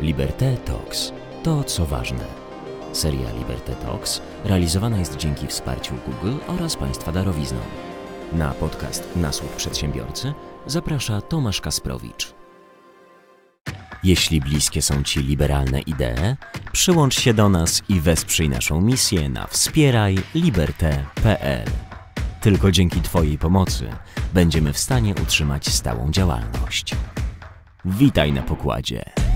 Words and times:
Liberté 0.00 0.56
Talks. 0.56 1.12
To, 1.42 1.64
co 1.64 1.86
ważne. 1.86 2.24
Seria 2.92 3.32
Liberté 3.38 3.74
Talks 3.74 4.20
realizowana 4.44 4.98
jest 4.98 5.16
dzięki 5.16 5.46
wsparciu 5.46 5.94
Google 6.06 6.36
oraz 6.46 6.76
Państwa 6.76 7.12
darowizną. 7.12 7.58
Na 8.32 8.50
podcast 8.50 9.08
Nasłuch 9.16 9.50
Przedsiębiorcy 9.50 10.34
zaprasza 10.66 11.20
Tomasz 11.20 11.60
Kasprowicz. 11.60 12.34
Jeśli 14.02 14.40
bliskie 14.40 14.82
są 14.82 15.02
Ci 15.02 15.20
liberalne 15.20 15.80
idee, 15.80 16.36
przyłącz 16.72 17.20
się 17.20 17.34
do 17.34 17.48
nas 17.48 17.82
i 17.88 18.00
wesprzyj 18.00 18.48
naszą 18.48 18.80
misję 18.80 19.28
na 19.28 19.46
wspierajliberte.pl. 19.46 21.66
Tylko 22.40 22.72
dzięki 22.72 23.00
Twojej 23.00 23.38
pomocy 23.38 23.90
będziemy 24.34 24.72
w 24.72 24.78
stanie 24.78 25.14
utrzymać 25.22 25.68
stałą 25.68 26.10
działalność. 26.10 26.94
Witaj 27.84 28.32
na 28.32 28.42
pokładzie. 28.42 29.29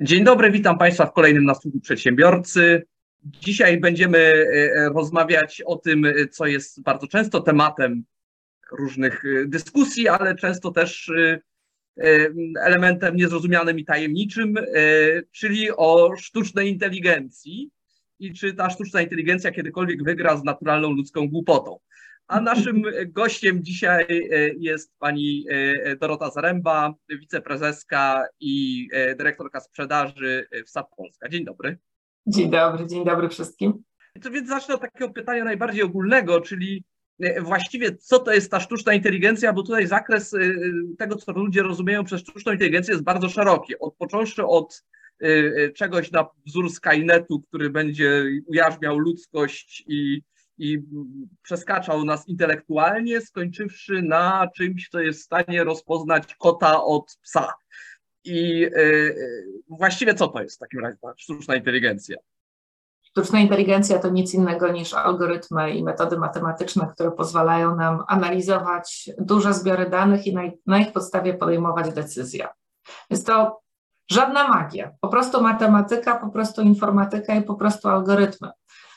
Dzień 0.00 0.24
dobry, 0.24 0.50
witam 0.50 0.78
Państwa 0.78 1.06
w 1.06 1.12
kolejnym 1.12 1.44
nasłuchu 1.44 1.80
przedsiębiorcy. 1.80 2.86
Dzisiaj 3.24 3.80
będziemy 3.80 4.18
e, 4.18 4.88
rozmawiać 4.88 5.62
o 5.66 5.76
tym, 5.76 6.06
co 6.30 6.46
jest 6.46 6.82
bardzo 6.82 7.06
często 7.06 7.40
tematem 7.40 8.04
różnych 8.72 9.24
e, 9.24 9.46
dyskusji, 9.46 10.08
ale 10.08 10.34
często 10.34 10.70
też 10.70 11.08
e, 11.08 11.40
elementem 12.60 13.16
niezrozumianym 13.16 13.78
i 13.78 13.84
tajemniczym, 13.84 14.54
czyli 15.32 15.70
o 15.76 16.16
sztucznej 16.16 16.70
inteligencji 16.72 17.70
i 18.18 18.32
czy 18.32 18.54
ta 18.54 18.70
sztuczna 18.70 19.02
inteligencja 19.02 19.50
kiedykolwiek 19.50 20.04
wygra 20.04 20.36
z 20.36 20.44
naturalną 20.44 20.90
ludzką 20.90 21.28
głupotą. 21.28 21.78
A 22.28 22.40
naszym 22.40 22.82
gościem 23.06 23.64
dzisiaj 23.64 24.06
e, 24.10 24.48
jest 24.58 24.98
pani 24.98 25.44
e, 25.50 25.96
Dorota 25.96 26.30
Zaręba, 26.30 26.94
wiceprezeska 27.08 28.26
i 28.40 28.88
e, 28.92 29.14
dyrektorka 29.14 29.60
sprzedaży 29.60 30.48
w 30.66 30.70
SAP 30.70 30.96
Polska. 30.96 31.28
Dzień 31.28 31.44
dobry. 31.44 31.78
Dzień 32.26 32.50
dobry, 32.50 32.86
dzień 32.86 33.04
dobry 33.04 33.28
wszystkim. 33.28 33.82
To 34.22 34.30
więc 34.30 34.48
zacznę 34.48 34.74
od 34.74 34.80
takiego 34.80 35.10
pytania 35.10 35.44
najbardziej 35.44 35.82
ogólnego, 35.82 36.40
czyli 36.40 36.84
właściwie 37.40 37.96
co 37.96 38.18
to 38.18 38.32
jest 38.32 38.50
ta 38.50 38.60
sztuczna 38.60 38.94
inteligencja, 38.94 39.52
bo 39.52 39.62
tutaj 39.62 39.86
zakres 39.86 40.34
tego, 40.98 41.16
co 41.16 41.32
ludzie 41.32 41.62
rozumieją 41.62 42.04
przez 42.04 42.20
sztuczną 42.20 42.52
inteligencję 42.52 42.92
jest 42.92 43.04
bardzo 43.04 43.28
szeroki. 43.28 43.78
Od, 43.78 43.96
począwszy 43.96 44.46
od 44.46 44.84
czegoś 45.74 46.10
na 46.10 46.26
wzór 46.46 46.70
Skynetu, 46.70 47.40
który 47.40 47.70
będzie 47.70 48.24
ujarzmiał 48.46 48.98
ludzkość 48.98 49.84
i 49.88 50.22
i 50.58 50.82
przeskaczał 51.42 52.04
nas 52.04 52.28
intelektualnie, 52.28 53.20
skończywszy 53.20 54.02
na 54.02 54.48
czymś, 54.56 54.88
co 54.88 55.00
jest 55.00 55.20
w 55.20 55.24
stanie 55.24 55.64
rozpoznać 55.64 56.34
kota 56.34 56.84
od 56.84 57.18
psa. 57.22 57.52
I 58.24 58.58
yy, 58.58 59.16
właściwie 59.68 60.14
co 60.14 60.28
to 60.28 60.42
jest 60.42 60.56
w 60.56 60.58
takim 60.58 60.80
razie 60.80 60.98
ta 61.02 61.12
sztuczna 61.16 61.56
inteligencja? 61.56 62.16
Sztuczna 63.02 63.40
inteligencja 63.40 63.98
to 63.98 64.08
nic 64.08 64.34
innego 64.34 64.72
niż 64.72 64.94
algorytmy 64.94 65.70
i 65.70 65.84
metody 65.84 66.18
matematyczne, 66.18 66.88
które 66.94 67.12
pozwalają 67.12 67.76
nam 67.76 68.04
analizować 68.08 69.10
duże 69.18 69.54
zbiory 69.54 69.90
danych 69.90 70.26
i 70.26 70.34
na, 70.34 70.42
na 70.66 70.78
ich 70.78 70.92
podstawie 70.92 71.34
podejmować 71.34 71.92
decyzje. 71.92 72.48
Jest 73.10 73.26
to 73.26 73.60
żadna 74.10 74.48
magia, 74.48 74.92
po 75.00 75.08
prostu 75.08 75.42
matematyka, 75.42 76.16
po 76.16 76.28
prostu 76.28 76.62
informatyka 76.62 77.34
i 77.34 77.42
po 77.42 77.54
prostu 77.54 77.88
algorytmy. 77.88 78.50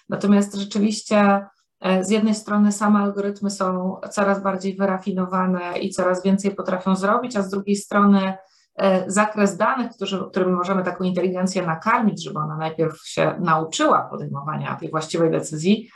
Natomiast 0.09 0.55
rzeczywiście 0.55 1.47
e, 1.81 2.03
z 2.03 2.09
jednej 2.09 2.35
strony 2.35 2.71
same 2.71 2.99
algorytmy 2.99 3.51
są 3.51 3.95
coraz 4.11 4.43
bardziej 4.43 4.75
wyrafinowane 4.75 5.79
i 5.79 5.89
coraz 5.89 6.23
więcej 6.23 6.55
potrafią 6.55 6.95
zrobić, 6.95 7.35
a 7.35 7.41
z 7.41 7.49
drugiej 7.49 7.75
strony 7.75 8.33
e, 8.75 9.11
zakres 9.11 9.57
danych, 9.57 9.91
który, 9.91 10.11
którym 10.31 10.53
możemy 10.53 10.83
taką 10.83 11.03
inteligencję 11.03 11.65
nakarmić, 11.65 12.23
żeby 12.23 12.39
ona 12.39 12.57
najpierw 12.57 13.07
się 13.07 13.35
nauczyła 13.39 14.01
podejmowania 14.01 14.75
tej 14.75 14.89
właściwej 14.89 15.31
decyzji, 15.31 15.89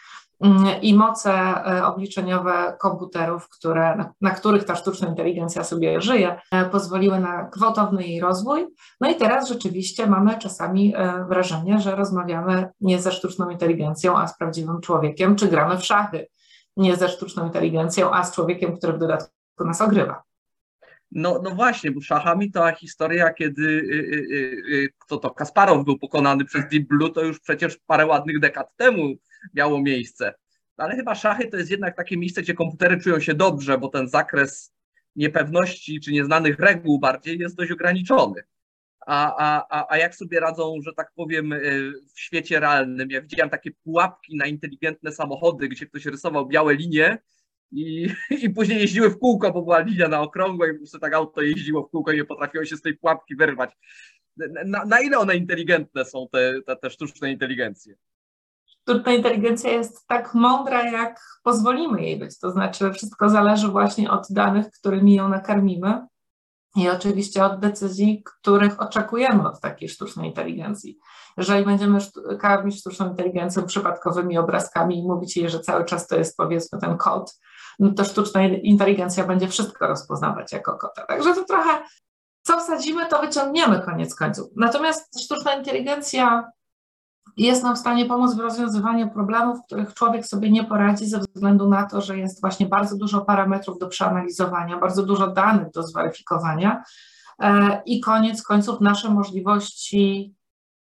i 0.81 0.95
moce 0.95 1.31
e, 1.31 1.85
obliczeniowe 1.85 2.77
komputerów, 2.79 3.49
które, 3.49 3.95
na, 3.95 4.13
na, 4.21 4.31
których 4.31 4.63
ta 4.63 4.75
sztuczna 4.75 5.07
inteligencja 5.07 5.63
sobie 5.63 6.01
żyje, 6.01 6.39
e, 6.51 6.65
pozwoliły 6.65 7.19
na 7.19 7.43
gwałtowny 7.43 8.07
jej 8.07 8.21
rozwój. 8.21 8.67
No 9.01 9.09
i 9.09 9.15
teraz 9.15 9.49
rzeczywiście 9.49 10.07
mamy 10.07 10.37
czasami 10.37 10.93
e, 10.95 11.25
wrażenie, 11.25 11.79
że 11.79 11.95
rozmawiamy 11.95 12.69
nie 12.81 13.01
ze 13.01 13.11
sztuczną 13.11 13.49
inteligencją, 13.49 14.17
a 14.17 14.27
z 14.27 14.37
prawdziwym 14.37 14.81
człowiekiem, 14.81 15.35
czy 15.35 15.47
gramy 15.47 15.77
w 15.77 15.85
szachy 15.85 16.27
nie 16.77 16.95
ze 16.95 17.09
sztuczną 17.09 17.45
inteligencją, 17.45 18.13
a 18.13 18.23
z 18.23 18.35
człowiekiem, 18.35 18.77
który 18.77 18.93
w 18.93 18.99
dodatku 18.99 19.33
nas 19.65 19.81
ogrywa. 19.81 20.23
No, 21.11 21.39
no 21.43 21.49
właśnie, 21.49 21.91
bo 21.91 22.01
szachami 22.01 22.51
to 22.51 22.75
historia, 22.75 23.33
kiedy 23.33 23.61
y, 23.61 23.65
y, 23.65 24.73
y, 24.73 24.93
kto 24.99 25.17
to 25.17 25.29
Kasparow 25.29 25.85
był 25.85 25.99
pokonany 25.99 26.45
przez 26.45 26.67
Deep 26.71 26.87
Blue, 26.87 27.09
to 27.09 27.21
już 27.21 27.39
przecież 27.39 27.77
parę 27.87 28.05
ładnych 28.05 28.39
dekad 28.39 28.75
temu 28.75 29.15
miało 29.53 29.81
miejsce. 29.81 30.33
Ale 30.77 30.95
chyba 30.95 31.15
szachy 31.15 31.47
to 31.47 31.57
jest 31.57 31.71
jednak 31.71 31.97
takie 31.97 32.17
miejsce, 32.17 32.41
gdzie 32.41 32.53
komputery 32.53 32.99
czują 32.99 33.19
się 33.19 33.33
dobrze, 33.33 33.77
bo 33.77 33.87
ten 33.87 34.09
zakres 34.09 34.73
niepewności 35.15 35.99
czy 35.99 36.11
nieznanych 36.11 36.59
reguł 36.59 36.99
bardziej 36.99 37.39
jest 37.39 37.55
dość 37.55 37.71
ograniczony. 37.71 38.43
A, 39.07 39.35
a, 39.69 39.85
a 39.89 39.97
jak 39.97 40.15
sobie 40.15 40.39
radzą, 40.39 40.75
że 40.85 40.93
tak 40.93 41.11
powiem, 41.15 41.53
w 42.15 42.19
świecie 42.19 42.59
realnym? 42.59 43.11
Ja 43.11 43.21
widziałem 43.21 43.49
takie 43.49 43.71
pułapki 43.71 44.37
na 44.37 44.45
inteligentne 44.45 45.11
samochody, 45.11 45.67
gdzie 45.67 45.85
ktoś 45.85 46.05
rysował 46.05 46.47
białe 46.47 46.75
linie 46.75 47.17
i, 47.71 48.09
i 48.29 48.49
później 48.49 48.79
jeździły 48.79 49.09
w 49.09 49.19
kółko, 49.19 49.51
bo 49.51 49.61
była 49.61 49.79
linia 49.79 50.07
na 50.07 50.21
okrągło 50.21 50.65
i 50.65 50.71
po 50.73 50.77
prostu 50.77 50.99
tak 50.99 51.13
auto 51.13 51.41
jeździło 51.41 51.87
w 51.87 51.89
kółko 51.89 52.11
i 52.11 52.17
nie 52.17 52.25
potrafiło 52.25 52.65
się 52.65 52.77
z 52.77 52.81
tej 52.81 52.97
pułapki 52.97 53.35
wyrwać. 53.35 53.71
Na, 54.65 54.85
na 54.85 55.01
ile 55.01 55.17
one 55.17 55.35
inteligentne 55.35 56.05
są, 56.05 56.27
te, 56.31 56.53
te, 56.65 56.75
te 56.75 56.89
sztuczne 56.89 57.31
inteligencje? 57.31 57.95
Sztuczna 58.83 59.13
inteligencja 59.13 59.71
jest 59.71 60.07
tak 60.07 60.33
mądra, 60.33 60.91
jak 60.91 61.19
pozwolimy 61.43 62.01
jej 62.01 62.19
być. 62.19 62.39
To 62.39 62.51
znaczy, 62.51 62.91
wszystko 62.93 63.29
zależy 63.29 63.67
właśnie 63.67 64.11
od 64.11 64.27
danych, 64.29 64.71
którymi 64.71 65.15
ją 65.15 65.29
nakarmimy 65.29 66.07
i 66.75 66.89
oczywiście 66.89 67.45
od 67.45 67.59
decyzji, 67.59 68.23
których 68.23 68.81
oczekujemy 68.81 69.47
od 69.47 69.61
takiej 69.61 69.89
sztucznej 69.89 70.29
inteligencji. 70.29 70.99
Jeżeli 71.37 71.65
będziemy 71.65 71.99
karmić 72.39 72.79
sztuczną 72.79 73.09
inteligencją 73.09 73.65
przypadkowymi 73.65 74.37
obrazkami 74.37 74.99
i 74.99 75.07
mówić 75.07 75.37
jej, 75.37 75.49
że 75.49 75.59
cały 75.59 75.85
czas 75.85 76.07
to 76.07 76.15
jest 76.15 76.37
powiedzmy 76.37 76.79
ten 76.79 76.97
kod, 76.97 77.39
no 77.79 77.93
to 77.93 78.05
sztuczna 78.05 78.47
inteligencja 78.47 79.23
będzie 79.23 79.47
wszystko 79.47 79.87
rozpoznawać 79.87 80.51
jako 80.51 80.77
kota. 80.77 81.05
Także 81.05 81.35
to 81.35 81.45
trochę, 81.45 81.83
co 82.41 82.59
wsadzimy, 82.59 83.05
to 83.05 83.21
wyciągniemy 83.21 83.81
koniec 83.81 84.15
końców. 84.15 84.47
Natomiast 84.55 85.23
sztuczna 85.23 85.53
inteligencja 85.53 86.51
jest 87.37 87.63
nam 87.63 87.75
w 87.75 87.79
stanie 87.79 88.05
pomóc 88.05 88.35
w 88.35 88.39
rozwiązywaniu 88.39 89.09
problemów, 89.09 89.59
których 89.65 89.93
człowiek 89.93 90.27
sobie 90.27 90.51
nie 90.51 90.63
poradzi 90.63 91.05
ze 91.05 91.19
względu 91.19 91.69
na 91.69 91.83
to, 91.83 92.01
że 92.01 92.17
jest 92.17 92.41
właśnie 92.41 92.65
bardzo 92.65 92.97
dużo 92.97 93.21
parametrów 93.21 93.79
do 93.79 93.87
przeanalizowania, 93.87 94.77
bardzo 94.77 95.03
dużo 95.03 95.27
danych 95.27 95.71
do 95.71 95.83
zweryfikowania 95.83 96.83
e, 97.39 97.81
i 97.85 97.99
koniec 97.99 98.43
końców 98.43 98.81
nasze 98.81 99.09
możliwości 99.09 100.35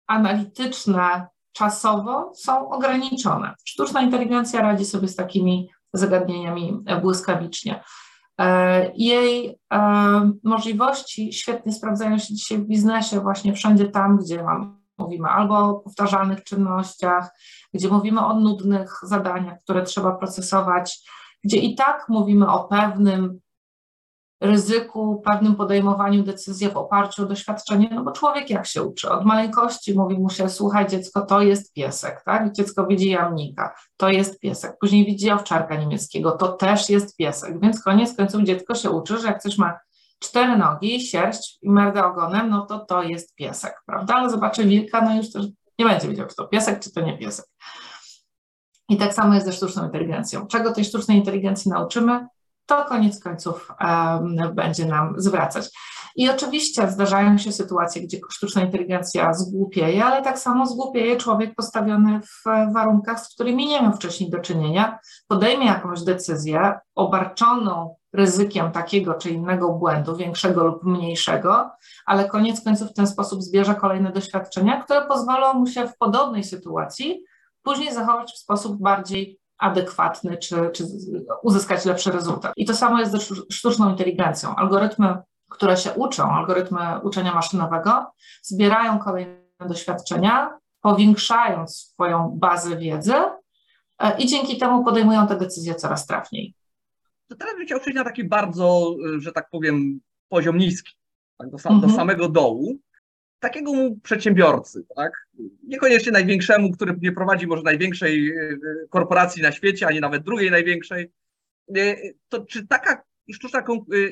analityczne 0.06 1.26
czasowo 1.52 2.32
są 2.34 2.68
ograniczone. 2.68 3.54
Sztuczna 3.64 4.02
inteligencja 4.02 4.62
radzi 4.62 4.84
sobie 4.84 5.08
z 5.08 5.16
takimi 5.16 5.70
zagadnieniami 5.92 6.84
błyskawicznie. 7.02 7.84
E, 8.40 8.92
jej 8.96 9.58
e, 9.72 10.30
możliwości 10.44 11.32
świetnie 11.32 11.72
sprawdzają 11.72 12.18
się 12.18 12.34
dzisiaj 12.34 12.58
w 12.58 12.66
biznesie, 12.66 13.20
właśnie 13.20 13.52
wszędzie 13.52 13.88
tam, 13.88 14.18
gdzie 14.18 14.42
mam, 14.42 14.75
mówimy 14.98 15.28
albo 15.28 15.58
o 15.58 15.74
powtarzalnych 15.74 16.44
czynnościach, 16.44 17.30
gdzie 17.74 17.88
mówimy 17.88 18.26
o 18.26 18.34
nudnych 18.34 19.00
zadaniach, 19.02 19.58
które 19.62 19.82
trzeba 19.82 20.12
procesować, 20.12 21.10
gdzie 21.44 21.58
i 21.58 21.74
tak 21.74 22.08
mówimy 22.08 22.52
o 22.52 22.64
pewnym 22.64 23.40
ryzyku, 24.40 25.22
pewnym 25.24 25.54
podejmowaniu 25.54 26.22
decyzji 26.22 26.68
w 26.68 26.76
oparciu 26.76 27.22
o 27.22 27.26
doświadczenie, 27.26 27.90
no 27.94 28.04
bo 28.04 28.12
człowiek 28.12 28.50
jak 28.50 28.66
się 28.66 28.82
uczy? 28.82 29.10
Od 29.10 29.24
maleńkości 29.24 29.94
mówi 29.94 30.18
mu 30.18 30.30
się, 30.30 30.48
słuchaj 30.48 30.88
dziecko, 30.88 31.20
to 31.20 31.40
jest 31.42 31.74
piesek, 31.74 32.22
tak? 32.24 32.52
Dziecko 32.52 32.86
widzi 32.86 33.10
jamnika, 33.10 33.74
to 33.96 34.08
jest 34.08 34.40
piesek. 34.40 34.76
Później 34.80 35.06
widzi 35.06 35.30
owczarka 35.30 35.76
niemieckiego, 35.76 36.32
to 36.32 36.48
też 36.48 36.90
jest 36.90 37.16
piesek. 37.16 37.60
Więc 37.60 37.82
koniec 37.82 38.16
końców 38.16 38.42
dziecko 38.42 38.74
się 38.74 38.90
uczy, 38.90 39.18
że 39.18 39.26
jak 39.26 39.42
coś 39.42 39.58
ma 39.58 39.78
cztery 40.18 40.58
nogi, 40.58 41.00
sierść 41.06 41.58
i 41.62 41.70
merda 41.70 42.06
ogonem, 42.06 42.50
no 42.50 42.66
to 42.66 42.78
to 42.78 43.02
jest 43.02 43.34
piesek, 43.34 43.82
prawda? 43.86 44.14
Ale 44.14 44.30
zobaczy 44.30 44.64
wilka, 44.64 45.00
no 45.00 45.16
już 45.16 45.32
też 45.32 45.46
nie 45.78 45.84
będzie 45.84 46.08
wiedział, 46.08 46.26
czy 46.26 46.36
to 46.36 46.48
piesek, 46.48 46.80
czy 46.80 46.92
to 46.92 47.00
nie 47.00 47.18
piesek. 47.18 47.46
I 48.88 48.96
tak 48.96 49.14
samo 49.14 49.34
jest 49.34 49.46
ze 49.46 49.52
sztuczną 49.52 49.84
inteligencją. 49.84 50.46
Czego 50.46 50.72
tej 50.72 50.84
sztucznej 50.84 51.18
inteligencji 51.18 51.70
nauczymy? 51.70 52.26
to 52.66 52.84
koniec 52.84 53.20
końców 53.20 53.72
um, 53.80 54.54
będzie 54.54 54.86
nam 54.86 55.14
zwracać. 55.16 55.70
I 56.16 56.30
oczywiście 56.30 56.90
zdarzają 56.90 57.38
się 57.38 57.52
sytuacje, 57.52 58.02
gdzie 58.02 58.18
sztuczna 58.30 58.62
inteligencja 58.62 59.34
zgłupieje, 59.34 60.04
ale 60.04 60.22
tak 60.22 60.38
samo 60.38 60.66
zgłupieje 60.66 61.16
człowiek 61.16 61.54
postawiony 61.54 62.20
w 62.20 62.44
warunkach, 62.74 63.20
z 63.20 63.34
którymi 63.34 63.66
nie 63.66 63.82
miał 63.82 63.92
wcześniej 63.92 64.30
do 64.30 64.38
czynienia, 64.38 64.98
podejmie 65.28 65.66
jakąś 65.66 66.02
decyzję 66.02 66.78
obarczoną 66.94 67.96
ryzykiem 68.16 68.72
takiego 68.72 69.14
czy 69.14 69.30
innego 69.30 69.72
błędu, 69.72 70.16
większego 70.16 70.64
lub 70.64 70.84
mniejszego, 70.84 71.70
ale 72.06 72.28
koniec 72.28 72.64
końców 72.64 72.90
w 72.90 72.94
ten 72.94 73.06
sposób 73.06 73.42
zbierze 73.42 73.74
kolejne 73.74 74.12
doświadczenia, 74.12 74.82
które 74.82 75.06
pozwolą 75.06 75.54
mu 75.54 75.66
się 75.66 75.88
w 75.88 75.96
podobnej 75.98 76.44
sytuacji 76.44 77.24
później 77.66 77.94
zachować 77.94 78.32
w 78.32 78.38
sposób 78.38 78.82
bardziej 78.82 79.38
adekwatny, 79.58 80.36
czy, 80.36 80.70
czy 80.74 80.84
uzyskać 81.42 81.84
lepszy 81.84 82.12
rezultat. 82.12 82.52
I 82.56 82.64
to 82.64 82.74
samo 82.74 83.00
jest 83.00 83.12
ze 83.12 83.34
sztuczną 83.52 83.90
inteligencją. 83.90 84.56
Algorytmy, 84.56 85.16
które 85.50 85.76
się 85.76 85.92
uczą, 85.92 86.30
algorytmy 86.30 87.00
uczenia 87.02 87.34
maszynowego, 87.34 88.12
zbierają 88.42 88.98
kolejne 88.98 89.36
doświadczenia, 89.60 90.58
powiększając 90.80 91.76
swoją 91.76 92.32
bazę 92.34 92.76
wiedzy 92.76 93.14
e, 93.98 94.18
i 94.18 94.26
dzięki 94.26 94.58
temu 94.58 94.84
podejmują 94.84 95.26
te 95.26 95.36
decyzje 95.36 95.74
coraz 95.74 96.06
trafniej. 96.06 96.54
To 97.28 97.36
teraz 97.36 97.54
bym 97.54 97.66
chciał 97.66 97.80
przejść 97.80 97.96
na 97.96 98.04
taki 98.04 98.24
bardzo, 98.24 98.96
e, 99.16 99.20
że 99.20 99.32
tak 99.32 99.50
powiem, 99.50 100.00
poziom 100.28 100.58
niski, 100.58 100.92
tak, 101.38 101.50
do, 101.50 101.58
sam, 101.58 101.74
mhm. 101.74 101.90
do 101.90 101.96
samego 101.96 102.28
dołu 102.28 102.78
takiego 103.38 103.72
przedsiębiorcy, 104.02 104.86
tak? 104.96 105.12
Niekoniecznie 105.62 106.12
największemu, 106.12 106.72
który 106.72 106.94
nie 107.02 107.12
prowadzi 107.12 107.46
może 107.46 107.62
największej 107.62 108.30
e, 108.30 108.58
korporacji 108.90 109.42
na 109.42 109.52
świecie, 109.52 109.86
ani 109.86 110.00
nawet 110.00 110.22
drugiej 110.22 110.50
największej. 110.50 111.12
To 112.28 112.44
czy 112.44 112.66
taka 112.66 113.02
sztuczna 113.32 113.64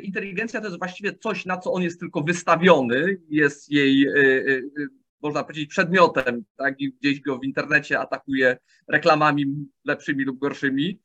inteligencja 0.02 0.60
to 0.60 0.66
jest 0.66 0.78
właściwie 0.78 1.14
coś, 1.14 1.46
na 1.46 1.58
co 1.58 1.72
on 1.72 1.82
jest 1.82 2.00
tylko 2.00 2.22
wystawiony, 2.22 3.20
jest 3.28 3.70
jej, 3.70 4.06
można 5.22 5.44
powiedzieć, 5.44 5.70
przedmiotem, 5.70 6.44
tak? 6.56 6.80
I 6.80 6.92
gdzieś 6.92 7.20
go 7.20 7.38
w 7.38 7.44
internecie 7.44 8.00
atakuje 8.00 8.56
reklamami 8.88 9.68
lepszymi 9.84 10.24
lub 10.24 10.38
gorszymi. 10.38 11.00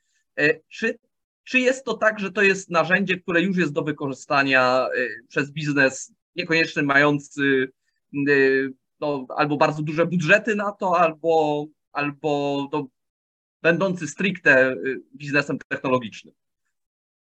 Czy, 0.70 1.00
czy 1.50 1.60
jest 1.60 1.86
to 1.86 1.94
tak, 1.94 2.20
że 2.20 2.32
to 2.32 2.42
jest 2.42 2.70
narzędzie, 2.70 3.18
które 3.18 3.42
już 3.42 3.58
jest 3.58 3.74
do 3.74 3.84
wykorzystania 3.84 4.88
przez 5.28 5.52
biznes, 5.52 6.14
niekoniecznie 6.36 6.84
mający 6.84 7.72
Y, 8.14 8.74
no, 9.00 9.26
albo 9.38 9.58
bardzo 9.58 9.84
duże 9.84 10.06
budżety 10.06 10.56
na 10.56 10.72
to, 10.72 11.00
albo, 11.00 11.66
albo 11.92 12.68
no, 12.72 12.88
będący 13.62 14.08
stricte 14.08 14.72
y, 14.72 15.02
biznesem 15.16 15.58
technologicznym. 15.68 16.34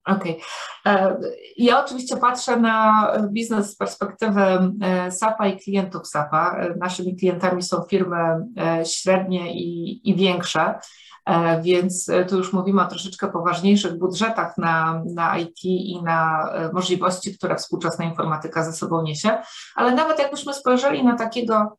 Okej. 0.05 0.41
Okay. 0.85 0.95
E, 0.95 1.21
ja 1.57 1.85
oczywiście 1.85 2.17
patrzę 2.17 2.57
na 2.57 3.07
biznes 3.33 3.73
z 3.73 3.77
perspektywy 3.77 4.41
e, 4.83 5.11
SAP-a 5.11 5.47
i 5.49 5.61
klientów 5.61 6.09
SAP-a. 6.09 6.57
E, 6.57 6.75
naszymi 6.77 7.17
klientami 7.17 7.63
są 7.63 7.83
firmy 7.91 8.17
średnie 8.85 9.55
i, 9.55 10.01
i 10.11 10.17
większe. 10.17 10.75
E, 11.27 11.63
więc 11.63 12.09
e, 12.09 12.25
tu 12.25 12.37
już 12.37 12.53
mówimy 12.53 12.83
o 12.83 12.87
troszeczkę 12.87 13.29
poważniejszych 13.29 13.99
budżetach 13.99 14.59
na, 14.59 15.03
na 15.15 15.39
IT 15.39 15.65
i 15.65 16.03
na 16.03 16.51
e, 16.53 16.73
możliwości, 16.73 17.39
które 17.39 17.57
współczesna 17.57 18.05
informatyka 18.05 18.65
ze 18.65 18.73
sobą 18.73 19.03
niesie, 19.03 19.43
ale 19.75 19.95
nawet 19.95 20.19
jakbyśmy 20.19 20.55
spojrzeli 20.55 21.05
na 21.05 21.17
takiego 21.17 21.79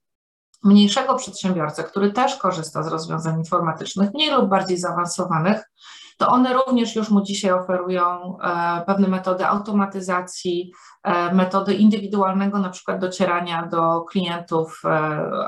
mniejszego 0.63 1.15
przedsiębiorcę, 1.15 1.83
który 1.83 2.11
też 2.11 2.35
korzysta 2.35 2.83
z 2.83 2.87
rozwiązań 2.87 3.39
informatycznych, 3.39 4.13
mniej 4.13 4.31
lub 4.31 4.49
bardziej 4.49 4.77
zaawansowanych, 4.77 5.71
to 6.17 6.27
one 6.27 6.53
również 6.53 6.95
już 6.95 7.09
mu 7.09 7.21
dzisiaj 7.21 7.51
oferują 7.51 8.37
e, 8.39 8.83
pewne 8.85 9.07
metody 9.07 9.45
automatyzacji, 9.45 10.71
e, 11.03 11.33
metody 11.33 11.73
indywidualnego 11.73 12.59
na 12.59 12.69
przykład 12.69 12.99
docierania 12.99 13.65
do 13.65 14.01
klientów, 14.01 14.81
e, 14.85 14.89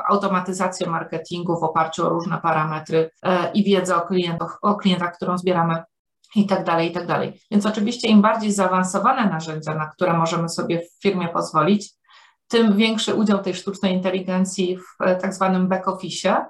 automatyzację 0.08 0.90
marketingu 0.90 1.60
w 1.60 1.64
oparciu 1.64 2.06
o 2.06 2.10
różne 2.10 2.38
parametry 2.38 3.12
i 3.54 3.64
wiedzę 3.64 3.96
o 3.96 4.02
klientach, 4.02 4.58
o 4.62 4.76
klientach, 4.76 5.16
którą 5.16 5.38
zbieramy 5.38 5.84
i 6.36 6.46
tak 6.46 6.64
dalej, 6.64 6.90
i 6.90 6.92
tak 6.92 7.08
dalej. 7.08 7.42
Więc 7.52 7.66
oczywiście 7.66 8.08
im 8.08 8.22
bardziej 8.22 8.52
zaawansowane 8.52 9.30
narzędzia, 9.30 9.76
na 9.76 9.88
które 9.88 10.14
możemy 10.14 10.50
sobie 10.50 10.82
w 10.82 11.02
firmie 11.02 11.28
pozwolić, 11.28 11.94
tym 12.48 12.78
większy 12.78 13.16
udział 13.16 13.40
tej 13.40 13.56
sztucznej 13.56 13.94
inteligencji 13.94 14.78
w 14.78 15.22
tak 15.22 15.34
zwanym 15.34 15.70
back-office, 15.70 16.46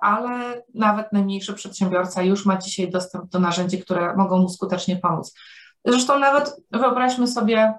ale 0.00 0.62
nawet 0.74 1.12
najmniejszy 1.12 1.54
przedsiębiorca 1.54 2.22
już 2.22 2.46
ma 2.46 2.56
dzisiaj 2.56 2.90
dostęp 2.90 3.30
do 3.30 3.38
narzędzi, 3.38 3.82
które 3.82 4.16
mogą 4.16 4.38
mu 4.38 4.48
skutecznie 4.48 4.96
pomóc. 4.96 5.34
Zresztą 5.84 6.18
nawet 6.18 6.56
wyobraźmy 6.70 7.26
sobie 7.26 7.74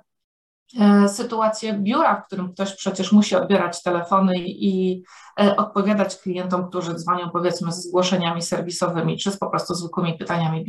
e, 0.79 1.09
sytuację 1.09 1.73
biura, 1.73 2.21
w 2.21 2.25
którym 2.25 2.53
ktoś 2.53 2.75
przecież 2.75 3.11
musi 3.11 3.35
odbierać 3.35 3.83
telefony 3.83 4.33
i 4.37 5.03
e, 5.41 5.55
odpowiadać 5.55 6.17
klientom, 6.17 6.69
którzy 6.69 6.93
dzwonią 6.93 7.29
powiedzmy 7.29 7.71
z 7.71 7.83
zgłoszeniami 7.87 8.41
serwisowymi, 8.41 9.17
czy 9.17 9.31
z 9.31 9.37
po 9.37 9.49
prostu 9.49 9.75
zwykłymi 9.75 10.17
pytaniami 10.17 10.65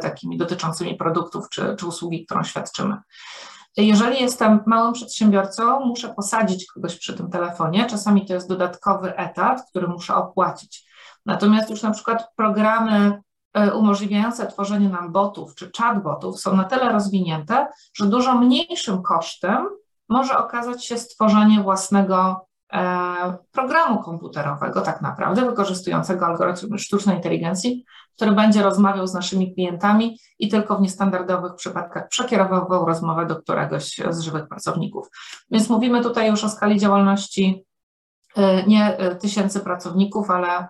takimi 0.00 0.38
dotyczącymi 0.38 0.94
produktów 0.94 1.48
czy, 1.48 1.76
czy 1.78 1.86
usługi, 1.86 2.26
którą 2.26 2.42
świadczymy. 2.42 2.96
Jeżeli 3.82 4.20
jestem 4.20 4.60
małym 4.66 4.92
przedsiębiorcą, 4.92 5.80
muszę 5.80 6.08
posadzić 6.08 6.66
kogoś 6.66 6.98
przy 6.98 7.14
tym 7.14 7.30
telefonie. 7.30 7.86
Czasami 7.86 8.26
to 8.26 8.34
jest 8.34 8.48
dodatkowy 8.48 9.16
etat, 9.16 9.70
który 9.70 9.88
muszę 9.88 10.14
opłacić. 10.14 10.88
Natomiast 11.26 11.70
już 11.70 11.82
na 11.82 11.90
przykład 11.90 12.28
programy 12.36 13.22
e, 13.54 13.74
umożliwiające 13.74 14.46
tworzenie 14.46 14.88
nam 14.88 15.12
botów 15.12 15.54
czy 15.54 15.70
chatbotów 15.78 16.40
są 16.40 16.56
na 16.56 16.64
tyle 16.64 16.92
rozwinięte, 16.92 17.66
że 17.94 18.06
dużo 18.06 18.34
mniejszym 18.34 19.02
kosztem 19.02 19.68
może 20.08 20.38
okazać 20.38 20.84
się 20.84 20.98
stworzenie 20.98 21.60
własnego 21.62 22.47
programu 23.52 24.02
komputerowego, 24.02 24.80
tak 24.80 25.02
naprawdę, 25.02 25.44
wykorzystującego 25.44 26.26
algorytm 26.26 26.78
sztucznej 26.78 27.16
inteligencji, 27.16 27.84
który 28.16 28.32
będzie 28.32 28.62
rozmawiał 28.62 29.06
z 29.06 29.14
naszymi 29.14 29.54
klientami 29.54 30.18
i 30.38 30.48
tylko 30.48 30.76
w 30.76 30.80
niestandardowych 30.80 31.54
przypadkach 31.54 32.08
przekierowywał 32.08 32.86
rozmowę 32.86 33.26
do 33.26 33.36
któregoś 33.36 34.00
z 34.10 34.20
żywych 34.20 34.48
pracowników. 34.48 35.08
Więc 35.50 35.68
mówimy 35.68 36.02
tutaj 36.02 36.30
już 36.30 36.44
o 36.44 36.48
skali 36.48 36.80
działalności 36.80 37.64
e, 38.36 38.66
nie 38.66 38.96
e, 38.98 39.16
tysięcy 39.16 39.60
pracowników, 39.60 40.30
ale 40.30 40.68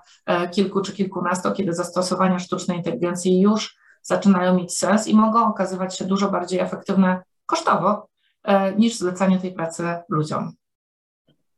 kilku 0.51 0.81
czy 0.83 0.93
kilkunastu, 0.93 1.53
kiedy 1.53 1.73
zastosowania 1.73 2.39
sztucznej 2.39 2.77
inteligencji 2.77 3.41
już 3.41 3.77
zaczynają 4.03 4.55
mieć 4.55 4.77
sens 4.77 5.09
i 5.09 5.15
mogą 5.15 5.47
okazywać 5.47 5.99
się 5.99 6.05
dużo 6.05 6.31
bardziej 6.31 6.61
efektywne 6.61 7.23
kosztowo 7.47 8.09
niż 8.77 8.99
zlecanie 8.99 9.39
tej 9.39 9.55
pracy 9.55 9.97
ludziom. 10.09 10.58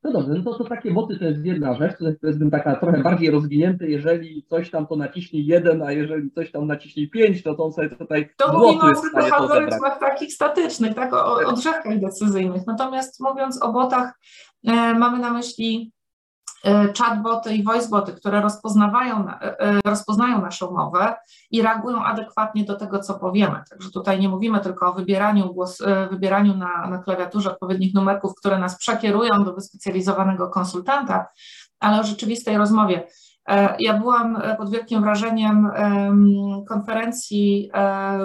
No 0.02 0.12
dobrze, 0.12 0.34
no 0.34 0.42
to, 0.42 0.58
to 0.58 0.64
takie 0.64 0.90
boty 0.90 1.18
to 1.18 1.24
jest 1.24 1.44
jedna 1.44 1.74
rzecz, 1.74 1.98
to 1.98 2.04
jest, 2.04 2.20
to 2.20 2.26
jest 2.26 2.40
taka 2.50 2.76
trochę 2.76 3.02
bardziej 3.02 3.30
rozwinięte, 3.30 3.86
jeżeli 3.86 4.42
coś 4.50 4.70
tam 4.70 4.86
to 4.86 4.96
naciśnij 4.96 5.46
jeden, 5.46 5.82
a 5.82 5.92
jeżeli 5.92 6.30
coś 6.30 6.52
tam 6.52 6.66
naciśnij 6.66 7.10
pięć, 7.10 7.42
to 7.42 7.54
to 7.54 7.64
on 7.64 7.72
sobie 7.72 7.90
tutaj 7.90 8.30
To 8.36 8.58
mówimy 8.58 8.92
o 8.92 8.94
zwykłych 8.94 9.32
algorytmach 9.32 9.98
takich 9.98 10.32
statycznych, 10.32 10.94
tak, 10.94 11.12
o, 11.12 11.36
o 11.46 11.52
drzewkach 11.52 12.00
decyzyjnych. 12.00 12.66
Natomiast 12.66 13.20
mówiąc 13.20 13.62
o 13.62 13.72
botach, 13.72 14.12
e, 14.66 14.94
mamy 14.94 15.18
na 15.18 15.32
myśli 15.32 15.92
chatboty 16.98 17.54
i 17.54 17.62
voiceboty, 17.62 18.12
które 18.12 18.40
rozpoznawają, 18.40 19.28
e, 19.28 19.60
e, 19.60 19.80
rozpoznają 19.84 20.40
naszą 20.40 20.70
mowę 20.70 21.14
i 21.50 21.62
reagują 21.62 22.04
adekwatnie 22.04 22.64
do 22.64 22.76
tego, 22.76 22.98
co 22.98 23.14
powiemy. 23.14 23.62
Także 23.70 23.90
tutaj 23.90 24.20
nie 24.20 24.28
mówimy 24.28 24.60
tylko 24.60 24.90
o 24.90 24.92
wybieraniu, 24.92 25.54
głos, 25.54 25.78
wybieraniu 26.10 26.56
na, 26.56 26.86
na 26.86 26.98
klawiaturze 26.98 27.52
odpowiednich 27.52 27.94
numerków, 27.94 28.34
które 28.34 28.58
nas 28.58 28.78
przekierują 28.78 29.44
do 29.44 29.54
wyspecjalizowanego 29.54 30.48
konsultanta, 30.48 31.26
ale 31.80 32.00
o 32.00 32.04
rzeczywistej 32.04 32.56
rozmowie. 32.56 33.06
Ja 33.78 33.98
byłam 33.98 34.42
pod 34.58 34.70
wielkim 34.70 35.02
wrażeniem 35.02 35.70
konferencji 36.68 37.70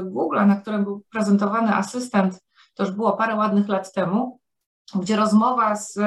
Google, 0.04 0.46
na 0.46 0.56
którym 0.56 0.84
był 0.84 1.04
prezentowany 1.12 1.76
asystent, 1.76 2.40
to 2.74 2.84
już 2.84 2.92
było 2.92 3.18
parę 3.18 3.36
ładnych 3.36 3.68
lat 3.68 3.94
temu, 3.94 4.40
gdzie 4.96 5.16
rozmowa 5.16 5.76
z 5.76 6.00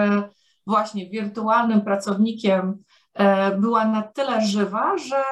właśnie 0.68 1.10
wirtualnym 1.10 1.80
pracownikiem 1.80 2.82
e, 3.14 3.56
była 3.56 3.84
na 3.84 4.02
tyle 4.02 4.40
żywa, 4.40 4.98
że 4.98 5.22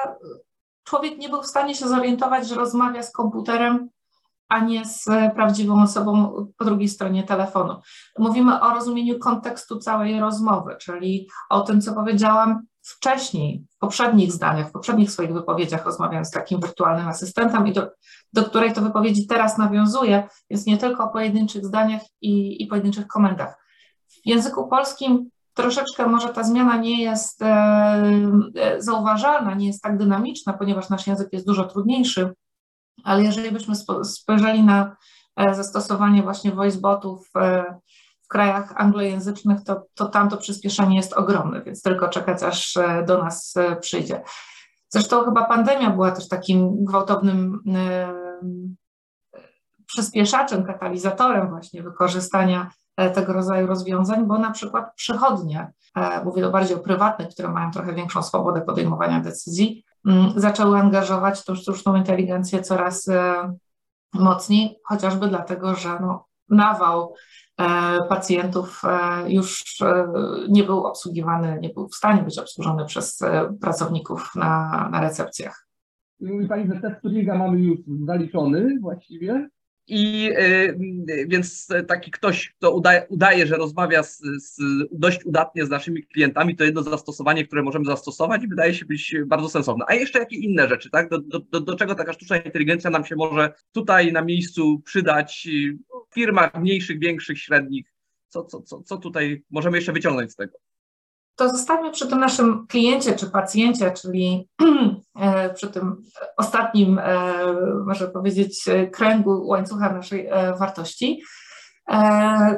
człowiek 0.83 1.17
nie 1.17 1.29
był 1.29 1.41
w 1.41 1.47
stanie 1.47 1.75
się 1.75 1.87
zorientować, 1.87 2.47
że 2.47 2.55
rozmawia 2.55 3.03
z 3.03 3.11
komputerem, 3.11 3.89
a 4.49 4.59
nie 4.59 4.85
z 4.85 5.05
prawdziwą 5.35 5.83
osobą 5.83 6.45
po 6.57 6.65
drugiej 6.65 6.87
stronie 6.87 7.23
telefonu. 7.23 7.81
Mówimy 8.19 8.61
o 8.61 8.73
rozumieniu 8.73 9.19
kontekstu 9.19 9.79
całej 9.79 10.19
rozmowy, 10.19 10.75
czyli 10.79 11.27
o 11.49 11.61
tym, 11.61 11.81
co 11.81 11.93
powiedziałam 11.93 12.61
wcześniej, 12.81 13.65
w 13.75 13.77
poprzednich 13.77 14.31
zdaniach, 14.31 14.69
w 14.69 14.71
poprzednich 14.71 15.11
swoich 15.11 15.33
wypowiedziach, 15.33 15.85
rozmawiając 15.85 16.27
z 16.27 16.31
takim 16.31 16.59
wirtualnym 16.59 17.07
asystentem 17.07 17.67
i 17.67 17.73
do, 17.73 17.91
do 18.33 18.43
której 18.43 18.73
to 18.73 18.81
wypowiedzi 18.81 19.27
teraz 19.27 19.57
nawiązuję, 19.57 20.27
więc 20.49 20.65
nie 20.65 20.77
tylko 20.77 21.03
o 21.03 21.07
pojedynczych 21.07 21.65
zdaniach 21.65 22.01
i, 22.21 22.63
i 22.63 22.67
pojedynczych 22.67 23.07
komendach. 23.07 23.66
W 24.27 24.29
języku 24.29 24.67
polskim 24.67 25.29
troszeczkę 25.53 26.07
może 26.07 26.29
ta 26.29 26.43
zmiana 26.43 26.77
nie 26.77 27.03
jest 27.03 27.41
e, 27.41 27.45
e, 28.55 28.81
zauważalna, 28.81 29.53
nie 29.53 29.67
jest 29.67 29.81
tak 29.81 29.97
dynamiczna, 29.97 30.53
ponieważ 30.53 30.89
nasz 30.89 31.07
język 31.07 31.33
jest 31.33 31.45
dużo 31.45 31.63
trudniejszy, 31.63 32.33
ale 33.03 33.23
jeżeli 33.23 33.51
byśmy 33.51 33.75
spojrzeli 34.03 34.63
na 34.63 34.95
e, 35.35 35.55
zastosowanie 35.55 36.23
właśnie 36.23 36.51
voicebotów 36.51 37.29
w 38.23 38.27
krajach 38.27 38.73
anglojęzycznych, 38.75 39.63
to, 39.63 39.83
to 39.93 40.05
tam 40.05 40.29
to 40.29 40.37
przyspieszenie 40.37 40.95
jest 40.95 41.13
ogromne, 41.13 41.61
więc 41.63 41.81
tylko 41.81 42.09
czekać, 42.09 42.43
aż 42.43 42.77
do 43.05 43.23
nas 43.23 43.53
przyjdzie. 43.81 44.21
Zresztą 44.89 45.25
chyba 45.25 45.45
pandemia 45.45 45.89
była 45.89 46.11
też 46.11 46.27
takim 46.27 46.85
gwałtownym 46.85 47.59
przyspieszaczem, 49.85 50.63
katalizatorem 50.63 51.49
właśnie 51.49 51.83
wykorzystania 51.83 52.71
tego 53.13 53.33
rodzaju 53.33 53.67
rozwiązań, 53.67 54.27
bo 54.27 54.37
na 54.37 54.51
przykład 54.51 54.95
przychodnie, 54.95 55.71
mówię 56.25 56.41
to 56.41 56.51
bardziej 56.51 56.77
o 56.77 56.79
prywatnych, 56.79 57.29
które 57.29 57.49
mają 57.49 57.71
trochę 57.71 57.93
większą 57.93 58.23
swobodę 58.23 58.61
podejmowania 58.61 59.19
decyzji, 59.19 59.83
mm, 60.05 60.33
zaczęły 60.35 60.77
angażować 60.79 61.45
tą 61.45 61.55
sztuczną 61.55 61.95
inteligencję 61.95 62.61
coraz 62.61 63.09
mocniej, 64.13 64.79
chociażby 64.85 65.27
dlatego, 65.27 65.75
że 65.75 65.99
no, 65.99 66.25
nawał 66.49 67.13
E, 67.57 67.99
pacjentów 68.09 68.81
e, 68.83 69.31
już 69.31 69.81
e, 69.81 70.07
nie 70.49 70.63
był 70.63 70.85
obsługiwany, 70.85 71.59
nie 71.61 71.69
był 71.69 71.87
w 71.87 71.95
stanie 71.95 72.23
być 72.23 72.39
obsłużony 72.39 72.85
przez 72.85 73.19
pracowników 73.61 74.35
na, 74.35 74.89
na 74.91 75.01
recepcjach. 75.01 75.67
Pani, 76.49 76.67
że 76.67 76.81
test 76.81 77.01
Turinga 77.01 77.37
mamy 77.37 77.59
już 77.59 77.79
zaliczony 78.05 78.79
właściwie. 78.81 79.49
I 79.87 80.31
y, 80.39 81.27
więc 81.27 81.67
taki 81.87 82.11
ktoś, 82.11 82.49
kto 82.49 82.71
udaje, 82.71 83.05
udaje 83.09 83.47
że 83.47 83.55
rozmawia 83.55 84.03
z, 84.03 84.21
z, 84.37 84.57
dość 84.91 85.25
udatnie 85.25 85.65
z 85.65 85.69
naszymi 85.69 86.03
klientami, 86.03 86.55
to 86.55 86.63
jedno 86.63 86.83
zastosowanie, 86.83 87.47
które 87.47 87.63
możemy 87.63 87.85
zastosować 87.85 88.47
wydaje 88.47 88.73
się 88.73 88.85
być 88.85 89.15
bardzo 89.25 89.49
sensowne. 89.49 89.85
A 89.87 89.93
jeszcze 89.93 90.19
jakie 90.19 90.35
inne 90.35 90.67
rzeczy, 90.67 90.89
tak? 90.89 91.09
Do, 91.09 91.19
do, 91.19 91.59
do 91.61 91.75
czego 91.75 91.95
taka 91.95 92.13
sztuczna 92.13 92.37
inteligencja 92.37 92.89
nam 92.89 93.05
się 93.05 93.15
może 93.15 93.53
tutaj 93.71 94.11
na 94.11 94.21
miejscu 94.21 94.79
przydać 94.79 95.47
w 96.11 96.13
firmach 96.13 96.55
mniejszych, 96.55 96.99
większych, 96.99 97.39
średnich? 97.39 97.93
Co, 98.27 98.43
co, 98.43 98.61
co, 98.61 98.81
co 98.81 98.97
tutaj 98.97 99.43
możemy 99.49 99.77
jeszcze 99.77 99.93
wyciągnąć 99.93 100.31
z 100.31 100.35
tego? 100.35 100.66
To 101.37 101.49
zostańmy 101.49 101.91
przy 101.91 102.07
tym 102.07 102.19
naszym 102.19 102.67
kliencie 102.67 103.15
czy 103.15 103.29
pacjencie, 103.29 103.91
czyli 103.91 104.49
e, 105.19 105.53
przy 105.53 105.67
tym 105.67 106.03
ostatnim, 106.37 106.99
e, 106.99 107.33
można 107.85 108.07
powiedzieć, 108.07 108.65
kręgu 108.91 109.47
łańcucha 109.47 109.93
naszej 109.93 110.27
e, 110.27 110.55
wartości. 110.55 111.23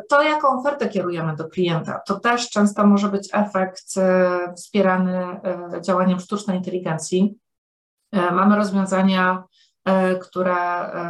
To, 0.10 0.22
jaką 0.22 0.60
ofertę 0.60 0.90
kierujemy 0.90 1.36
do 1.36 1.50
klienta, 1.50 2.00
to 2.08 2.20
też 2.20 2.50
często 2.50 2.88
może 2.88 3.10
być 3.10 3.30
efekt 3.34 3.84
wspierany 4.58 5.40
działaniem 5.82 6.20
sztucznej 6.20 6.58
inteligencji. 6.58 7.36
Mamy 8.14 8.56
rozwiązania, 8.56 9.44
które 10.22 10.56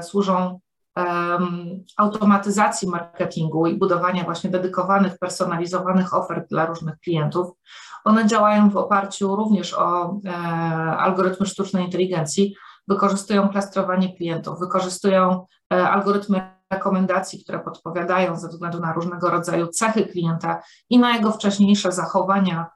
służą 0.02 0.60
automatyzacji 1.98 2.88
marketingu 2.88 3.68
i 3.68 3.78
budowania 3.78 4.24
właśnie 4.24 4.50
dedykowanych, 4.50 5.18
personalizowanych 5.20 6.14
ofert 6.14 6.50
dla 6.50 6.66
różnych 6.66 7.00
klientów. 7.00 7.52
One 8.06 8.28
działają 8.28 8.70
w 8.70 8.78
oparciu 8.78 9.36
również 9.36 9.74
o 9.74 10.20
e, 10.26 10.32
algorytmy 10.98 11.46
sztucznej 11.46 11.86
inteligencji, 11.86 12.56
wykorzystują 12.88 13.50
klastrowanie 13.50 14.16
klientów, 14.16 14.60
wykorzystują 14.60 15.46
e, 15.74 15.90
algorytmy 15.90 16.60
rekomendacji, 16.72 17.44
które 17.44 17.60
podpowiadają 17.60 18.36
ze 18.36 18.48
względu 18.48 18.80
na 18.80 18.94
różnego 18.94 19.30
rodzaju 19.30 19.68
cechy 19.68 20.06
klienta 20.06 20.62
i 20.90 21.00
na 21.00 21.16
jego 21.16 21.32
wcześniejsze 21.32 21.92
zachowania, 21.92 22.68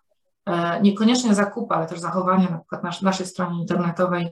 e, 0.45 0.81
niekoniecznie 0.81 1.35
zakupy, 1.35 1.75
ale 1.75 1.85
też 1.85 1.99
zachowania 1.99 2.49
na 2.49 2.57
przykład 2.57 2.83
na 2.83 2.91
naszej 3.01 3.25
stronie 3.25 3.61
internetowej 3.61 4.31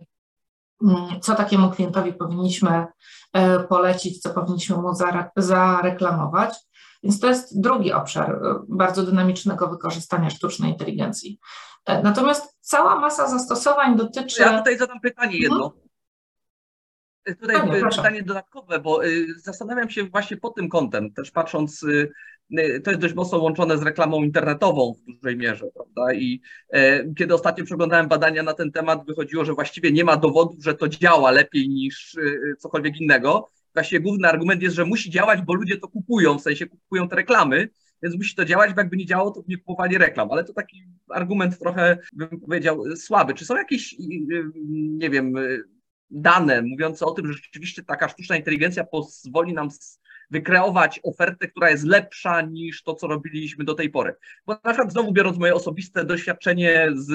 co 1.21 1.35
takiemu 1.35 1.71
klientowi 1.71 2.13
powinniśmy 2.13 2.85
e, 3.33 3.59
polecić, 3.59 4.21
co 4.21 4.29
powinniśmy 4.29 4.77
mu 4.77 4.93
zareklamować. 5.35 6.55
Więc 7.03 7.19
to 7.19 7.27
jest 7.27 7.61
drugi 7.61 7.93
obszar 7.93 8.31
e, 8.31 8.59
bardzo 8.69 9.03
dynamicznego 9.03 9.67
wykorzystania 9.67 10.29
sztucznej 10.29 10.71
inteligencji. 10.71 11.39
E, 11.85 12.03
natomiast 12.03 12.57
cała 12.59 12.99
masa 12.99 13.27
zastosowań 13.27 13.97
dotyczy. 13.97 14.41
Ja 14.41 14.57
tutaj 14.57 14.77
zadam 14.77 14.99
pytanie 14.99 15.37
jedno. 15.37 15.65
Mhm. 15.65 15.81
Tutaj 17.39 17.55
Panie, 17.55 17.89
pytanie 17.89 18.23
dodatkowe, 18.23 18.79
bo 18.79 18.99
zastanawiam 19.37 19.89
się 19.89 20.03
właśnie 20.03 20.37
pod 20.37 20.55
tym 20.55 20.69
kątem, 20.69 21.13
też 21.13 21.31
patrząc, 21.31 21.85
to 22.83 22.91
jest 22.91 23.01
dość 23.01 23.13
mocno 23.13 23.37
łączone 23.37 23.77
z 23.77 23.81
reklamą 23.81 24.23
internetową 24.23 24.93
w 24.93 25.15
dużej 25.15 25.37
mierze, 25.37 25.65
prawda? 25.73 26.13
I 26.13 26.41
e, 26.69 27.13
kiedy 27.13 27.33
ostatnio 27.33 27.65
przeglądałem 27.65 28.07
badania 28.07 28.43
na 28.43 28.53
ten 28.53 28.71
temat, 28.71 29.05
wychodziło, 29.05 29.45
że 29.45 29.53
właściwie 29.53 29.91
nie 29.91 30.03
ma 30.03 30.17
dowodów, 30.17 30.63
że 30.63 30.73
to 30.73 30.87
działa 30.87 31.31
lepiej 31.31 31.69
niż 31.69 32.17
cokolwiek 32.57 33.01
innego. 33.01 33.49
Właściwie 33.73 34.01
główny 34.01 34.27
argument 34.27 34.61
jest, 34.61 34.75
że 34.75 34.85
musi 34.85 35.09
działać, 35.09 35.41
bo 35.41 35.53
ludzie 35.53 35.77
to 35.77 35.87
kupują, 35.87 36.39
w 36.39 36.41
sensie 36.41 36.65
kupują 36.65 37.09
te 37.09 37.15
reklamy, 37.15 37.69
więc 38.03 38.15
musi 38.15 38.35
to 38.35 38.45
działać, 38.45 38.73
bo 38.73 38.81
jakby 38.81 38.97
nie 38.97 39.05
działało, 39.05 39.31
to 39.31 39.41
by 39.41 39.45
nie 39.49 39.57
kupowali 39.57 39.97
reklam. 39.97 40.31
Ale 40.31 40.43
to 40.43 40.53
taki 40.53 40.83
argument 41.09 41.59
trochę, 41.59 41.97
bym 42.13 42.39
powiedział, 42.39 42.83
słaby. 42.95 43.33
Czy 43.33 43.45
są 43.45 43.55
jakieś, 43.55 43.95
nie 44.73 45.09
wiem, 45.09 45.35
dane 46.09 46.61
mówiące 46.61 47.05
o 47.05 47.11
tym, 47.11 47.27
że 47.27 47.33
rzeczywiście 47.33 47.83
taka 47.83 48.09
sztuczna 48.09 48.37
inteligencja 48.37 48.83
pozwoli 48.83 49.53
nam 49.53 49.69
wykreować 50.31 50.99
ofertę, 51.03 51.47
która 51.47 51.69
jest 51.69 51.83
lepsza 51.83 52.41
niż 52.41 52.83
to, 52.83 52.95
co 52.95 53.07
robiliśmy 53.07 53.65
do 53.65 53.73
tej 53.73 53.89
pory. 53.89 54.15
Bo 54.45 54.53
na 54.53 54.71
przykład 54.71 54.91
znowu 54.91 55.11
biorąc 55.11 55.37
moje 55.37 55.55
osobiste 55.55 56.05
doświadczenie 56.05 56.87
z 56.93 57.11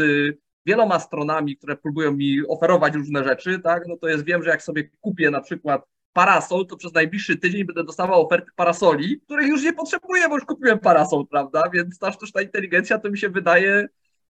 wieloma 0.67 0.99
stronami, 0.99 1.57
które 1.57 1.77
próbują 1.77 2.13
mi 2.13 2.47
oferować 2.49 2.95
różne 2.95 3.25
rzeczy, 3.25 3.59
tak, 3.59 3.83
no 3.89 3.97
to 3.97 4.09
jest 4.09 4.25
wiem, 4.25 4.43
że 4.43 4.51
jak 4.51 4.63
sobie 4.63 4.91
kupię 5.01 5.31
na 5.31 5.41
przykład 5.41 5.83
parasol, 6.13 6.67
to 6.67 6.77
przez 6.77 6.93
najbliższy 6.93 7.37
tydzień 7.37 7.65
będę 7.65 7.85
dostawał 7.85 8.27
oferty 8.27 8.51
parasoli, 8.57 9.21
których 9.21 9.49
już 9.49 9.63
nie 9.63 9.73
potrzebuję, 9.73 10.29
bo 10.29 10.35
już 10.35 10.45
kupiłem 10.45 10.79
parasol, 10.79 11.27
prawda? 11.27 11.63
Więc 11.73 11.99
ta 11.99 12.13
sztuczna 12.13 12.43
inteligencja 12.43 12.99
to 12.99 13.11
mi 13.11 13.19
się 13.19 13.29
wydaje 13.29 13.89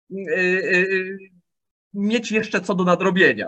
yy, 0.09 0.25
yy, 0.35 1.17
mieć 1.93 2.31
jeszcze 2.31 2.61
co 2.61 2.75
do 2.75 2.83
nadrobienia. 2.83 3.47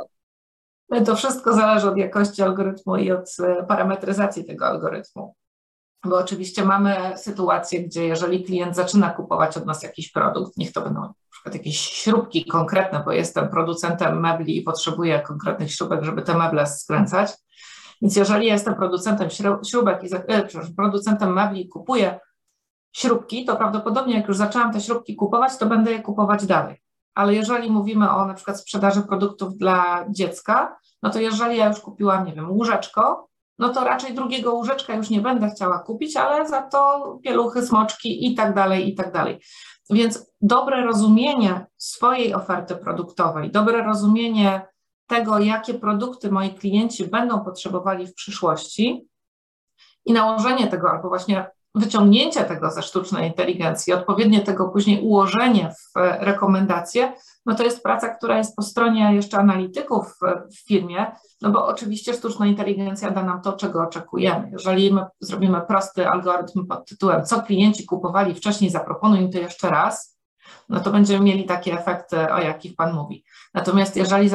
To 1.06 1.16
wszystko 1.16 1.54
zależy 1.54 1.90
od 1.90 1.98
jakości 1.98 2.42
algorytmu 2.42 2.96
i 2.98 3.12
od 3.12 3.30
e, 3.40 3.64
parametryzacji 3.64 4.46
tego 4.46 4.68
algorytmu. 4.68 5.36
Bo 6.06 6.18
oczywiście 6.18 6.66
mamy 6.66 7.18
sytuację, 7.18 7.84
gdzie 7.84 8.08
jeżeli 8.08 8.44
klient 8.44 8.76
zaczyna 8.76 9.10
kupować 9.10 9.58
od 9.58 9.66
nas 9.66 9.84
jakiś 9.84 10.12
produkt, 10.12 10.58
niech 10.58 10.72
to 10.72 10.82
będą 10.82 11.02
na 11.02 11.14
przykład 11.32 11.56
jakieś 11.56 11.80
śrubki 11.80 12.46
konkretne, 12.46 13.02
bo 13.06 13.12
jestem 13.12 13.50
producentem 13.50 14.20
mebli 14.20 14.58
i 14.58 14.62
potrzebuję 14.62 15.20
konkretnych 15.20 15.74
śrubek, 15.74 16.04
żeby 16.04 16.22
te 16.22 16.38
meble 16.38 16.68
skręcać. 16.68 17.32
Więc 18.02 18.16
jeżeli 18.16 18.48
jestem 18.48 18.76
producentem 18.76 19.30
śrubek 19.66 20.04
i 20.04 20.16
e, 20.16 20.48
producentem 20.78 21.34
mebli 21.34 21.62
i 21.62 21.70
kupuję 21.70 22.20
śrubki, 22.94 23.46
to 23.46 23.56
prawdopodobnie 23.56 24.18
jak 24.18 24.28
już 24.28 24.38
zaczęłam 24.38 24.74
te 24.74 24.82
śrubki 24.82 25.16
kupować, 25.16 25.58
to 25.58 25.66
będę 25.66 25.92
je 25.92 26.02
kupować 26.02 26.46
dalej 26.46 26.82
ale 27.18 27.36
jeżeli 27.36 27.72
mówimy 27.72 28.12
o 28.12 28.26
na 28.26 28.34
przykład 28.34 28.60
sprzedaży 28.60 29.02
produktów 29.02 29.58
dla 29.58 30.06
dziecka, 30.10 30.78
no 31.04 31.10
to 31.10 31.20
jeżeli 31.20 31.58
ja 31.58 31.68
już 31.68 31.80
kupiłam, 31.80 32.26
nie 32.26 32.34
wiem, 32.34 32.52
łóżeczko, 32.52 33.28
no 33.60 33.70
to 33.70 33.84
raczej 33.84 34.14
drugiego 34.14 34.54
łóżeczka 34.54 34.96
już 34.96 35.10
nie 35.10 35.22
będę 35.22 35.50
chciała 35.50 35.80
kupić, 35.80 36.18
ale 36.18 36.50
za 36.50 36.62
to 36.62 37.20
pieluchy, 37.24 37.62
smoczki 37.62 38.28
i 38.28 38.36
tak 38.36 38.56
dalej, 38.56 38.90
i 38.90 38.96
tak 38.96 39.14
dalej. 39.14 39.40
Więc 39.90 40.32
dobre 40.42 40.84
rozumienie 40.84 41.66
swojej 41.78 42.34
oferty 42.34 42.76
produktowej, 42.76 43.52
dobre 43.52 43.84
rozumienie 43.84 44.68
tego, 45.08 45.40
jakie 45.40 45.74
produkty 45.74 46.32
moi 46.32 46.54
klienci 46.54 47.08
będą 47.08 47.40
potrzebowali 47.40 48.08
w 48.08 48.14
przyszłości 48.14 49.08
i 50.06 50.14
nałożenie 50.14 50.68
tego 50.68 50.92
albo 50.92 51.10
właśnie 51.10 51.52
wyciągnięcie 51.78 52.44
tego 52.44 52.72
ze 52.72 52.82
sztucznej 52.82 53.28
inteligencji, 53.28 53.94
odpowiednie 53.94 54.42
tego 54.42 54.70
później 54.70 55.02
ułożenie 55.02 55.72
w 55.74 55.98
e, 55.98 56.26
rekomendacje, 56.26 57.14
no 57.46 57.56
to 57.56 57.64
jest 57.64 57.84
praca, 57.84 58.10
która 58.10 58.38
jest 58.38 58.56
po 58.56 58.62
stronie 58.62 59.16
jeszcze 59.16 59.38
analityków 59.38 60.16
w 60.52 60.68
firmie, 60.68 61.06
no 61.42 61.50
bo 61.52 61.68
oczywiście 61.68 62.14
sztuczna 62.14 62.46
inteligencja 62.46 63.12
da 63.12 63.24
nam 63.24 63.42
to, 63.42 63.54
czego 63.54 63.84
oczekujemy. 63.84 64.50
Jeżeli 64.52 64.94
my 64.94 65.06
zrobimy 65.20 65.62
prosty 65.62 66.10
algorytm 66.10 66.68
pod 66.68 66.90
tytułem, 66.90 67.26
co 67.26 67.42
klienci 67.42 67.86
kupowali 67.86 68.36
wcześniej, 68.36 68.70
zaproponuj 68.70 69.20
im 69.20 69.32
to 69.32 69.38
jeszcze 69.38 69.70
raz, 69.70 70.18
no 70.70 70.80
to 70.80 70.92
będziemy 70.92 71.26
mieli 71.26 71.46
takie 71.46 71.74
efekty, 71.74 72.34
o 72.34 72.40
jakich 72.40 72.76
Pan 72.76 72.94
mówi. 72.94 73.24
Natomiast 73.54 73.96
jeżeli, 73.96 74.30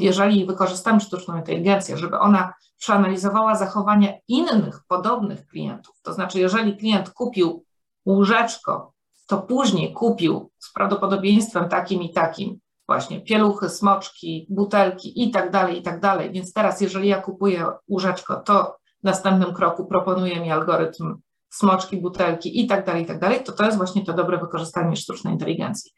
jeżeli 0.00 0.46
wykorzystamy 0.46 1.00
sztuczną 1.00 1.36
inteligencję, 1.36 1.96
żeby 1.96 2.18
ona 2.18 2.54
przeanalizowała 2.78 3.54
zachowania 3.54 4.12
innych 4.28 4.80
podobnych 4.88 5.46
klientów. 5.46 5.94
To 6.02 6.12
znaczy, 6.12 6.40
jeżeli 6.40 6.76
klient 6.76 7.10
kupił 7.10 7.64
łóżeczko, 8.06 8.92
to 9.26 9.38
później 9.38 9.92
kupił 9.92 10.50
z 10.58 10.72
prawdopodobieństwem 10.72 11.68
takim 11.68 12.02
i 12.02 12.12
takim 12.12 12.58
właśnie 12.86 13.20
pieluchy, 13.20 13.68
smoczki, 13.68 14.46
butelki 14.50 15.22
i 15.22 15.30
tak 15.30 15.50
dalej, 15.50 15.78
i 15.78 15.82
tak 15.82 16.00
dalej. 16.00 16.32
Więc 16.32 16.52
teraz, 16.52 16.80
jeżeli 16.80 17.08
ja 17.08 17.22
kupuję 17.22 17.66
łóżeczko, 17.88 18.36
to 18.36 18.76
w 19.00 19.04
następnym 19.04 19.54
kroku 19.54 19.86
proponuje 19.86 20.40
mi 20.40 20.50
algorytm 20.50 21.16
smoczki, 21.50 21.96
butelki 21.96 22.60
i 22.60 22.66
tak 22.66 22.86
dalej, 22.86 23.02
i 23.02 23.06
tak 23.06 23.18
dalej, 23.18 23.44
to 23.44 23.52
to 23.52 23.64
jest 23.64 23.76
właśnie 23.76 24.04
to 24.04 24.12
dobre 24.12 24.38
wykorzystanie 24.38 24.96
sztucznej 24.96 25.32
inteligencji. 25.32 25.92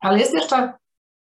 Ale 0.00 0.18
jest 0.18 0.34
jeszcze 0.34 0.72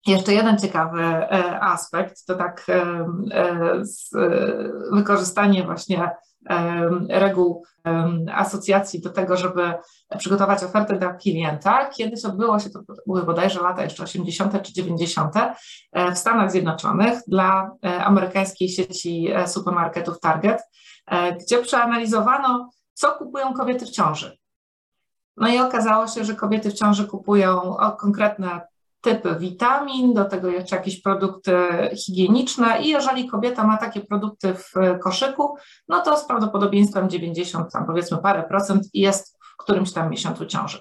jeszcze 0.07 0.35
jeden 0.35 0.59
ciekawy 0.59 1.03
e, 1.03 1.61
aspekt 1.61 2.25
to 2.27 2.35
tak 2.35 2.67
e, 2.69 3.07
e, 3.33 3.83
wykorzystanie 4.93 5.65
właśnie 5.65 6.11
reguł 7.09 7.65
asocjacji 8.33 9.01
do 9.01 9.11
tego, 9.11 9.37
żeby 9.37 9.73
przygotować 10.19 10.63
ofertę 10.63 10.99
dla 10.99 11.15
klienta. 11.15 11.91
Kiedyś 11.91 12.25
odbyło 12.25 12.59
się, 12.59 12.71
to 12.71 12.81
były 13.07 13.23
bodajże 13.23 13.61
lata 13.61 13.85
jeszcze 13.85 14.03
80. 14.03 14.63
czy 14.63 14.73
90. 14.73 15.35
w 16.15 16.19
Stanach 16.19 16.51
Zjednoczonych 16.51 17.21
dla 17.27 17.71
amerykańskiej 17.83 18.69
sieci 18.69 19.29
supermarketów 19.47 20.21
Target. 20.21 20.63
gdzie 21.41 21.59
przeanalizowano, 21.59 22.71
co 22.93 23.13
kupują 23.13 23.55
kobiety 23.55 23.87
w 23.87 23.91
ciąży. 23.91 24.39
No 25.37 25.49
i 25.49 25.59
okazało 25.59 26.07
się, 26.07 26.25
że 26.25 26.35
kobiety 26.35 26.71
w 26.71 26.75
ciąży 26.75 27.07
kupują 27.07 27.77
konkretne 27.99 28.61
typy 29.09 29.37
witamin, 29.39 30.15
do 30.15 30.25
tego 30.25 30.49
jeszcze 30.49 30.77
jakieś 30.77 31.03
produkty 31.03 31.53
higieniczne 32.07 32.83
i 32.83 32.89
jeżeli 32.89 33.29
kobieta 33.29 33.65
ma 33.65 33.77
takie 33.77 34.01
produkty 34.01 34.55
w 34.55 34.73
koszyku, 35.03 35.57
no 35.89 36.01
to 36.01 36.17
z 36.17 36.27
prawdopodobieństwem 36.27 37.11
90, 37.11 37.73
tam 37.73 37.87
powiedzmy 37.87 38.19
parę 38.19 38.43
procent 38.43 38.83
jest 38.95 39.39
w 39.41 39.57
którymś 39.57 39.93
tam 39.93 40.11
miesiącu 40.11 40.47
ciąży. 40.47 40.81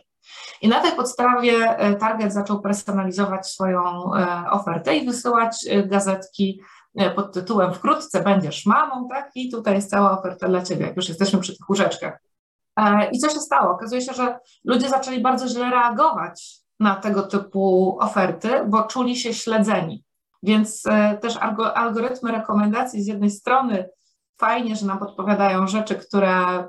I 0.62 0.68
na 0.68 0.80
tej 0.80 0.92
podstawie 0.92 1.54
e, 1.54 1.96
Target 1.96 2.34
zaczął 2.34 2.62
personalizować 2.62 3.48
swoją 3.48 4.14
e, 4.14 4.50
ofertę 4.50 4.98
i 4.98 5.06
wysyłać 5.06 5.58
e, 5.70 5.84
gazetki 5.84 6.62
pod 7.16 7.34
tytułem 7.34 7.74
Wkrótce 7.74 8.24
będziesz 8.24 8.66
mamą, 8.66 9.08
tak? 9.08 9.32
I 9.36 9.52
tutaj 9.52 9.76
jest 9.76 9.90
cała 9.90 10.20
oferta 10.20 10.48
dla 10.48 10.62
Ciebie, 10.62 10.86
jak 10.86 10.96
już 10.96 11.10
jesteśmy 11.10 11.40
przy 11.40 11.58
tych 11.58 11.70
łóżeczkach. 11.70 12.20
I 13.12 13.20
co 13.20 13.30
się 13.30 13.40
stało? 13.40 13.72
Okazuje 13.72 14.02
się, 14.02 14.14
że 14.14 14.40
ludzie 14.66 14.90
zaczęli 14.90 15.22
bardzo 15.22 15.48
źle 15.48 15.70
reagować 15.70 16.67
na 16.80 16.96
tego 16.96 17.22
typu 17.22 17.98
oferty, 18.00 18.50
bo 18.68 18.84
czuli 18.84 19.16
się 19.16 19.34
śledzeni. 19.34 20.04
Więc 20.44 20.84
też 21.22 21.38
algorytmy 21.76 22.32
rekomendacji 22.32 23.04
z 23.04 23.08
jednej 23.08 23.30
strony 23.30 23.90
fajnie, 24.38 24.76
że 24.76 24.86
nam 24.86 25.00
podpowiadają 25.00 25.68
rzeczy, 25.68 25.96
które 25.96 26.64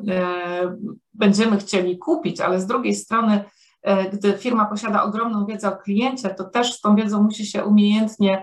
będziemy 1.14 1.56
chcieli 1.56 1.98
kupić, 1.98 2.40
ale 2.40 2.60
z 2.60 2.66
drugiej 2.66 2.94
strony 2.94 3.44
E, 3.82 4.10
gdy 4.10 4.38
firma 4.38 4.66
posiada 4.66 5.02
ogromną 5.02 5.46
wiedzę 5.46 5.68
o 5.68 5.76
kliencie, 5.76 6.30
to 6.30 6.44
też 6.44 6.74
z 6.74 6.80
tą 6.80 6.96
wiedzą 6.96 7.22
musi 7.22 7.46
się 7.46 7.64
umiejętnie 7.64 8.42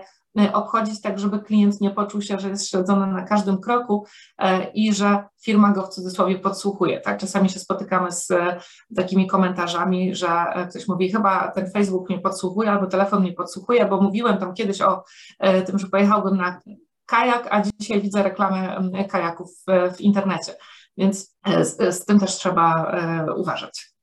obchodzić 0.52 1.00
tak, 1.00 1.18
żeby 1.18 1.38
klient 1.38 1.80
nie 1.80 1.90
poczuł 1.90 2.22
się, 2.22 2.38
że 2.38 2.48
jest 2.48 2.70
śledzony 2.70 3.06
na 3.06 3.22
każdym 3.22 3.60
kroku 3.60 4.06
e, 4.38 4.70
i 4.70 4.94
że 4.94 5.24
firma 5.42 5.72
go 5.72 5.82
w 5.82 5.88
cudzysłowie 5.88 6.38
podsłuchuje. 6.38 7.00
Tak? 7.00 7.18
Czasami 7.18 7.50
się 7.50 7.58
spotykamy 7.58 8.12
z 8.12 8.28
takimi 8.96 9.26
komentarzami, 9.26 10.14
że 10.14 10.28
ktoś 10.70 10.88
mówi, 10.88 11.12
chyba 11.12 11.50
ten 11.50 11.70
Facebook 11.70 12.10
mnie 12.10 12.18
podsłuchuje 12.18 12.70
albo 12.70 12.86
telefon 12.86 13.20
mnie 13.22 13.32
podsłuchuje, 13.32 13.86
bo 13.86 14.00
mówiłem 14.00 14.38
tam 14.38 14.54
kiedyś 14.54 14.80
o 14.80 15.04
tym, 15.66 15.78
że 15.78 15.86
pojechałbym 15.86 16.36
na 16.36 16.60
kajak, 17.06 17.48
a 17.50 17.62
dzisiaj 17.78 18.02
widzę 18.02 18.22
reklamę 18.22 18.80
kajaków 19.08 19.50
w, 19.96 20.00
internecie. 20.00 20.52
Więc 20.96 21.36
z, 21.62 21.94
z 21.94 22.04
tym 22.04 22.20
też 22.20 22.36
trzeba 22.36 22.92
uważać. 23.36 23.96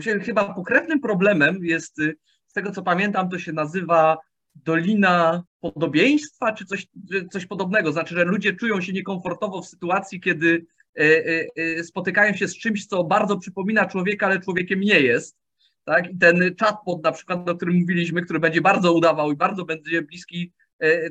Chyba 0.00 0.54
pokrewnym 0.54 1.00
problemem 1.00 1.64
jest, 1.64 1.98
y, 1.98 2.16
z 2.46 2.52
tego 2.52 2.70
co 2.70 2.82
pamiętam, 2.82 3.28
to 3.28 3.38
się 3.38 3.52
nazywa 3.52 4.18
Dolina 4.54 5.42
Podobieństwa, 5.62 6.52
czy 6.52 6.64
coś, 6.64 6.86
coś 7.32 7.46
podobnego. 7.46 7.92
Znaczy, 7.92 8.14
że 8.14 8.24
ludzie 8.24 8.52
czują 8.52 8.80
się 8.80 8.92
niekomfortowo 8.92 9.62
w 9.62 9.66
sytuacji, 9.66 10.20
kiedy 10.20 10.66
e, 10.98 11.02
e, 11.02 11.46
e, 11.56 11.84
spotykają 11.84 12.34
się 12.34 12.48
z 12.48 12.58
czymś, 12.58 12.86
co 12.86 13.04
bardzo 13.04 13.38
przypomina 13.38 13.86
człowieka, 13.86 14.26
ale 14.26 14.40
człowiekiem 14.40 14.80
nie 14.80 15.00
jest. 15.00 15.36
Tak? 15.84 16.10
I 16.10 16.18
ten 16.18 16.54
chatbot, 16.60 17.02
na 17.02 17.12
przykład, 17.12 17.48
o 17.48 17.54
którym 17.54 17.76
mówiliśmy, 17.76 18.22
który 18.22 18.40
będzie 18.40 18.60
bardzo 18.60 18.92
udawał 18.92 19.32
i 19.32 19.36
bardzo 19.36 19.64
będzie 19.64 20.02
bliski 20.02 20.52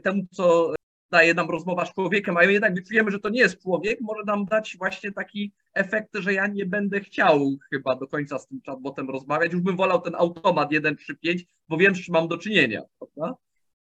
temu, 0.04 0.24
co 0.32 0.74
daje 1.12 1.34
nam 1.34 1.50
rozmowa 1.50 1.86
z 1.86 1.94
człowiekiem, 1.94 2.38
a 2.38 2.44
jednak 2.44 2.88
czujemy, 2.88 3.12
że 3.12 3.20
to 3.20 3.30
nie 3.30 3.40
jest 3.40 3.62
człowiek, 3.62 4.02
może 4.02 4.24
nam 4.26 4.46
dać 4.46 4.78
właśnie 4.78 5.12
taki 5.12 5.52
efekt, 5.74 6.10
że 6.14 6.34
ja 6.34 6.48
nie 6.48 6.66
będę 6.66 7.00
chciał 7.00 7.58
chyba 7.70 7.96
do 7.96 8.08
końca 8.08 8.40
z 8.40 8.48
tym 8.48 8.62
chatbotem 8.66 9.10
rozmawiać. 9.10 9.54
Już 9.54 9.62
bym 9.62 9.78
wolał 9.78 10.02
ten 10.02 10.16
automat 10.16 10.70
135, 10.70 11.46
bo 11.70 11.78
wiem, 11.78 11.96
z 11.96 12.00
czym 12.00 12.14
mam 12.14 12.28
do 12.28 12.38
czynienia. 12.38 12.82
Prawda? 13.00 13.36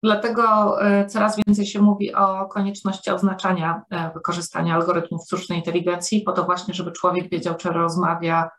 Dlatego 0.05 0.75
e, 0.81 1.05
coraz 1.05 1.37
więcej 1.47 1.65
się 1.65 1.81
mówi 1.81 2.13
o 2.13 2.45
konieczności 2.45 3.11
oznaczania 3.11 3.81
e, 3.89 4.11
wykorzystania 4.13 4.75
algorytmów 4.75 5.25
sztucznej 5.25 5.59
inteligencji, 5.59 6.21
po 6.21 6.31
to 6.31 6.43
właśnie, 6.43 6.73
żeby 6.73 6.91
człowiek 6.91 7.29
wiedział, 7.29 7.55
czy 7.55 7.69
rozmawia 7.69 8.49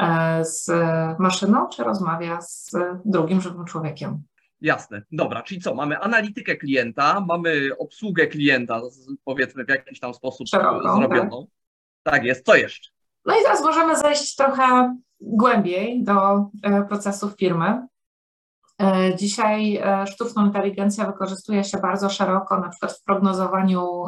e, 0.00 0.44
z 0.44 0.70
maszyną, 1.18 1.68
czy 1.68 1.84
rozmawia 1.84 2.40
z 2.40 2.70
drugim 3.04 3.40
żywym 3.40 3.64
człowiekiem. 3.64 4.22
Jasne, 4.60 5.02
dobra, 5.12 5.42
czyli 5.42 5.60
co, 5.60 5.74
mamy 5.74 5.98
analitykę 5.98 6.56
klienta, 6.56 7.24
mamy 7.28 7.70
obsługę 7.78 8.26
klienta, 8.26 8.80
powiedzmy 9.24 9.64
w 9.64 9.68
jakiś 9.68 10.00
tam 10.00 10.14
sposób 10.14 10.48
Szeroką, 10.48 10.96
zrobioną. 10.96 11.46
Tak. 12.02 12.14
tak 12.14 12.24
jest, 12.24 12.46
co 12.46 12.54
jeszcze? 12.54 12.90
No 13.24 13.34
i 13.40 13.42
teraz 13.42 13.62
możemy 13.62 13.96
zejść 13.96 14.36
trochę 14.36 14.96
głębiej 15.20 16.04
do 16.04 16.46
procesów 16.88 17.36
firmy. 17.36 17.86
E, 18.80 19.16
dzisiaj 19.16 19.76
e, 19.76 20.06
sztuczną 20.06 20.46
inteligencję 20.46 21.06
wykorzystuje 21.06 21.64
się 21.64 21.78
bardzo 21.78 22.10
szeroko, 22.10 22.60
na 22.60 22.68
przykład 22.68 22.92
w 22.92 23.04
prognozowaniu 23.04 24.06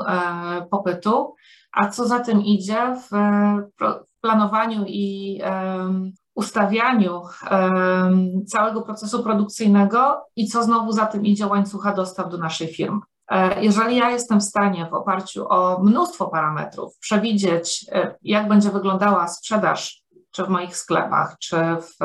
popytu, 0.71 1.35
a 1.73 1.89
co 1.89 2.09
za 2.09 2.21
tym 2.21 2.41
idzie 2.41 2.97
w 2.97 3.17
planowaniu 4.21 4.85
i 4.87 5.41
ustawianiu 6.35 7.23
całego 8.47 8.83
procesu 8.83 9.23
produkcyjnego 9.23 10.25
i 10.37 10.47
co 10.47 10.63
znowu 10.63 10.93
za 10.93 11.07
tym 11.07 11.27
idzie 11.27 11.47
łańcucha 11.47 11.93
dostaw 11.95 12.31
do 12.31 12.39
naszej 12.39 12.69
firmy. 12.69 13.01
E, 13.33 13.65
jeżeli 13.65 13.97
ja 13.97 14.11
jestem 14.11 14.41
w 14.41 14.45
stanie 14.45 14.87
w 14.91 14.95
oparciu 14.95 15.49
o 15.49 15.83
mnóstwo 15.83 16.29
parametrów 16.29 16.99
przewidzieć, 16.99 17.87
e, 17.93 18.15
jak 18.23 18.49
będzie 18.49 18.71
wyglądała 18.71 19.29
sprzedaż, 19.29 20.02
czy 20.33 20.45
w 20.45 20.49
moich 20.49 20.77
sklepach, 20.77 21.37
czy 21.39 21.57
w, 21.57 22.01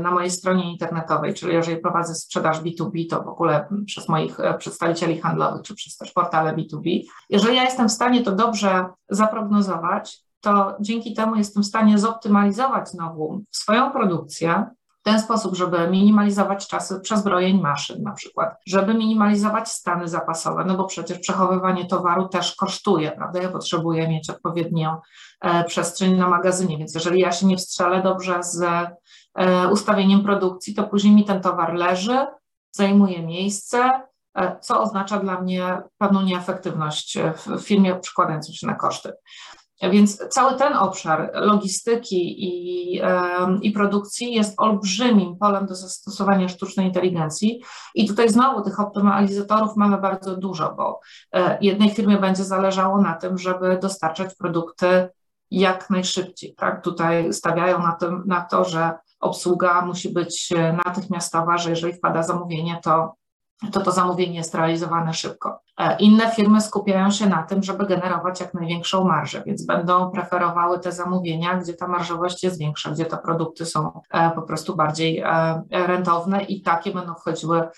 na 0.00 0.10
mojej 0.10 0.30
stronie 0.30 0.72
internetowej, 0.72 1.34
czyli 1.34 1.54
jeżeli 1.54 1.80
prowadzę 1.80 2.14
sprzedaż 2.14 2.60
B2B, 2.60 3.10
to 3.10 3.22
w 3.22 3.28
ogóle 3.28 3.68
przez 3.86 4.08
moich 4.08 4.40
e, 4.40 4.58
przedstawicieli 4.58 5.20
handlowych, 5.20 5.62
czy 5.62 5.74
przez 5.74 5.96
też 5.96 6.12
portale 6.12 6.52
B2B, 6.52 7.00
jeżeli 7.28 7.56
ja 7.56 7.64
jestem 7.64 7.88
w 7.88 7.92
stanie 7.92 8.22
to 8.22 8.32
dobrze 8.32 8.84
zaprognozować, 9.08 10.22
to 10.40 10.76
dzięki 10.80 11.14
temu 11.14 11.36
jestem 11.36 11.62
w 11.62 11.66
stanie 11.66 11.98
zoptymalizować 11.98 12.88
znowu 12.88 13.44
swoją 13.50 13.90
produkcję 13.90 14.66
w 15.02 15.04
ten 15.04 15.20
sposób, 15.20 15.56
żeby 15.56 15.90
minimalizować 15.90 16.66
czasy 16.66 17.00
przezbrojeń 17.00 17.60
maszyn 17.60 18.02
na 18.02 18.12
przykład, 18.12 18.54
żeby 18.66 18.94
minimalizować 18.94 19.68
stany 19.68 20.08
zapasowe, 20.08 20.64
no 20.64 20.76
bo 20.76 20.84
przecież 20.84 21.18
przechowywanie 21.18 21.86
towaru 21.86 22.28
też 22.28 22.54
kosztuje, 22.54 23.10
prawda? 23.10 23.42
Ja 23.42 23.48
potrzebuję 23.48 24.08
mieć 24.08 24.30
odpowiednią 24.30 24.96
e, 25.40 25.64
przestrzeń 25.64 26.16
na 26.16 26.28
magazynie, 26.28 26.78
więc 26.78 26.94
jeżeli 26.94 27.20
ja 27.20 27.32
się 27.32 27.46
nie 27.46 27.56
wstrzelę 27.56 28.02
dobrze 28.02 28.42
z 28.42 28.62
e, 29.34 29.68
ustawieniem 29.68 30.22
produkcji, 30.22 30.74
to 30.74 30.84
później 30.84 31.14
mi 31.14 31.24
ten 31.24 31.40
towar 31.40 31.74
leży, 31.74 32.26
zajmuje 32.72 33.26
miejsce, 33.26 33.90
e, 34.34 34.60
co 34.60 34.82
oznacza 34.82 35.18
dla 35.18 35.40
mnie 35.40 35.82
pewną 35.98 36.22
nieefektywność 36.22 37.18
w 37.46 37.60
firmie 37.60 37.96
przekładającą 37.96 38.52
się 38.52 38.66
na 38.66 38.74
koszty. 38.74 39.12
Więc 39.90 40.28
cały 40.28 40.58
ten 40.58 40.72
obszar 40.72 41.30
logistyki 41.34 42.44
i, 42.44 43.00
i 43.62 43.70
produkcji 43.70 44.34
jest 44.34 44.54
olbrzymim 44.56 45.36
polem 45.36 45.66
do 45.66 45.74
zastosowania 45.74 46.48
sztucznej 46.48 46.86
inteligencji. 46.86 47.62
I 47.94 48.08
tutaj 48.08 48.28
znowu 48.28 48.62
tych 48.62 48.80
optymalizatorów 48.80 49.76
mamy 49.76 49.98
bardzo 49.98 50.36
dużo, 50.36 50.74
bo 50.76 51.00
e, 51.32 51.58
jednej 51.60 51.90
firmie 51.90 52.18
będzie 52.18 52.44
zależało 52.44 53.00
na 53.00 53.14
tym, 53.14 53.38
żeby 53.38 53.78
dostarczać 53.82 54.34
produkty 54.34 55.08
jak 55.50 55.90
najszybciej. 55.90 56.54
Tak? 56.54 56.84
Tutaj 56.84 57.32
stawiają 57.32 57.78
na, 57.78 57.92
tym, 57.92 58.22
na 58.26 58.40
to, 58.40 58.64
że 58.64 58.92
obsługa 59.20 59.82
musi 59.86 60.12
być 60.12 60.52
e, 60.52 60.78
natychmiastowa, 60.84 61.58
że 61.58 61.70
jeżeli 61.70 61.92
wpada 61.92 62.22
zamówienie, 62.22 62.80
to 62.82 63.14
to 63.70 63.80
to 63.80 63.92
zamówienie 63.92 64.36
jest 64.36 64.54
realizowane 64.54 65.14
szybko. 65.14 65.60
E, 65.78 65.96
inne 65.98 66.30
firmy 66.30 66.60
skupiają 66.60 67.10
się 67.10 67.26
na 67.26 67.42
tym, 67.42 67.62
żeby 67.62 67.86
generować 67.86 68.40
jak 68.40 68.54
największą 68.54 69.04
marżę, 69.04 69.42
więc 69.46 69.66
będą 69.66 70.10
preferowały 70.10 70.78
te 70.78 70.92
zamówienia, 70.92 71.56
gdzie 71.56 71.74
ta 71.74 71.88
marżowość 71.88 72.42
jest 72.42 72.58
większa, 72.58 72.90
gdzie 72.90 73.04
te 73.04 73.16
produkty 73.16 73.66
są 73.66 74.00
e, 74.10 74.30
po 74.30 74.42
prostu 74.42 74.76
bardziej 74.76 75.18
e, 75.18 75.62
rentowne 75.70 76.42
i 76.42 76.62
takie 76.62 76.92
będą 76.92 77.14
wchodziły 77.14 77.68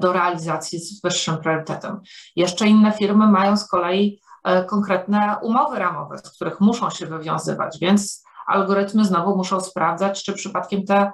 do 0.00 0.12
realizacji 0.12 0.78
z 0.78 1.02
wyższym 1.02 1.36
priorytetem. 1.38 2.00
Jeszcze 2.36 2.66
inne 2.66 2.92
firmy 2.92 3.26
mają 3.26 3.56
z 3.56 3.68
kolei 3.68 4.20
konkretne 4.66 5.36
umowy 5.42 5.78
ramowe, 5.78 6.18
z 6.18 6.30
których 6.30 6.60
muszą 6.60 6.90
się 6.90 7.06
wywiązywać, 7.06 7.78
więc 7.80 8.24
algorytmy 8.46 9.04
znowu 9.04 9.36
muszą 9.36 9.60
sprawdzać, 9.60 10.24
czy 10.24 10.32
przypadkiem 10.32 10.84
te 10.84 11.12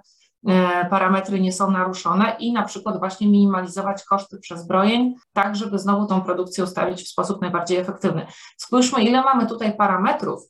parametry 0.91 1.41
nie 1.41 1.53
są 1.53 1.71
naruszone 1.71 2.37
i 2.39 2.53
na 2.53 2.65
przykład 2.65 2.99
właśnie 2.99 3.27
minimalizować 3.29 4.05
koszty 4.05 4.39
przezbrojeń, 4.39 5.15
tak 5.33 5.57
żeby 5.57 5.79
znowu 5.79 6.07
tą 6.07 6.21
produkcję 6.21 6.65
ustawić 6.65 7.03
w 7.03 7.09
sposób 7.09 7.43
najbardziej 7.43 7.79
efektywny. 7.79 8.27
Spójrzmy, 8.57 9.05
ile 9.05 9.23
mamy 9.23 9.47
tutaj 9.47 9.77
parametrów, 9.77 10.43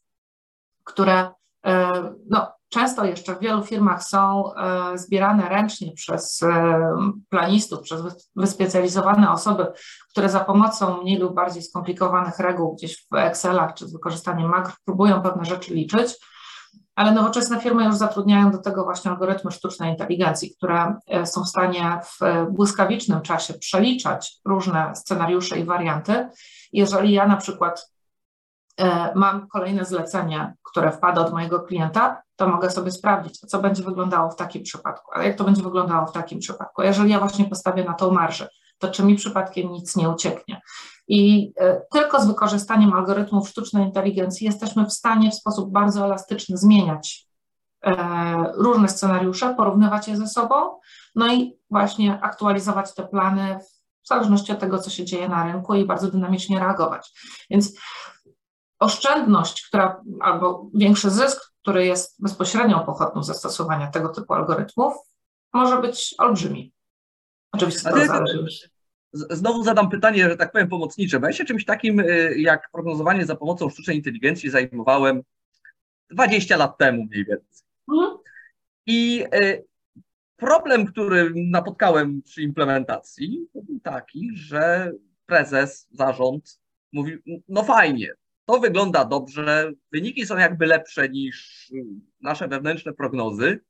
które 0.84 1.30
e, 1.66 1.92
no, 2.30 2.52
często 2.68 3.04
jeszcze 3.04 3.34
w 3.34 3.40
wielu 3.40 3.62
firmach 3.62 4.04
są 4.04 4.54
e, 4.54 4.98
zbierane 4.98 5.48
ręcznie 5.48 5.92
przez 5.92 6.44
planistów, 7.28 7.80
przez 7.80 8.02
wyspecjalizowane 8.36 9.30
osoby, 9.30 9.66
które 10.10 10.28
za 10.28 10.40
pomocą 10.40 11.02
mniej 11.02 11.18
lub 11.18 11.34
bardziej 11.34 11.62
skomplikowanych 11.62 12.38
reguł 12.38 12.74
gdzieś 12.74 13.06
w 13.10 13.14
Excelach 13.14 13.74
czy 13.74 13.88
z 13.88 13.92
wykorzystaniem 13.92 14.50
makr 14.50 14.72
próbują 14.84 15.22
pewne 15.22 15.44
rzeczy 15.44 15.74
liczyć 15.74 16.16
ale 16.96 17.12
nowoczesne 17.12 17.60
firmy 17.60 17.84
już 17.84 17.96
zatrudniają 17.96 18.50
do 18.50 18.58
tego 18.58 18.84
właśnie 18.84 19.10
algorytmy 19.10 19.50
sztucznej 19.50 19.90
inteligencji, 19.90 20.54
które 20.56 20.94
e, 21.06 21.26
są 21.26 21.44
w 21.44 21.48
stanie 21.48 22.00
w 22.04 22.22
e, 22.22 22.46
błyskawicznym 22.50 23.20
czasie 23.20 23.54
przeliczać 23.54 24.40
różne 24.44 24.92
scenariusze 24.94 25.58
i 25.58 25.64
warianty. 25.64 26.28
Jeżeli 26.72 27.12
ja 27.12 27.26
na 27.26 27.36
przykład 27.36 27.90
e, 28.80 29.12
mam 29.14 29.48
kolejne 29.48 29.84
zlecenie, 29.84 30.54
które 30.62 30.92
wpada 30.92 31.20
od 31.20 31.32
mojego 31.32 31.60
klienta, 31.60 32.22
to 32.36 32.48
mogę 32.48 32.70
sobie 32.70 32.90
sprawdzić, 32.90 33.38
co 33.38 33.58
będzie 33.58 33.82
wyglądało 33.82 34.30
w 34.30 34.36
takim 34.36 34.62
przypadku, 34.62 35.10
ale 35.14 35.26
jak 35.26 35.36
to 35.36 35.44
będzie 35.44 35.62
wyglądało 35.62 36.06
w 36.06 36.12
takim 36.12 36.38
przypadku. 36.38 36.82
Jeżeli 36.82 37.10
ja 37.10 37.18
właśnie 37.18 37.44
postawię 37.44 37.84
na 37.84 37.94
tą 37.94 38.10
marżę, 38.10 38.48
to 38.78 38.88
czy 38.88 39.04
mi 39.04 39.16
przypadkiem 39.16 39.72
nic 39.72 39.96
nie 39.96 40.08
ucieknie. 40.08 40.60
I 41.08 41.52
e, 41.60 41.82
tylko 41.92 42.20
z 42.20 42.26
wykorzystaniem 42.26 42.92
algorytmów 42.92 43.48
sztucznej 43.48 43.84
inteligencji 43.84 44.46
jesteśmy 44.46 44.86
w 44.86 44.92
stanie 44.92 45.30
w 45.30 45.34
sposób 45.34 45.72
bardzo 45.72 46.04
elastyczny 46.04 46.56
zmieniać 46.56 47.28
e, 47.84 48.52
różne 48.54 48.88
scenariusze, 48.88 49.54
porównywać 49.54 50.08
je 50.08 50.16
ze 50.16 50.26
sobą, 50.26 50.78
no 51.14 51.32
i 51.32 51.58
właśnie 51.70 52.20
aktualizować 52.20 52.94
te 52.94 53.08
plany 53.08 53.58
w 54.02 54.08
zależności 54.08 54.52
od 54.52 54.58
tego, 54.58 54.78
co 54.78 54.90
się 54.90 55.04
dzieje 55.04 55.28
na 55.28 55.44
rynku 55.44 55.74
i 55.74 55.84
bardzo 55.84 56.10
dynamicznie 56.10 56.58
reagować. 56.58 57.12
Więc 57.50 57.72
oszczędność, 58.78 59.68
która 59.68 60.02
albo 60.20 60.70
większy 60.74 61.10
zysk, 61.10 61.52
który 61.62 61.86
jest 61.86 62.22
bezpośrednią 62.22 62.80
pochodną 62.80 63.22
zastosowania 63.22 63.90
tego 63.90 64.08
typu 64.08 64.34
algorytmów, 64.34 64.94
może 65.52 65.80
być 65.80 66.14
olbrzymi. 66.18 66.72
Oczywiście 67.52 67.90
to 67.90 68.06
zależy. 68.06 68.46
Znowu 69.30 69.64
zadam 69.64 69.90
pytanie, 69.90 70.30
że 70.30 70.36
tak 70.36 70.52
powiem, 70.52 70.68
pomocnicze, 70.68 71.20
bo 71.20 71.26
ja 71.26 71.32
się 71.32 71.44
czymś 71.44 71.64
takim 71.64 72.00
y, 72.00 72.34
jak 72.38 72.70
prognozowanie 72.72 73.26
za 73.26 73.36
pomocą 73.36 73.70
sztucznej 73.70 73.96
inteligencji 73.96 74.50
zajmowałem 74.50 75.22
20 76.10 76.56
lat 76.56 76.78
temu 76.78 77.04
mniej 77.04 77.24
więcej. 77.24 77.66
Mhm. 77.92 78.18
I 78.86 79.24
y, 79.34 79.64
problem, 80.36 80.86
który 80.86 81.32
napotkałem 81.34 82.22
przy 82.22 82.42
implementacji, 82.42 83.46
był 83.54 83.80
taki, 83.80 84.30
że 84.34 84.92
prezes, 85.26 85.88
zarząd 85.92 86.60
mówił, 86.92 87.18
no 87.48 87.64
fajnie, 87.64 88.12
to 88.46 88.60
wygląda 88.60 89.04
dobrze, 89.04 89.72
wyniki 89.92 90.26
są 90.26 90.36
jakby 90.36 90.66
lepsze 90.66 91.08
niż 91.08 91.66
nasze 92.20 92.48
wewnętrzne 92.48 92.92
prognozy, 92.92 93.60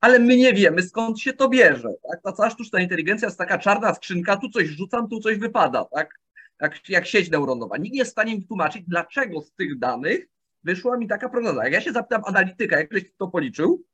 ale 0.00 0.18
my 0.18 0.36
nie 0.36 0.52
wiemy, 0.52 0.82
skąd 0.82 1.20
się 1.20 1.32
to 1.32 1.48
bierze. 1.48 1.88
Tak? 2.10 2.22
Ta 2.22 2.32
cała 2.32 2.50
sztuczna 2.50 2.80
inteligencja 2.80 3.28
jest 3.28 3.38
taka 3.38 3.58
czarna 3.58 3.94
skrzynka, 3.94 4.36
tu 4.36 4.48
coś 4.50 4.66
rzucam, 4.68 5.08
tu 5.08 5.20
coś 5.20 5.38
wypada, 5.38 5.84
tak? 5.84 6.20
jak, 6.60 6.88
jak 6.88 7.06
sieć 7.06 7.30
neuronowa. 7.30 7.76
Nikt 7.76 7.92
nie 7.92 7.98
jest 7.98 8.10
w 8.10 8.12
stanie 8.12 8.36
mi 8.36 8.46
tłumaczyć, 8.46 8.82
dlaczego 8.88 9.40
z 9.40 9.52
tych 9.52 9.78
danych 9.78 10.26
wyszła 10.64 10.96
mi 10.96 11.08
taka 11.08 11.28
prognoza. 11.28 11.64
Jak 11.64 11.72
ja 11.72 11.80
się 11.80 11.92
zapytam 11.92 12.22
analityka, 12.24 12.78
jak 12.78 12.88
ktoś 12.88 13.02
to 13.18 13.28
policzył, 13.28 13.84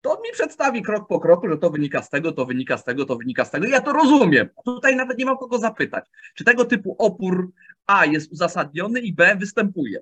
to 0.00 0.12
on 0.12 0.22
mi 0.22 0.32
przedstawi 0.32 0.82
krok 0.82 1.08
po 1.08 1.20
kroku, 1.20 1.48
że 1.48 1.58
to 1.58 1.70
wynika 1.70 2.02
z 2.02 2.10
tego, 2.10 2.32
to 2.32 2.46
wynika 2.46 2.78
z 2.78 2.84
tego, 2.84 3.04
to 3.04 3.16
wynika 3.16 3.44
z 3.44 3.50
tego. 3.50 3.66
Ja 3.66 3.80
to 3.80 3.92
rozumiem. 3.92 4.48
Tutaj 4.64 4.96
nawet 4.96 5.18
nie 5.18 5.24
mam 5.24 5.38
kogo 5.38 5.58
zapytać, 5.58 6.04
czy 6.34 6.44
tego 6.44 6.64
typu 6.64 6.96
opór 6.98 7.50
A 7.86 8.06
jest 8.06 8.32
uzasadniony 8.32 9.00
i 9.00 9.12
B 9.12 9.36
występuje. 9.36 10.00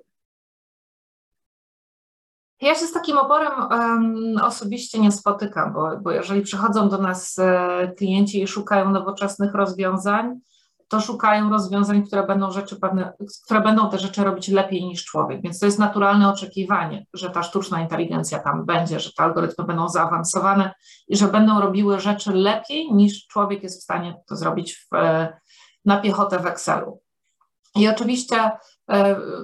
Ja 2.61 2.75
się 2.75 2.87
z 2.87 2.93
takim 2.93 3.17
oporem 3.17 3.51
um, 3.71 4.37
osobiście 4.43 4.99
nie 4.99 5.11
spotykam, 5.11 5.73
bo, 5.73 5.97
bo 6.01 6.11
jeżeli 6.11 6.41
przychodzą 6.41 6.89
do 6.89 6.97
nas 6.97 7.39
e, 7.39 7.91
klienci 7.97 8.43
i 8.43 8.47
szukają 8.47 8.91
nowoczesnych 8.91 9.53
rozwiązań, 9.53 10.39
to 10.89 11.01
szukają 11.01 11.49
rozwiązań, 11.49 12.03
które 12.03 12.27
będą 12.27 12.51
rzeczy 12.51 12.79
pewne, 12.79 13.13
które 13.45 13.61
będą 13.61 13.89
te 13.89 13.99
rzeczy 13.99 14.23
robić 14.23 14.47
lepiej 14.47 14.85
niż 14.85 15.05
człowiek. 15.05 15.41
Więc 15.41 15.59
to 15.59 15.65
jest 15.65 15.79
naturalne 15.79 16.29
oczekiwanie, 16.29 17.05
że 17.13 17.29
ta 17.29 17.43
sztuczna 17.43 17.81
inteligencja 17.81 18.39
tam 18.39 18.65
będzie, 18.65 18.99
że 18.99 19.13
te 19.13 19.23
algorytmy 19.23 19.65
będą 19.65 19.89
zaawansowane 19.89 20.73
i 21.07 21.17
że 21.17 21.27
będą 21.27 21.61
robiły 21.61 21.99
rzeczy 21.99 22.33
lepiej 22.33 22.93
niż 22.93 23.27
człowiek 23.27 23.63
jest 23.63 23.79
w 23.79 23.83
stanie 23.83 24.15
to 24.27 24.35
zrobić 24.35 24.75
w, 24.75 24.97
na 25.85 26.01
piechotę 26.01 26.39
w 26.39 26.45
Excelu. 26.45 27.01
I 27.75 27.87
oczywiście 27.87 28.51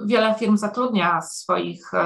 wiele 0.06 0.34
firm 0.34 0.56
zatrudnia 0.56 1.22
swoich 1.22 1.94
e, 1.94 1.98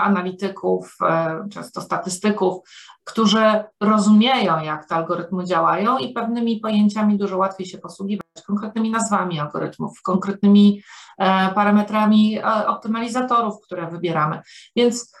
analityków, 0.00 0.96
e, 1.02 1.48
często 1.52 1.80
statystyków, 1.80 2.68
którzy 3.04 3.64
rozumieją, 3.80 4.60
jak 4.60 4.88
te 4.88 4.94
algorytmy 4.94 5.44
działają 5.44 5.98
i 5.98 6.12
pewnymi 6.12 6.60
pojęciami 6.60 7.18
dużo 7.18 7.38
łatwiej 7.38 7.66
się 7.66 7.78
posługiwać, 7.78 8.26
konkretnymi 8.46 8.90
nazwami 8.90 9.40
algorytmów, 9.40 10.02
konkretnymi 10.02 10.82
parametrami 11.54 12.42
optymalizatorów, 12.66 13.54
które 13.64 13.90
wybieramy. 13.90 14.40
Więc 14.76 15.12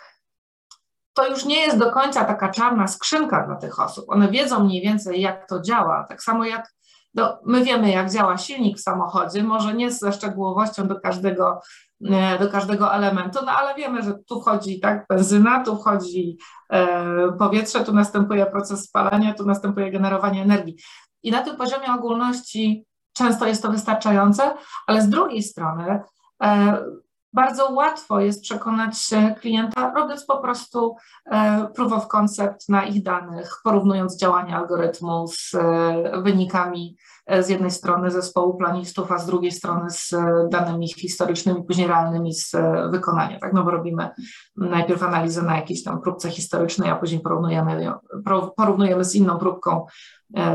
to 1.14 1.28
już 1.28 1.44
nie 1.44 1.60
jest 1.60 1.78
do 1.78 1.92
końca 1.92 2.24
taka 2.24 2.48
czarna 2.48 2.86
skrzynka 2.86 3.46
dla 3.46 3.56
tych 3.56 3.80
osób. 3.80 4.04
One 4.08 4.28
wiedzą 4.28 4.64
mniej 4.64 4.82
więcej, 4.82 5.20
jak 5.20 5.48
to 5.48 5.60
działa. 5.60 6.04
Tak 6.08 6.22
samo 6.22 6.44
jak 6.44 6.75
no, 7.16 7.38
my 7.46 7.64
wiemy, 7.64 7.90
jak 7.90 8.10
działa 8.10 8.38
silnik 8.38 8.78
w 8.78 8.80
samochodzie, 8.80 9.42
może 9.42 9.74
nie 9.74 9.90
ze 9.90 10.12
szczegółowością 10.12 10.88
do 10.88 11.00
każdego, 11.00 11.60
e, 12.04 12.38
do 12.38 12.48
każdego 12.48 12.94
elementu, 12.94 13.38
no 13.46 13.52
ale 13.52 13.74
wiemy, 13.74 14.02
że 14.02 14.14
tu 14.26 14.40
wchodzi 14.40 14.80
tak 14.80 15.06
benzyna, 15.08 15.64
tu 15.64 15.76
wchodzi 15.76 16.38
e, 16.72 17.32
powietrze, 17.38 17.84
tu 17.84 17.92
następuje 17.92 18.46
proces 18.46 18.84
spalania, 18.84 19.34
tu 19.34 19.46
następuje 19.46 19.90
generowanie 19.90 20.42
energii. 20.42 20.76
I 21.22 21.30
na 21.30 21.42
tym 21.42 21.56
poziomie 21.56 21.94
ogólności 21.94 22.86
często 23.12 23.46
jest 23.46 23.62
to 23.62 23.70
wystarczające, 23.70 24.54
ale 24.86 25.02
z 25.02 25.08
drugiej 25.08 25.42
strony 25.42 26.00
e, 26.42 26.78
bardzo 27.36 27.72
łatwo 27.72 28.20
jest 28.20 28.42
przekonać 28.42 28.94
klienta, 29.40 29.92
robiąc 29.96 30.24
po 30.24 30.38
prostu 30.38 30.96
proof 31.74 31.92
of 31.92 32.08
concept 32.08 32.68
na 32.68 32.84
ich 32.84 33.02
danych, 33.02 33.60
porównując 33.64 34.20
działania 34.20 34.56
algorytmu 34.56 35.26
z 35.28 35.56
wynikami 36.22 36.96
E, 37.26 37.42
z 37.42 37.48
jednej 37.48 37.70
strony 37.70 38.10
zespołu 38.10 38.56
planistów, 38.56 39.12
a 39.12 39.18
z 39.18 39.26
drugiej 39.26 39.52
strony 39.52 39.90
z 39.90 40.12
e, 40.12 40.48
danymi 40.50 40.88
historycznymi, 40.88 41.64
później 41.64 41.86
realnymi 41.86 42.34
z 42.34 42.54
e, 42.54 42.88
wykonania, 42.90 43.38
tak? 43.38 43.52
No 43.52 43.64
bo 43.64 43.70
robimy 43.70 44.08
najpierw 44.56 45.02
analizę 45.02 45.42
na 45.42 45.56
jakiejś 45.56 45.82
tam 45.84 46.00
próbce 46.00 46.30
historycznej, 46.30 46.90
a 46.90 46.96
później 46.96 47.20
porównujemy, 47.20 47.92
porównujemy 48.56 49.04
z 49.04 49.14
inną 49.14 49.38
próbką 49.38 49.86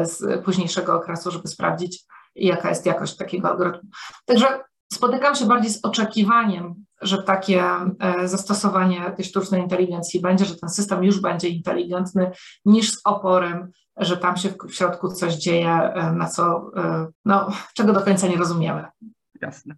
z 0.02 0.44
późniejszego 0.46 0.96
okresu, 0.96 1.32
żeby 1.32 1.48
sprawdzić, 1.48 2.04
jaka 2.36 2.70
jest 2.70 2.86
jakość 2.86 3.18
takiego 3.18 3.50
algorytmu. 3.50 3.90
Także 4.26 4.64
spotykam 4.94 5.36
się 5.36 5.46
bardziej 5.46 5.72
z 5.72 5.86
oczekiwaniem, 5.86 6.86
że 7.02 7.24
takie 7.24 7.64
zastosowanie 8.26 9.12
tej 9.16 9.26
sztucznej 9.26 9.62
inteligencji 9.62 10.22
będzie, 10.22 10.46
że 10.46 10.56
ten 10.56 10.70
system 10.70 11.04
już 11.04 11.22
będzie 11.22 11.50
inteligentny, 11.50 12.32
niż 12.66 12.92
z 12.92 13.02
oporem 13.06 13.72
że 13.98 14.18
tam 14.18 14.38
się 14.38 14.50
w 14.70 14.74
środku 14.74 15.08
coś 15.08 15.34
dzieje, 15.34 15.70
e, 15.70 16.12
na 16.12 16.28
co, 16.28 16.72
e, 16.76 17.08
no, 17.26 17.52
czego 17.74 17.94
do 17.94 18.02
końca 18.02 18.28
nie 18.28 18.38
rozumiemy. 18.38 18.86
Jasne. 19.42 19.76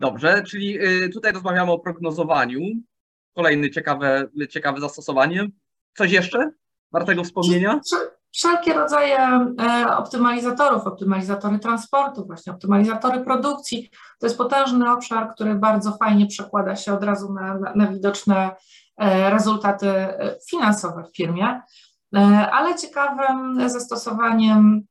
Dobrze, 0.00 0.42
czyli 0.42 0.86
y, 0.86 1.08
tutaj 1.08 1.32
rozmawiamy 1.32 1.72
o 1.72 1.78
prognozowaniu. 1.78 2.60
Kolejne 3.34 3.70
ciekawe, 3.70 4.28
ciekawe 4.50 4.80
zastosowanie. 4.80 5.48
Coś 5.96 6.12
jeszcze 6.12 6.50
wartego 6.92 7.24
wspomnienia? 7.24 7.80
Wszelkie 8.34 8.74
rodzaje 8.74 9.18
e, 9.18 9.96
optymalizatorów, 9.96 10.86
optymalizatory 10.86 11.58
transportu, 11.58 12.26
właśnie 12.26 12.52
optymalizatory 12.52 13.20
produkcji. 13.20 13.90
To 14.20 14.26
jest 14.26 14.38
potężny 14.38 14.92
obszar, 14.92 15.34
który 15.34 15.54
bardzo 15.54 15.92
fajnie 15.92 16.26
przekłada 16.26 16.76
się 16.76 16.94
od 16.94 17.04
razu 17.04 17.32
na, 17.32 17.58
na 17.74 17.86
widoczne 17.86 18.50
rezultaty 19.30 19.92
finansowe 20.50 21.04
w 21.04 21.16
firmie. 21.16 21.60
E, 22.14 22.50
ale 22.50 22.78
ciekawym 22.78 23.68
zastosowaniem 23.70 24.82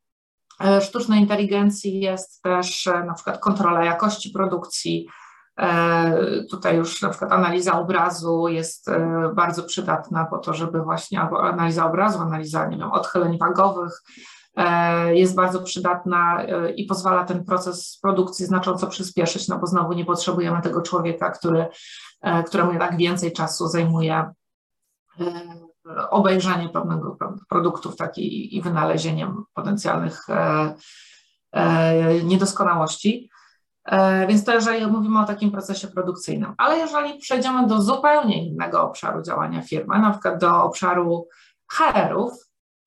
e, 0.61 0.81
sztucznej 0.81 1.19
inteligencji 1.19 1.99
jest 1.99 2.41
też 2.41 2.87
e, 2.87 3.03
na 3.03 3.13
przykład 3.13 3.39
kontrola 3.39 3.85
jakości 3.85 4.29
produkcji. 4.29 5.07
Tutaj 6.51 6.77
już 6.77 7.01
na 7.01 7.09
przykład 7.09 7.31
analiza 7.31 7.79
obrazu 7.79 8.47
jest 8.47 8.89
bardzo 9.35 9.63
przydatna 9.63 10.25
po 10.25 10.37
to, 10.37 10.53
żeby 10.53 10.81
właśnie 10.81 11.21
analiza 11.21 11.85
obrazu, 11.85 12.19
analiza 12.19 12.67
nie 12.67 12.77
wiem, 12.77 12.91
odchyleń 12.91 13.37
wagowych 13.37 14.01
jest 15.13 15.35
bardzo 15.35 15.61
przydatna 15.61 16.43
i 16.75 16.85
pozwala 16.85 17.23
ten 17.23 17.45
proces 17.45 17.99
produkcji 18.01 18.45
znacząco 18.45 18.87
przyspieszyć, 18.87 19.47
no 19.47 19.59
bo 19.59 19.67
znowu 19.67 19.93
nie 19.93 20.05
potrzebujemy 20.05 20.61
tego 20.61 20.81
człowieka, 20.81 21.31
który, 21.31 21.65
któremu 22.45 22.71
jednak 22.71 22.97
więcej 22.97 23.33
czasu 23.33 23.67
zajmuje 23.67 24.33
obejrzenie 26.09 26.69
pewnego 26.69 27.17
produktów 27.49 27.95
taki, 27.95 28.55
i 28.57 28.61
wynalezieniem 28.61 29.43
potencjalnych 29.53 30.29
e, 30.29 30.73
e, 31.51 32.23
niedoskonałości. 32.23 33.29
E, 33.85 34.27
więc 34.27 34.45
to 34.45 34.53
jeżeli 34.53 34.87
mówimy 34.87 35.19
o 35.19 35.25
takim 35.25 35.51
procesie 35.51 35.87
produkcyjnym. 35.87 36.53
Ale 36.57 36.77
jeżeli 36.77 37.19
przejdziemy 37.19 37.67
do 37.67 37.81
zupełnie 37.81 38.47
innego 38.47 38.83
obszaru 38.83 39.21
działania 39.21 39.61
firmy, 39.61 39.99
na 39.99 40.11
przykład 40.11 40.39
do 40.39 40.63
obszaru 40.63 41.27
HR-ów, 41.71 42.33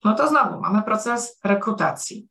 no 0.05 0.15
to 0.15 0.29
znowu 0.29 0.61
mamy 0.61 0.83
proces 0.83 1.41
rekrutacji. 1.45 2.29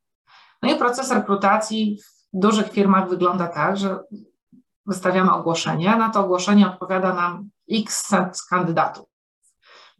No 0.62 0.70
i 0.70 0.76
proces 0.76 1.10
rekrutacji 1.10 1.98
w 2.34 2.38
dużych 2.38 2.70
firmach 2.70 3.08
wygląda 3.08 3.46
tak, 3.46 3.76
że 3.76 3.98
wystawiamy 4.86 5.32
ogłoszenie, 5.32 5.96
na 5.96 6.10
to 6.10 6.20
ogłoszenie 6.20 6.66
odpowiada 6.66 7.14
nam 7.14 7.50
x 7.72 8.14
kandydatów. 8.50 9.08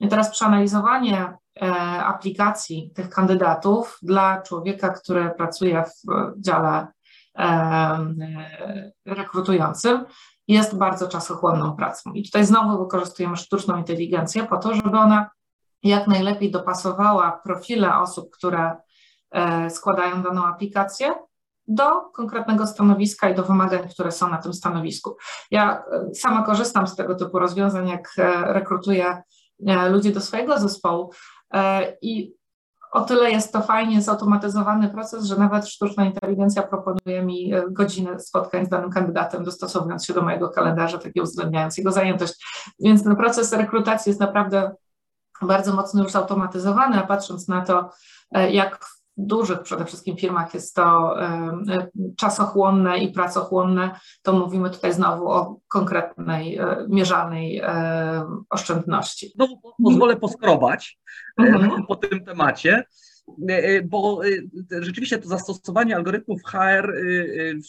I 0.01 0.09
teraz 0.09 0.31
przeanalizowanie 0.31 1.37
e, 1.63 1.71
aplikacji 2.05 2.93
tych 2.95 3.11
kandydatów 3.11 3.99
dla 4.03 4.43
człowieka, 4.43 4.89
który 4.89 5.31
pracuje 5.31 5.85
w 5.85 6.41
dziale 6.41 6.87
rekrutującym, 9.07 10.05
jest 10.49 10.77
bardzo 10.79 11.09
czasochłonną 11.09 11.77
pracą. 11.77 12.13
I 12.13 12.25
tutaj 12.25 12.45
znowu 12.45 12.79
wykorzystujemy 12.79 13.37
sztuczną 13.37 13.79
inteligencję 13.79 14.45
po 14.45 14.57
to, 14.57 14.75
żeby 14.75 14.99
ona 14.99 15.31
jak 15.83 16.07
najlepiej 16.07 16.51
dopasowała 16.51 17.41
profile 17.45 17.99
osób, 17.99 18.31
które 18.31 18.77
e, 19.31 19.71
składają 19.71 20.23
daną 20.23 20.47
aplikację 20.47 21.15
do 21.69 22.01
konkretnego 22.01 22.67
stanowiska 22.67 23.31
i 23.31 23.35
do 23.35 23.43
wymagań, 23.43 23.89
które 23.89 24.13
są 24.13 24.29
na 24.31 24.39
tym 24.39 24.55
stanowisku. 24.55 25.17
Ja 25.51 25.85
e, 25.93 26.15
sama 26.15 26.43
korzystam 26.43 26.87
z 26.87 26.97
tego 26.97 27.15
typu 27.15 27.39
rozwiązań, 27.39 27.89
jak 27.89 28.09
e, 28.19 28.53
rekrutuję 28.53 29.23
ludzi 29.91 30.13
do 30.13 30.21
swojego 30.21 30.59
zespołu 30.59 31.13
i 32.03 32.35
o 32.97 33.01
tyle 33.01 33.31
jest 33.31 33.53
to 33.53 33.61
fajnie 33.61 34.03
zautomatyzowany 34.03 34.89
proces, 34.89 35.25
że 35.25 35.37
nawet 35.37 35.69
sztuczna 35.69 36.05
inteligencja 36.05 36.63
proponuje 36.63 37.23
mi 37.23 37.53
godzinę 37.71 38.21
spotkań 38.21 38.67
z 38.67 38.69
danym 38.69 38.91
kandydatem, 38.91 39.45
dostosowując 39.45 40.05
się 40.07 40.15
do 40.15 40.23
mojego 40.23 40.49
kalendarza, 40.49 40.99
tak 40.99 41.13
uwzględniając 41.23 41.79
jego 41.79 41.93
zajętość. 41.93 42.47
Więc 42.81 43.05
ten 43.05 43.17
proces 43.17 43.53
rekrutacji 43.53 44.11
jest 44.11 44.21
naprawdę 44.21 44.71
bardzo 45.43 45.75
mocno 45.75 46.03
już 46.03 46.13
zautomatyzowane, 46.13 47.03
a 47.03 47.07
patrząc 47.07 47.49
na 47.49 47.65
to, 47.65 47.91
e, 48.33 48.53
jak 48.53 48.87
dużych 49.17 49.63
przede 49.63 49.85
wszystkim 49.85 50.17
firmach 50.17 50.55
jest 50.55 50.75
to 50.75 51.17
e, 51.21 51.27
e, 51.69 51.89
czasochłonne 52.17 52.99
i 52.99 53.13
pracochłonne, 53.13 53.91
to 54.23 54.33
mówimy 54.33 54.71
tutaj 54.71 54.93
znowu 54.93 55.29
o 55.29 55.61
konkretnej, 55.69 56.59
mierzalnej 56.89 57.63
oszczędności. 58.51 59.33
No, 59.39 59.49
pozwolę 59.85 60.17
poskrobać 60.17 60.99
mhm. 61.39 61.83
po 61.89 61.97
tym 61.97 62.25
temacie 62.25 62.85
bo 63.85 64.21
rzeczywiście 64.81 65.19
to 65.19 65.29
zastosowanie 65.29 65.97
algorytmów 65.97 66.43
HR 66.43 66.95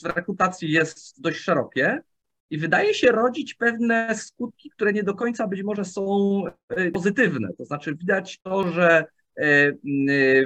w 0.04 0.06
rekrutacji 0.06 0.72
jest 0.72 1.22
dość 1.22 1.40
szerokie 1.40 2.02
i 2.50 2.58
wydaje 2.58 2.94
się 2.94 3.12
rodzić 3.12 3.54
pewne 3.54 4.16
skutki, 4.16 4.70
które 4.70 4.94
nie 4.94 5.04
do 5.04 5.14
końca 5.14 5.48
być 5.48 5.64
może 5.64 5.86
są 5.86 6.44
e, 6.70 6.92
pozytywne. 6.92 7.48
To 7.58 7.66
znaczy 7.66 7.96
widać 7.96 8.40
to, 8.44 8.72
że 8.72 8.90
e, 8.90 9.00
e, 9.00 9.08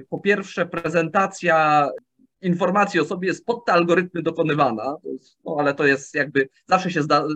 po 0.10 0.20
pierwsze 0.20 0.66
prezentacja 0.66 1.90
informacji 2.42 3.00
o 3.00 3.06
sobie 3.06 3.28
jest 3.28 3.46
pod 3.46 3.66
te 3.66 3.74
algorytmy 3.74 4.22
dokonywana, 4.22 4.96
no 5.46 5.56
ale 5.60 5.74
to 5.74 5.86
jest 5.86 6.16
jakby, 6.16 6.50
zawsze 6.66 6.92
się 6.92 7.04
zda, 7.04 7.28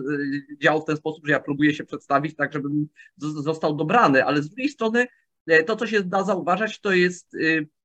działo 0.62 0.80
w 0.80 0.84
ten 0.84 0.96
sposób, 0.96 1.26
że 1.26 1.32
ja 1.32 1.40
próbuję 1.40 1.74
się 1.74 1.84
przedstawić 1.84 2.36
tak, 2.36 2.52
żebym 2.52 2.88
został 3.16 3.76
dobrany, 3.76 4.24
ale 4.24 4.42
z 4.42 4.48
drugiej 4.48 4.68
strony 4.68 5.06
to, 5.66 5.76
co 5.76 5.86
się 5.86 6.02
da 6.02 6.24
zauważać, 6.24 6.80
to 6.80 6.92
jest 6.92 7.36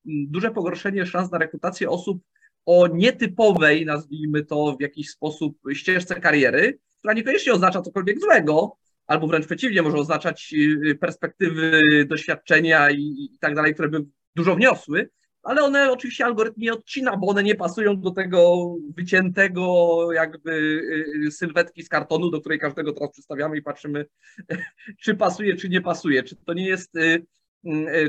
duże 0.06 0.52
pogorszenie 0.52 1.06
szans 1.06 1.32
na 1.32 1.38
rekrutację 1.38 1.90
osób 1.90 2.24
o 2.66 2.88
nietypowej, 2.88 3.86
nazwijmy 3.86 4.46
to 4.46 4.76
w 4.80 4.82
jakiś 4.82 5.10
sposób, 5.10 5.58
ścieżce 5.74 6.16
kariery, 6.16 6.80
która 7.00 7.14
niekoniecznie 7.14 7.54
oznacza 7.54 7.82
cokolwiek 7.82 8.20
złego, 8.20 8.78
albo 9.12 9.28
wręcz 9.28 9.46
przeciwnie, 9.46 9.82
może 9.82 9.98
oznaczać 9.98 10.54
y, 10.86 10.96
perspektywy, 10.96 11.82
doświadczenia 12.06 12.92
i, 12.92 13.30
i 13.34 13.40
tak 13.40 13.56
dalej, 13.56 13.74
które 13.74 13.90
by 13.90 14.06
dużo 14.36 14.56
wniosły, 14.56 15.10
ale 15.44 15.64
one 15.64 15.92
oczywiście 15.92 16.26
algorytm 16.26 16.62
nie 16.62 16.74
odcina, 16.74 17.18
bo 17.18 17.28
one 17.28 17.44
nie 17.44 17.56
pasują 17.56 18.02
do 18.02 18.12
tego 18.12 18.74
wyciętego 18.98 20.08
jakby 20.14 20.52
y, 20.52 21.28
y, 21.28 21.32
sylwetki 21.32 21.84
z 21.84 21.90
kartonu, 21.90 22.30
do 22.30 22.40
której 22.40 22.60
każdego 22.60 22.94
teraz 22.94 23.12
przedstawiamy 23.12 23.58
i 23.58 23.62
patrzymy, 23.62 24.06
czy 25.04 25.16
pasuje, 25.16 25.56
czy 25.56 25.70
nie 25.70 25.82
pasuje, 25.82 26.24
czy 26.24 26.36
to 26.36 26.54
nie 26.54 26.68
jest 26.68 26.94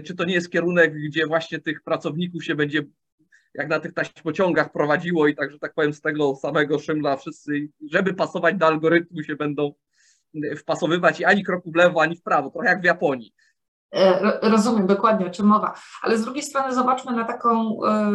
czy 0.04 0.14
to 0.16 0.24
nie 0.24 0.34
jest 0.34 0.50
kierunek, 0.50 0.94
gdzie 0.94 1.26
właśnie 1.26 1.58
tych 1.58 1.82
pracowników 1.82 2.44
się 2.44 2.54
będzie 2.54 2.82
jak 3.54 3.68
na 3.68 3.80
tych 3.80 3.92
taśmociągach 3.92 4.72
prowadziło 4.72 5.28
i 5.28 5.34
tak, 5.34 5.50
że 5.52 5.58
tak 5.58 5.74
powiem, 5.74 5.92
z 5.92 6.00
tego 6.00 6.36
samego 6.36 6.78
szymla 6.78 7.16
wszyscy, 7.16 7.68
żeby 7.90 8.14
pasować 8.14 8.56
do 8.56 8.66
algorytmu, 8.66 9.22
się 9.22 9.36
będą 9.36 9.72
wpasowywać 10.58 11.20
i 11.20 11.24
ani 11.24 11.44
kroku 11.44 11.72
w 11.72 11.76
lewo, 11.76 12.02
ani 12.02 12.16
w 12.16 12.22
prawo, 12.22 12.50
trochę 12.50 12.68
jak 12.68 12.80
w 12.80 12.84
Japonii. 12.84 13.34
E, 13.94 14.50
rozumiem 14.50 14.86
dokładnie, 14.86 15.26
o 15.26 15.30
czym 15.30 15.46
mowa. 15.46 15.74
Ale 16.02 16.18
z 16.18 16.24
drugiej 16.24 16.42
strony 16.42 16.74
zobaczmy 16.74 17.12
na 17.12 17.24
taką 17.24 17.78
e, 17.84 18.10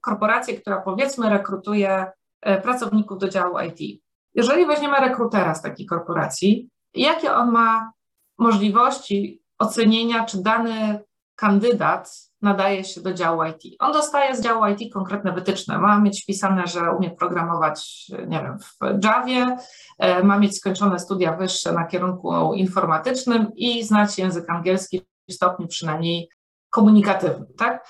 korporację, 0.00 0.60
która 0.60 0.80
powiedzmy 0.80 1.30
rekrutuje 1.30 2.06
e, 2.42 2.60
pracowników 2.60 3.18
do 3.18 3.28
działu 3.28 3.56
IT. 3.58 4.02
Jeżeli 4.34 4.66
weźmiemy 4.66 5.00
rekrutera 5.00 5.54
z 5.54 5.62
takiej 5.62 5.86
korporacji, 5.86 6.70
jakie 6.94 7.32
on 7.32 7.50
ma 7.50 7.92
możliwości 8.38 9.42
ocenienia, 9.58 10.24
czy 10.24 10.42
dany 10.42 11.00
kandydat 11.36 12.30
nadaje 12.46 12.84
się 12.84 13.00
do 13.00 13.14
działu 13.14 13.44
IT. 13.44 13.76
On 13.78 13.92
dostaje 13.92 14.36
z 14.36 14.40
działu 14.40 14.66
IT 14.66 14.92
konkretne 14.92 15.32
wytyczne. 15.32 15.78
Ma 15.78 16.00
mieć 16.00 16.22
wpisane, 16.22 16.66
że 16.66 16.92
umie 16.92 17.10
programować, 17.10 18.06
nie 18.26 18.40
wiem, 18.40 18.58
w 18.58 19.04
Javie, 19.04 19.56
e, 19.98 20.22
ma 20.22 20.38
mieć 20.38 20.56
skończone 20.56 20.98
studia 20.98 21.36
wyższe 21.36 21.72
na 21.72 21.84
kierunku 21.84 22.54
informatycznym 22.54 23.50
i 23.56 23.84
znać 23.84 24.18
język 24.18 24.50
angielski 24.50 25.02
w 25.28 25.32
stopniu 25.32 25.66
przynajmniej 25.68 26.28
komunikatywnym, 26.70 27.46
tak? 27.58 27.88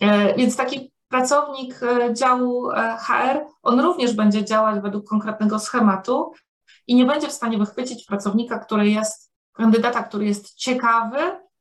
E, 0.00 0.34
więc 0.34 0.56
taki 0.56 0.92
pracownik 1.08 1.82
e, 1.82 2.14
działu 2.14 2.68
HR, 2.98 3.40
on 3.62 3.80
również 3.80 4.12
będzie 4.12 4.44
działać 4.44 4.82
według 4.82 5.08
konkretnego 5.08 5.58
schematu 5.58 6.32
i 6.86 6.94
nie 6.94 7.04
będzie 7.06 7.28
w 7.28 7.32
stanie 7.32 7.58
wychwycić 7.58 8.04
pracownika, 8.04 8.58
który 8.58 8.88
jest, 8.88 9.32
kandydata, 9.52 10.02
który 10.02 10.24
jest 10.24 10.54
ciekawy, 10.54 11.18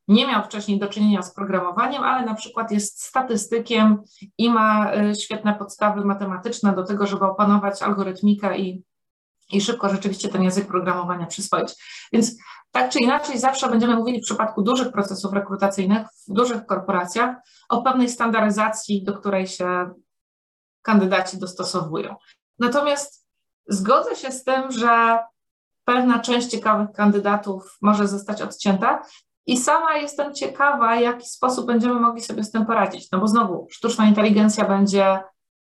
nie 0.09 0.27
miał 0.27 0.43
wcześniej 0.43 0.79
do 0.79 0.87
czynienia 0.87 1.21
z 1.21 1.33
programowaniem, 1.33 2.03
ale 2.03 2.25
na 2.25 2.33
przykład 2.33 2.71
jest 2.71 3.03
statystykiem 3.03 4.03
i 4.37 4.49
ma 4.49 4.93
y, 4.95 5.15
świetne 5.15 5.55
podstawy 5.55 6.05
matematyczne 6.05 6.75
do 6.75 6.83
tego, 6.83 7.07
żeby 7.07 7.25
opanować 7.25 7.81
algorytmikę 7.81 8.57
i, 8.57 8.83
i 9.51 9.61
szybko 9.61 9.89
rzeczywiście 9.89 10.29
ten 10.29 10.43
język 10.43 10.67
programowania 10.67 11.25
przyswoić. 11.25 11.73
Więc 12.13 12.35
tak 12.71 12.91
czy 12.91 12.99
inaczej 12.99 13.39
zawsze 13.39 13.69
będziemy 13.69 13.95
mówili 13.95 14.21
w 14.21 14.25
przypadku 14.25 14.61
dużych 14.61 14.91
procesów 14.91 15.33
rekrutacyjnych 15.33 16.07
w 16.27 16.33
dużych 16.33 16.65
korporacjach 16.65 17.35
o 17.69 17.81
pewnej 17.81 18.09
standaryzacji, 18.09 19.03
do 19.03 19.13
której 19.13 19.47
się 19.47 19.89
kandydaci 20.81 21.37
dostosowują. 21.37 22.15
Natomiast 22.59 23.27
zgodzę 23.67 24.15
się 24.15 24.31
z 24.31 24.43
tym, 24.43 24.71
że 24.71 25.19
pewna 25.85 26.19
część 26.19 26.47
ciekawych 26.47 26.91
kandydatów 26.91 27.77
może 27.81 28.07
zostać 28.07 28.41
odcięta, 28.41 29.01
i 29.51 29.57
sama 29.57 29.97
jestem 29.97 30.33
ciekawa, 30.33 30.97
w 30.97 31.01
jaki 31.01 31.29
sposób 31.29 31.67
będziemy 31.67 31.99
mogli 31.99 32.21
sobie 32.21 32.43
z 32.43 32.51
tym 32.51 32.65
poradzić. 32.65 33.11
No 33.11 33.19
bo 33.19 33.27
znowu, 33.27 33.67
sztuczna 33.69 34.05
inteligencja 34.05 34.65
będzie 34.65 35.19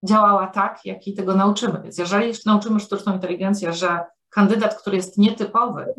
działała 0.04 0.46
tak, 0.46 0.80
jak 0.84 1.06
i 1.06 1.14
tego 1.14 1.34
nauczymy. 1.34 1.80
Więc 1.82 1.98
jeżeli 1.98 2.32
nauczymy 2.46 2.80
sztuczną 2.80 3.14
inteligencję, 3.14 3.72
że 3.72 4.04
kandydat, 4.28 4.74
który 4.80 4.96
jest 4.96 5.18
nietypowy, 5.18 5.94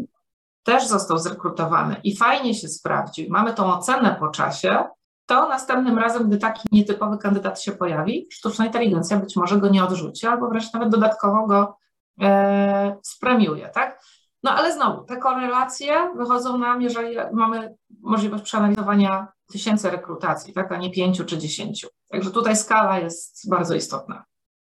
też 0.64 0.88
został 0.88 1.18
zrekrutowany 1.18 1.96
i 2.04 2.18
fajnie 2.18 2.54
się 2.54 2.68
sprawdził, 2.68 3.30
mamy 3.30 3.54
tą 3.54 3.74
ocenę 3.74 4.16
po 4.20 4.28
czasie, 4.28 4.84
to 5.26 5.50
następnym 5.50 6.00
razem, 6.00 6.28
gdy 6.28 6.38
taki 6.38 6.68
nietypowy 6.72 7.18
kandydat 7.18 7.62
się 7.62 7.72
pojawi, 7.72 8.28
sztuczna 8.32 8.66
inteligencja 8.66 9.18
być 9.18 9.36
może 9.36 9.58
go 9.58 9.70
nie 9.70 9.84
odrzuci, 9.84 10.28
albo 10.28 10.50
wręcz 10.50 10.74
nawet 10.74 10.90
dodatkowo 10.90 11.48
go 11.48 11.78
e, 12.22 12.98
spremiuje, 13.04 13.70
tak? 13.70 14.02
No 14.48 14.54
ale 14.54 14.74
znowu, 14.74 15.04
te 15.04 15.18
korelacje 15.18 16.14
wychodzą 16.18 16.58
nam, 16.58 16.82
jeżeli 16.82 17.16
mamy 17.34 17.76
możliwość 18.02 18.44
przeanalizowania 18.44 19.28
tysięcy 19.52 19.90
rekrutacji, 19.90 20.54
tak, 20.54 20.72
a 20.72 20.78
nie 20.78 20.92
pięciu 20.92 21.26
czy 21.26 21.38
dziesięciu. 21.38 21.88
Także 22.12 22.32
tutaj 22.32 22.56
skala 22.56 23.00
jest 23.00 23.50
bardzo 23.50 23.76
istotna. 23.76 24.26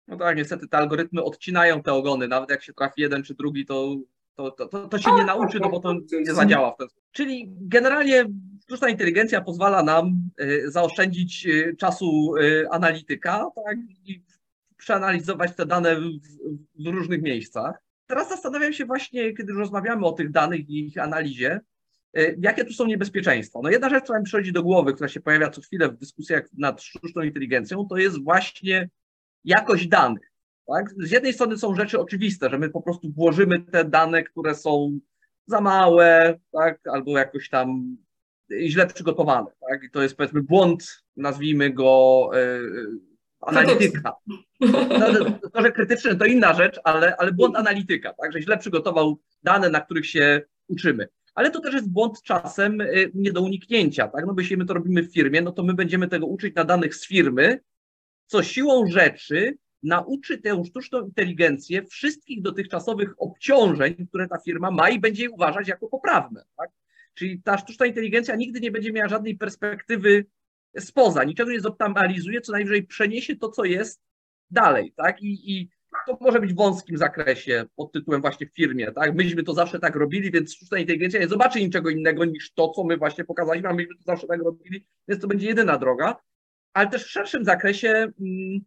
No 0.08 0.17
tak, 0.17 0.38
niestety 0.38 0.67
te 0.67 0.77
algorytmy 0.77 1.23
odcinają 1.23 1.84
te 1.84 1.93
ogony, 1.93 2.27
nawet 2.27 2.49
jak 2.49 2.63
się 2.63 2.73
trafi 2.73 3.01
jeden 3.01 3.23
czy 3.23 3.34
drugi, 3.34 3.65
to, 3.65 3.95
to, 4.36 4.51
to, 4.51 4.88
to 4.88 4.97
się 4.97 5.12
nie 5.12 5.25
nauczy, 5.25 5.60
no 5.60 5.69
bo 5.69 5.79
to 5.79 5.93
nie 5.93 6.34
zadziała 6.34 6.71
w 6.71 6.77
ten 6.77 6.89
sposób. 6.89 7.03
Czyli 7.12 7.45
generalnie 7.62 8.25
sztuczna 8.63 8.89
inteligencja 8.89 9.41
pozwala 9.41 9.84
nam 9.84 10.29
y, 10.41 10.71
zaoszczędzić 10.71 11.47
y, 11.47 11.75
czasu 11.79 12.36
y, 12.36 12.69
analityka 12.71 13.45
tak, 13.55 13.77
i 14.05 14.23
przeanalizować 14.77 15.55
te 15.55 15.65
dane 15.65 15.95
w, 15.95 16.01
w 16.79 16.88
różnych 16.88 17.21
miejscach. 17.21 17.88
Teraz 18.10 18.30
zastanawiam 18.30 18.74
się 18.74 18.86
właśnie, 18.86 19.34
kiedy 19.34 19.54
rozmawiamy 19.54 20.06
o 20.06 20.12
tych 20.12 20.32
danych 20.32 20.69
i 20.69 20.88
ich 20.88 20.98
analizie, 20.98 21.60
e, 22.13 22.36
jakie 22.41 22.65
tu 22.65 22.74
są 22.74 22.86
niebezpieczeństwa. 22.86 23.60
No 23.63 23.69
jedna 23.69 23.89
rzecz, 23.89 24.04
która 24.04 24.19
mi 24.19 24.26
przychodzi 24.26 24.52
do 24.52 24.63
głowy, 24.63 24.93
która 24.93 25.10
się 25.10 25.19
pojawia 25.22 25.50
co 25.50 25.62
chwilę 25.62 25.89
w 25.89 25.98
dyskusjach 25.98 26.43
nad 26.58 26.82
sztuczną 26.82 27.22
inteligencją, 27.22 27.88
to 27.88 27.98
jest 27.98 28.24
właśnie 28.24 28.89
jakość 29.43 29.88
danych. 29.88 30.32
Tak? 30.67 30.89
Z 30.98 31.12
jednej 31.12 31.34
strony 31.34 31.58
są 31.58 31.76
rzeczy 31.76 32.00
oczywiste, 32.00 32.50
że 32.50 32.58
my 32.58 32.69
po 32.69 32.82
prostu 32.82 33.12
włożymy 33.12 33.60
te 33.60 33.86
dane, 33.86 34.24
które 34.24 34.56
są 34.56 35.00
za 35.48 35.62
małe, 35.62 36.39
tak? 36.52 36.88
albo 36.88 37.17
jakoś 37.17 37.50
tam 37.50 37.98
źle 38.52 38.88
przygotowane. 38.88 39.52
Tak? 39.69 39.84
I 39.84 39.91
to 39.91 40.02
jest 40.02 40.15
powiedzmy 40.15 40.43
błąd, 40.43 41.04
nazwijmy 41.17 41.69
go 41.69 42.30
yy, 42.34 43.09
analityka. 43.41 44.13
No, 44.60 45.25
to, 45.54 45.62
że 45.62 45.71
krytyczny 45.71 46.15
to 46.15 46.25
inna 46.25 46.54
rzecz, 46.54 46.80
ale, 46.84 47.15
ale 47.17 47.32
błąd 47.32 47.56
analityka, 47.56 48.13
tak, 48.13 48.32
że 48.34 48.41
źle 48.41 48.58
przygotował 48.58 49.19
dane, 49.43 49.69
na 49.69 49.82
których 49.82 50.08
się 50.08 50.41
uczymy. 50.67 51.08
Ale 51.36 51.52
to 51.52 51.60
też 51.60 51.73
jest 51.73 51.91
błąd 51.91 52.21
czasem 52.23 52.82
y, 52.82 53.12
nie 53.13 53.32
do 53.32 53.41
uniknięcia, 53.41 54.08
tak? 54.08 54.25
No 54.25 54.34
bo 54.34 54.41
jeśli 54.41 54.58
my 54.58 54.65
to 54.65 54.73
robimy 54.73 55.04
w 55.04 55.13
firmie, 55.13 55.41
no 55.41 55.52
to 55.52 55.63
my 55.63 55.73
będziemy 55.73 56.08
tego 56.08 56.25
uczyć 56.25 56.56
na 56.56 56.63
danych 56.63 56.95
z 56.95 57.08
firmy, 57.08 57.60
co 58.25 58.43
siłą 58.43 58.88
rzeczy 58.88 59.58
nauczy 59.84 60.38
tę 60.38 60.63
sztuczną 60.65 61.02
inteligencję 61.02 61.86
wszystkich 61.86 62.41
dotychczasowych 62.41 63.13
obciążeń, 63.17 64.08
które 64.10 64.28
ta 64.28 64.39
firma 64.39 64.71
ma 64.71 64.89
i 64.89 64.99
będzie 64.99 65.23
je 65.23 65.30
uważać 65.30 65.67
jako 65.67 65.88
poprawne. 65.88 66.43
Tak? 66.58 66.69
Czyli 67.13 67.41
ta 67.41 67.58
sztuczna 67.58 67.86
inteligencja 67.86 68.36
nigdy 68.36 68.60
nie 68.60 68.71
będzie 68.71 68.91
miała 68.91 69.10
żadnej 69.10 69.38
perspektywy 69.38 70.25
spoza, 70.77 71.23
niczego 71.23 71.51
nie 71.51 71.60
zoptymalizuje, 71.60 72.41
co 72.41 72.51
najwyżej 72.51 72.84
przeniesie 72.84 73.36
to, 73.36 73.49
co 73.49 73.63
jest 73.63 74.01
dalej. 74.51 74.93
Tak? 74.97 75.21
I, 75.21 75.51
i 75.53 75.69
to 76.08 76.17
może 76.21 76.39
być 76.39 76.53
w 76.53 76.55
wąskim 76.55 76.97
zakresie 76.97 77.65
pod 77.75 77.91
tytułem 77.91 78.21
właśnie 78.21 78.47
w 78.47 78.55
firmie, 78.55 78.91
tak? 78.91 79.15
Myśmy 79.15 79.43
to 79.43 79.53
zawsze 79.53 79.79
tak 79.79 79.95
robili, 79.95 80.32
więc 80.32 80.55
sztuczna 80.55 80.79
inteligencja 80.79 81.19
nie 81.19 81.27
zobaczy 81.27 81.62
niczego 81.62 81.89
innego 81.89 82.25
niż 82.25 82.53
to, 82.53 82.69
co 82.69 82.84
my 82.84 82.97
właśnie 82.97 83.23
pokazaliśmy, 83.23 83.69
a 83.69 83.73
myśmy 83.73 83.95
to 83.95 84.03
zawsze 84.03 84.27
tak 84.27 84.41
robili, 84.41 84.86
więc 85.08 85.21
to 85.21 85.27
będzie 85.27 85.47
jedyna 85.47 85.77
droga. 85.77 86.15
Ale 86.73 86.89
też 86.89 87.03
w 87.03 87.10
szerszym 87.10 87.45
zakresie, 87.45 87.89
mm, 87.89 88.60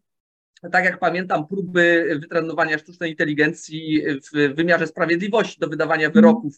tak 0.73 0.85
jak 0.85 0.99
pamiętam, 0.99 1.47
próby 1.47 2.19
wytrenowania 2.21 2.79
sztucznej 2.79 3.11
inteligencji 3.11 4.03
w 4.35 4.55
wymiarze 4.55 4.87
sprawiedliwości 4.87 5.61
do 5.61 5.69
wydawania 5.69 6.07
mhm. 6.07 6.13
wyroków, 6.13 6.55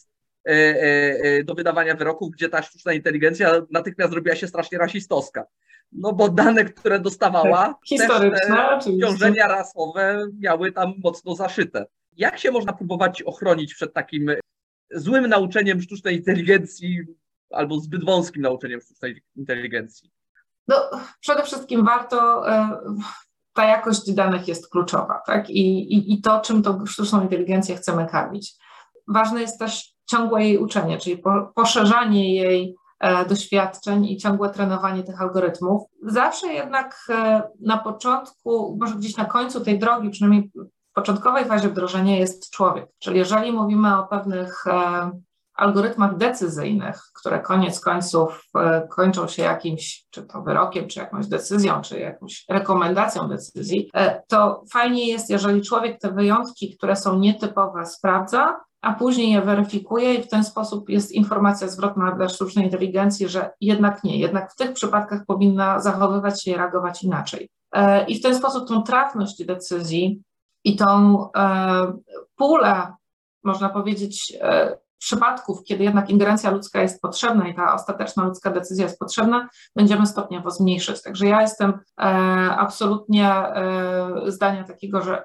do 1.44 1.54
wydawania 1.54 1.94
wyroków, 1.94 2.30
gdzie 2.30 2.48
ta 2.48 2.62
sztuczna 2.62 2.92
inteligencja 2.92 3.62
natychmiast 3.70 4.12
zrobiła 4.12 4.36
się 4.36 4.48
strasznie 4.48 4.78
rasistowska 4.78 5.46
no 5.94 6.12
bo 6.12 6.28
dane, 6.28 6.64
które 6.64 7.00
dostawała, 7.00 7.66
tak, 7.66 7.76
historyczne, 7.84 8.70
obciążenia 8.70 9.48
rasowe 9.48 10.26
miały 10.40 10.72
tam 10.72 10.94
mocno 11.04 11.34
zaszyte. 11.34 11.86
Jak 12.12 12.38
się 12.38 12.50
można 12.50 12.72
próbować 12.72 13.22
ochronić 13.22 13.74
przed 13.74 13.94
takim 13.94 14.30
złym 14.90 15.26
nauczeniem 15.26 15.82
sztucznej 15.82 16.16
inteligencji 16.16 17.00
albo 17.50 17.80
zbyt 17.80 18.04
wąskim 18.04 18.42
nauczeniem 18.42 18.80
sztucznej 18.80 19.22
inteligencji? 19.36 20.10
No, 20.68 20.90
przede 21.20 21.42
wszystkim 21.42 21.84
warto, 21.84 22.48
e, 22.50 22.80
ta 23.52 23.64
jakość 23.64 24.12
danych 24.12 24.48
jest 24.48 24.70
kluczowa, 24.70 25.22
tak? 25.26 25.50
I, 25.50 25.94
i, 25.94 26.12
i 26.12 26.20
to, 26.22 26.40
czym 26.40 26.62
tą 26.62 26.86
sztuczną 26.86 27.22
inteligencję 27.22 27.76
chcemy 27.76 28.06
karmić. 28.06 28.54
Ważne 29.08 29.40
jest 29.40 29.58
też 29.58 29.93
ciągłe 30.10 30.44
jej 30.44 30.58
uczenie, 30.58 30.98
czyli 30.98 31.18
po, 31.18 31.52
poszerzanie 31.54 32.34
jej 32.34 32.76
E, 33.04 33.24
doświadczeń 33.24 34.06
i 34.06 34.16
ciągłe 34.16 34.50
trenowanie 34.50 35.02
tych 35.02 35.20
algorytmów. 35.20 35.82
Zawsze 36.02 36.46
jednak 36.46 36.96
e, 37.08 37.42
na 37.60 37.78
początku, 37.78 38.76
może 38.80 38.94
gdzieś 38.94 39.16
na 39.16 39.24
końcu 39.24 39.60
tej 39.60 39.78
drogi, 39.78 40.10
przynajmniej 40.10 40.50
w 40.90 40.94
początkowej 40.94 41.44
fazie 41.44 41.68
wdrożenia 41.68 42.16
jest 42.18 42.50
człowiek. 42.50 42.88
Czyli 42.98 43.18
jeżeli 43.18 43.52
mówimy 43.52 43.98
o 43.98 44.06
pewnych 44.06 44.66
e, 44.66 45.10
algorytmach 45.54 46.16
decyzyjnych, 46.16 47.02
które 47.14 47.40
koniec 47.40 47.80
końców 47.80 48.44
kończą 48.90 49.28
się 49.28 49.42
jakimś, 49.42 50.06
czy 50.10 50.22
to 50.22 50.42
wyrokiem, 50.42 50.88
czy 50.88 51.00
jakąś 51.00 51.26
decyzją, 51.26 51.82
czy 51.82 51.98
jakąś 51.98 52.44
rekomendacją 52.48 53.28
decyzji, 53.28 53.90
to 54.28 54.62
fajnie 54.72 55.08
jest, 55.08 55.30
jeżeli 55.30 55.62
człowiek 55.62 56.00
te 56.00 56.12
wyjątki, 56.12 56.76
które 56.76 56.96
są 56.96 57.18
nietypowe, 57.18 57.86
sprawdza 57.86 58.60
a 58.84 58.94
później 58.94 59.32
je 59.32 59.42
weryfikuje 59.42 60.14
i 60.14 60.22
w 60.22 60.28
ten 60.28 60.44
sposób 60.44 60.88
jest 60.88 61.12
informacja 61.12 61.68
zwrotna 61.68 62.12
dla 62.12 62.28
sztucznej 62.28 62.64
inteligencji, 62.64 63.28
że 63.28 63.50
jednak 63.60 64.04
nie, 64.04 64.18
jednak 64.18 64.52
w 64.52 64.56
tych 64.56 64.72
przypadkach 64.72 65.26
powinna 65.26 65.80
zachowywać 65.80 66.42
się 66.42 66.50
i 66.50 66.56
reagować 66.56 67.02
inaczej. 67.02 67.48
E, 67.72 68.04
I 68.04 68.18
w 68.18 68.22
ten 68.22 68.34
sposób 68.34 68.68
tą 68.68 68.82
trafność 68.82 69.44
decyzji 69.44 70.22
i 70.64 70.76
tą 70.76 71.18
e, 71.36 71.92
pulę, 72.36 72.92
można 73.44 73.68
powiedzieć, 73.68 74.32
e, 74.40 74.78
przypadków, 74.98 75.64
kiedy 75.64 75.84
jednak 75.84 76.10
ingerencja 76.10 76.50
ludzka 76.50 76.82
jest 76.82 77.02
potrzebna 77.02 77.48
i 77.48 77.54
ta 77.54 77.74
ostateczna 77.74 78.24
ludzka 78.24 78.50
decyzja 78.50 78.84
jest 78.84 78.98
potrzebna, 78.98 79.48
będziemy 79.76 80.06
stopniowo 80.06 80.50
zmniejszać. 80.50 81.02
Także 81.02 81.26
ja 81.26 81.40
jestem 81.40 81.78
absolutnie 82.58 83.42
zdania 84.26 84.64
takiego, 84.64 85.02
że 85.02 85.24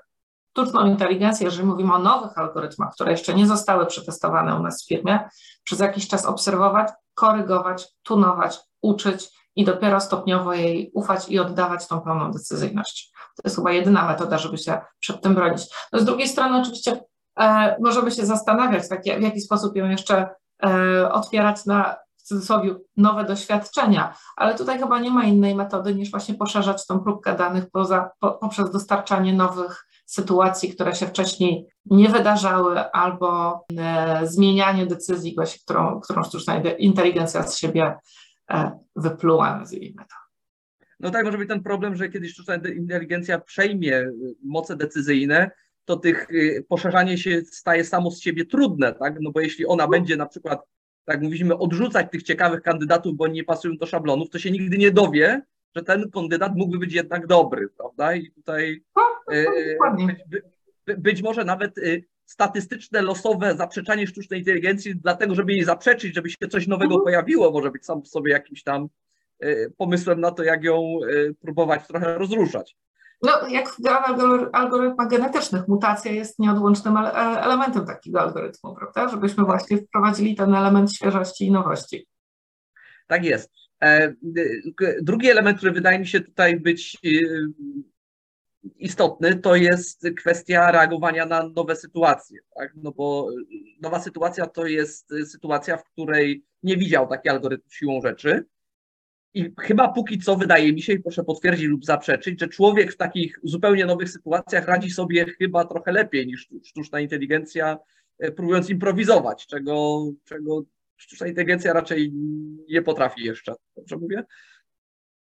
sztuczną 0.59 0.85
inteligencję, 0.85 1.45
jeżeli 1.45 1.67
mówimy 1.67 1.93
o 1.93 1.99
nowych 1.99 2.37
algorytmach, 2.37 2.93
które 2.93 3.11
jeszcze 3.11 3.33
nie 3.33 3.47
zostały 3.47 3.85
przetestowane 3.85 4.55
u 4.55 4.63
nas 4.63 4.83
w 4.83 4.87
firmie, 4.87 5.29
przez 5.63 5.79
jakiś 5.79 6.07
czas 6.07 6.25
obserwować, 6.25 6.87
korygować, 7.13 7.87
tunować, 8.03 8.59
uczyć 8.81 9.29
i 9.55 9.65
dopiero 9.65 9.99
stopniowo 9.99 10.53
jej 10.53 10.91
ufać 10.93 11.29
i 11.29 11.39
oddawać 11.39 11.87
tą 11.87 12.01
pełną 12.01 12.31
decyzyjność. 12.31 13.11
To 13.35 13.41
jest 13.45 13.55
chyba 13.55 13.71
jedyna 13.71 14.07
metoda, 14.07 14.37
żeby 14.37 14.57
się 14.57 14.81
przed 14.99 15.21
tym 15.21 15.35
bronić. 15.35 15.61
No 15.93 15.99
z 15.99 16.05
drugiej 16.05 16.27
strony 16.27 16.61
oczywiście 16.61 17.01
e, 17.39 17.75
możemy 17.79 18.11
się 18.11 18.25
zastanawiać, 18.25 18.89
tak, 18.89 19.03
w 19.03 19.21
jaki 19.21 19.41
sposób 19.41 19.75
ją 19.75 19.89
jeszcze 19.89 20.29
e, 20.65 21.11
otwierać 21.11 21.65
na 21.65 21.95
w 22.17 22.23
cudzysłowie 22.23 22.75
nowe 22.97 23.23
doświadczenia, 23.23 24.13
ale 24.35 24.55
tutaj 24.55 24.79
chyba 24.79 24.99
nie 24.99 25.11
ma 25.11 25.23
innej 25.23 25.55
metody 25.55 25.95
niż 25.95 26.11
właśnie 26.11 26.35
poszerzać 26.35 26.85
tą 26.85 26.99
próbkę 26.99 27.35
danych 27.35 27.71
poza, 27.71 28.09
po, 28.19 28.31
poprzez 28.31 28.71
dostarczanie 28.71 29.33
nowych 29.33 29.88
sytuacji, 30.09 30.73
które 30.73 30.95
się 30.95 31.07
wcześniej 31.07 31.65
nie 31.85 32.09
wydarzały, 32.09 32.79
albo 32.91 33.59
e, 33.77 34.21
zmienianie 34.23 34.85
decyzji, 34.85 35.35
którą, 35.63 35.99
którą 35.99 36.23
sztuczna 36.23 36.61
inteligencja 36.77 37.43
z 37.43 37.57
siebie 37.57 37.95
e, 38.51 38.79
wypluła, 38.95 39.57
nazwijmy 39.57 40.01
to. 40.01 40.15
No 40.99 41.11
tak, 41.11 41.25
może 41.25 41.37
być 41.37 41.47
ten 41.47 41.63
problem, 41.63 41.95
że 41.95 42.09
kiedy 42.09 42.29
sztuczna 42.29 42.55
inteligencja 42.55 43.39
przejmie 43.39 43.95
e, 43.95 44.11
moce 44.43 44.75
decyzyjne, 44.75 45.51
to 45.85 45.97
tych 45.97 46.27
poszerzanie 46.67 47.17
się 47.17 47.41
staje 47.41 47.85
samo 47.85 48.11
z 48.11 48.21
siebie 48.21 48.45
trudne, 48.45 48.93
tak? 48.93 49.15
No 49.21 49.31
bo 49.31 49.39
jeśli 49.39 49.65
ona 49.65 49.87
będzie 49.87 50.17
na 50.17 50.25
przykład, 50.25 50.59
tak 51.05 51.21
mówimy, 51.21 51.57
odrzucać 51.57 52.07
tych 52.11 52.23
ciekawych 52.23 52.61
kandydatów, 52.61 53.17
bo 53.17 53.23
oni 53.23 53.33
nie 53.33 53.43
pasują 53.43 53.77
do 53.77 53.85
szablonów, 53.85 54.29
to 54.29 54.39
się 54.39 54.51
nigdy 54.51 54.77
nie 54.77 54.91
dowie, 54.91 55.41
że 55.75 55.83
ten 55.83 56.11
kandydat 56.11 56.55
mógłby 56.55 56.79
być 56.79 56.93
jednak 56.93 57.27
dobry, 57.27 57.67
prawda? 57.77 58.15
I 58.15 58.31
tutaj 58.31 58.83
no, 58.95 59.01
być, 59.97 60.17
być 60.97 61.21
może 61.21 61.45
nawet 61.45 61.77
y, 61.77 62.03
statystyczne, 62.25 63.01
losowe 63.01 63.55
zaprzeczanie 63.55 64.07
sztucznej 64.07 64.39
inteligencji, 64.39 64.95
dlatego 64.95 65.35
żeby 65.35 65.53
jej 65.53 65.63
zaprzeczyć, 65.63 66.15
żeby 66.15 66.29
się 66.29 66.47
coś 66.49 66.67
nowego 66.67 66.93
mhm. 66.93 67.03
pojawiło, 67.03 67.51
może 67.51 67.71
być 67.71 67.85
sam 67.85 68.01
w 68.01 68.07
sobie 68.07 68.31
jakimś 68.31 68.63
tam 68.63 68.87
y, 69.43 69.73
pomysłem 69.77 70.21
na 70.21 70.31
to, 70.31 70.43
jak 70.43 70.63
ją 70.63 70.99
y, 71.09 71.35
próbować 71.41 71.87
trochę 71.87 72.17
rozruszać. 72.17 72.77
No, 73.21 73.47
jak 73.47 73.69
w 73.69 73.87
algorytmach 74.53 75.09
genetycznych, 75.09 75.67
mutacja 75.67 76.11
jest 76.11 76.39
nieodłącznym 76.39 76.97
e, 76.97 77.11
elementem 77.43 77.85
takiego 77.85 78.21
algorytmu, 78.21 78.75
prawda? 78.75 79.09
Żebyśmy 79.09 79.43
właśnie 79.43 79.77
wprowadzili 79.77 80.35
ten 80.35 80.55
element 80.55 80.93
świeżości 80.93 81.45
i 81.45 81.51
nowości. 81.51 82.07
Tak 83.07 83.25
jest. 83.25 83.51
E, 83.83 84.13
drugi 85.01 85.29
element, 85.29 85.57
który 85.57 85.71
wydaje 85.71 85.99
mi 85.99 86.07
się 86.07 86.21
tutaj 86.21 86.59
być 86.59 86.97
istotny, 88.77 89.35
to 89.35 89.55
jest 89.55 90.07
kwestia 90.17 90.71
reagowania 90.71 91.25
na 91.25 91.49
nowe 91.55 91.75
sytuacje. 91.75 92.39
Tak? 92.55 92.71
No 92.75 92.91
bo 92.91 93.29
nowa 93.81 93.99
sytuacja 93.99 94.47
to 94.47 94.65
jest 94.65 95.13
sytuacja, 95.25 95.77
w 95.77 95.83
której 95.83 96.43
nie 96.63 96.77
widział 96.77 97.07
taki 97.07 97.29
algorytm 97.29 97.69
siłą 97.69 98.01
rzeczy. 98.01 98.45
I 99.33 99.53
chyba 99.59 99.87
póki 99.87 100.19
co 100.19 100.35
wydaje 100.35 100.73
mi 100.73 100.81
się, 100.81 100.93
i 100.93 100.99
proszę 100.99 101.23
potwierdzić 101.23 101.65
lub 101.67 101.85
zaprzeczyć, 101.85 102.39
że 102.39 102.47
człowiek 102.47 102.93
w 102.93 102.97
takich 102.97 103.39
zupełnie 103.43 103.85
nowych 103.85 104.09
sytuacjach 104.09 104.67
radzi 104.67 104.91
sobie 104.91 105.25
chyba 105.25 105.65
trochę 105.65 105.91
lepiej 105.91 106.27
niż 106.27 106.49
sztuczna 106.63 106.99
inteligencja, 106.99 107.77
e, 108.19 108.31
próbując 108.31 108.69
improwizować, 108.69 109.47
czego, 109.47 110.05
czego 110.25 110.63
sztuczna 110.97 111.27
inteligencja 111.27 111.73
raczej 111.73 112.11
nie 112.69 112.81
potrafi 112.81 113.23
jeszcze. 113.23 113.53
Dobrze 113.75 113.97
mówię? 113.97 114.23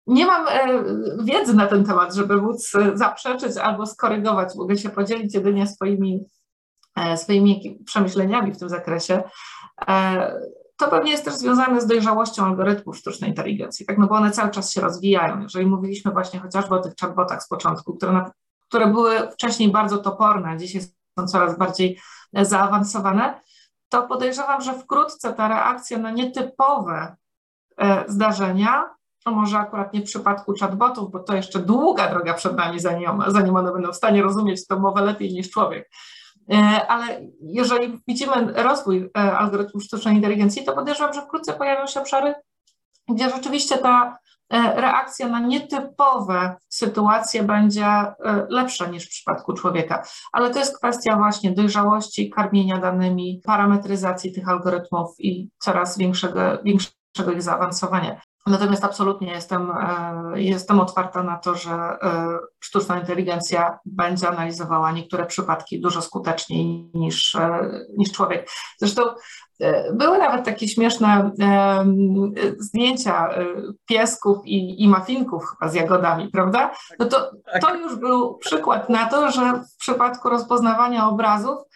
Nie 0.06 0.26
mam 0.26 0.48
e, 0.48 0.84
wiedzy 1.24 1.54
na 1.54 1.66
ten 1.66 1.84
temat, 1.84 2.14
żeby 2.14 2.36
móc 2.36 2.74
e, 2.74 2.96
zaprzeczyć 2.98 3.56
albo 3.56 3.86
skorygować. 3.86 4.54
Mogę 4.56 4.76
się 4.76 4.90
podzielić 4.90 5.34
jedynie 5.34 5.66
swoimi, 5.66 6.24
e, 6.96 7.16
swoimi 7.16 7.78
przemyśleniami 7.86 8.52
w 8.52 8.58
tym 8.58 8.68
zakresie. 8.68 9.22
To 10.76 10.88
pewnie 10.88 11.10
jest 11.10 11.24
też 11.24 11.34
związane 11.34 11.80
z 11.80 11.86
dojrzałością 11.86 12.46
algorytmów 12.46 12.96
sztucznej 12.96 13.30
inteligencji, 13.30 13.86
tak? 13.86 13.98
no 13.98 14.06
bo 14.06 14.14
one 14.14 14.30
cały 14.30 14.50
czas 14.50 14.72
się 14.72 14.80
rozwijają. 14.80 15.40
Jeżeli 15.40 15.66
mówiliśmy 15.66 16.12
właśnie 16.12 16.40
chociażby 16.40 16.74
o 16.74 16.80
tych 16.80 16.94
chatbotach 17.00 17.42
z 17.42 17.48
początku, 17.48 17.96
które, 17.96 18.12
na, 18.12 18.30
które 18.68 18.86
były 18.86 19.30
wcześniej 19.30 19.70
bardzo 19.70 19.98
toporne, 19.98 20.56
dzisiaj 20.56 20.82
są 21.18 21.26
coraz 21.26 21.58
bardziej 21.58 22.00
zaawansowane, 22.32 23.40
to 23.88 24.02
podejrzewam, 24.02 24.60
że 24.60 24.78
wkrótce 24.78 25.32
ta 25.32 25.48
reakcja 25.48 25.98
na 25.98 26.10
nietypowe 26.10 27.16
zdarzenia 28.06 28.94
no 29.26 29.32
może 29.32 29.58
akurat 29.58 29.92
nie 29.92 30.00
w 30.00 30.04
przypadku 30.04 30.54
chatbotów, 30.60 31.10
bo 31.10 31.18
to 31.18 31.34
jeszcze 31.36 31.58
długa 31.58 32.10
droga 32.10 32.34
przed 32.34 32.56
nami, 32.56 32.80
zanim, 32.80 33.08
zanim 33.26 33.56
one 33.56 33.72
będą 33.72 33.92
w 33.92 33.96
stanie 33.96 34.22
rozumieć 34.22 34.66
tę 34.66 34.76
mowę 34.76 35.02
lepiej 35.02 35.32
niż 35.32 35.50
człowiek. 35.50 35.90
E, 36.52 36.86
ale 36.88 37.20
jeżeli 37.42 38.00
widzimy 38.08 38.52
rozwój 38.62 39.10
e, 39.18 39.38
algorytmów 39.38 39.84
sztucznej 39.84 40.16
inteligencji, 40.16 40.64
to 40.64 40.72
podejrzewam, 40.72 41.14
że 41.14 41.22
wkrótce 41.22 41.52
pojawią 41.52 41.86
się 41.86 42.00
obszary, 42.00 42.34
gdzie 43.08 43.30
rzeczywiście 43.30 43.78
ta 43.78 44.18
e, 44.50 44.80
reakcja 44.80 45.28
na 45.28 45.40
nietypowe 45.40 46.56
sytuacje 46.68 47.42
będzie 47.42 47.86
lepsza 48.48 48.86
niż 48.86 49.06
w 49.06 49.10
przypadku 49.10 49.52
człowieka. 49.52 50.04
Ale 50.32 50.50
to 50.50 50.58
jest 50.58 50.78
kwestia 50.78 51.16
właśnie 51.16 51.50
dojrzałości, 51.50 52.30
karmienia 52.30 52.78
danymi, 52.78 53.40
parametryzacji 53.44 54.32
tych 54.32 54.48
algorytmów 54.48 55.14
i 55.18 55.50
coraz 55.58 55.98
większego, 55.98 56.40
większego 56.64 57.32
ich 57.32 57.42
zaawansowania. 57.42 58.20
Natomiast 58.46 58.84
absolutnie 58.84 59.32
jestem, 59.32 59.72
jestem 60.34 60.80
otwarta 60.80 61.22
na 61.22 61.38
to, 61.38 61.54
że 61.54 61.98
sztuczna 62.60 63.00
inteligencja 63.00 63.78
będzie 63.84 64.28
analizowała 64.28 64.92
niektóre 64.92 65.26
przypadki 65.26 65.80
dużo 65.80 66.02
skuteczniej 66.02 66.90
niż, 66.94 67.36
niż 67.98 68.12
człowiek. 68.12 68.48
Zresztą 68.78 69.02
były 69.92 70.18
nawet 70.18 70.44
takie 70.44 70.68
śmieszne 70.68 71.30
zdjęcia 72.58 73.28
piesków 73.88 74.38
i, 74.44 74.82
i 74.82 74.88
mafinków 74.88 75.44
chyba 75.50 75.70
z 75.70 75.74
jagodami, 75.74 76.28
prawda? 76.28 76.70
No 76.98 77.06
to, 77.06 77.30
Tak. 77.52 77.62
to 77.62 77.74
już 77.74 77.96
był 77.96 78.38
przykład 78.38 78.88
na 78.88 79.06
to, 79.08 79.30
że 79.30 79.62
w 79.74 79.76
przypadku 79.78 80.28
rozpoznawania 80.28 81.08
obrazów 81.08 81.58
E, 81.58 81.73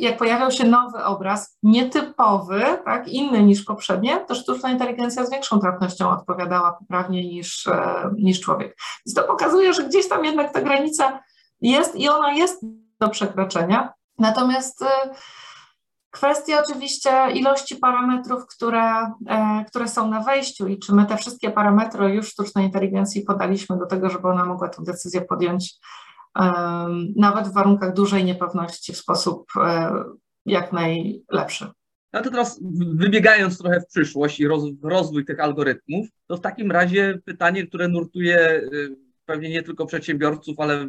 jak 0.00 0.16
pojawiał 0.16 0.50
się 0.50 0.64
nowy 0.64 1.04
obraz, 1.04 1.58
nietypowy, 1.62 2.62
tak, 2.84 3.08
inny 3.08 3.42
niż 3.42 3.64
poprzednie, 3.64 4.24
to 4.28 4.34
sztuczna 4.34 4.70
inteligencja 4.70 5.26
z 5.26 5.30
większą 5.30 5.58
trafnością 5.58 6.10
odpowiadała 6.10 6.72
poprawnie 6.72 7.28
niż, 7.28 7.66
e, 7.66 8.10
niż 8.16 8.40
człowiek. 8.40 8.76
Więc 9.06 9.14
to 9.14 9.22
pokazuje, 9.22 9.72
że 9.72 9.84
gdzieś 9.84 10.08
tam 10.08 10.24
jednak 10.24 10.52
ta 10.52 10.60
granica 10.60 11.20
jest 11.60 11.96
i 11.96 12.08
ona 12.08 12.32
jest 12.32 12.64
do 13.00 13.08
przekroczenia. 13.08 13.92
Natomiast 14.18 14.82
e, 14.82 14.88
kwestia 16.10 16.62
oczywiście 16.66 17.30
ilości 17.34 17.76
parametrów, 17.76 18.46
które, 18.46 19.12
które 19.68 19.88
są 19.88 20.08
na 20.08 20.20
wejściu 20.20 20.66
i 20.66 20.78
czy 20.78 20.94
my 20.94 21.06
te 21.06 21.16
wszystkie 21.16 21.50
parametry 21.50 22.14
już 22.14 22.28
sztucznej 22.28 22.64
inteligencji 22.64 23.22
podaliśmy 23.22 23.78
do 23.78 23.86
tego, 23.86 24.10
żeby 24.10 24.28
ona 24.28 24.44
mogła 24.44 24.68
tę 24.68 24.82
decyzję 24.82 25.20
podjąć 25.20 25.74
nawet 27.16 27.48
w 27.48 27.54
warunkach 27.54 27.94
dużej 27.94 28.24
niepewności 28.24 28.92
w 28.92 28.96
sposób 28.96 29.46
e, 29.56 29.92
jak 30.46 30.72
najlepszy. 30.72 31.66
No 32.12 32.22
to 32.22 32.30
teraz 32.30 32.60
wybiegając 32.94 33.58
trochę 33.58 33.80
w 33.80 33.86
przyszłość 33.86 34.40
i 34.40 34.46
roz, 34.46 34.64
rozwój 34.82 35.24
tych 35.24 35.40
algorytmów, 35.40 36.08
to 36.26 36.36
w 36.36 36.40
takim 36.40 36.70
razie 36.70 37.18
pytanie, 37.24 37.66
które 37.66 37.88
nurtuje 37.88 38.38
y, 38.72 38.96
pewnie 39.24 39.50
nie 39.50 39.62
tylko 39.62 39.86
przedsiębiorców, 39.86 40.60
ale 40.60 40.88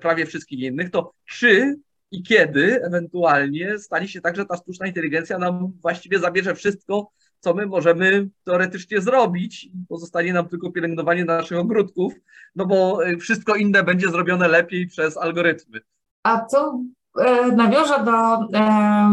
prawie 0.00 0.26
wszystkich 0.26 0.60
innych, 0.60 0.90
to 0.90 1.12
czy 1.24 1.76
i 2.10 2.22
kiedy 2.22 2.84
ewentualnie 2.84 3.78
stanie 3.78 4.08
się 4.08 4.20
tak, 4.20 4.36
że 4.36 4.46
ta 4.46 4.56
sztuczna 4.56 4.86
inteligencja 4.86 5.38
nam 5.38 5.72
właściwie 5.82 6.18
zabierze 6.18 6.54
wszystko, 6.54 7.10
co 7.46 7.54
my 7.54 7.66
możemy 7.66 8.28
teoretycznie 8.44 9.00
zrobić. 9.00 9.68
Pozostanie 9.88 10.32
nam 10.32 10.48
tylko 10.48 10.72
pielęgnowanie 10.72 11.24
naszych 11.24 11.58
ogródków, 11.58 12.14
no 12.56 12.66
bo 12.66 13.06
y, 13.06 13.16
wszystko 13.16 13.54
inne 13.54 13.82
będzie 13.82 14.08
zrobione 14.08 14.48
lepiej 14.48 14.86
przez 14.86 15.16
algorytmy. 15.16 15.80
A 16.22 16.38
to 16.38 16.80
e, 17.18 17.46
nawiążę 17.46 18.04
do 18.04 18.34
e, 18.58 19.10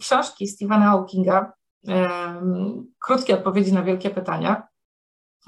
książki 0.00 0.46
Stephena 0.48 0.86
Hawkinga, 0.86 1.52
e, 1.88 2.08
Krótkie 2.98 3.34
odpowiedzi 3.34 3.72
na 3.72 3.82
wielkie 3.82 4.10
pytania, 4.10 4.62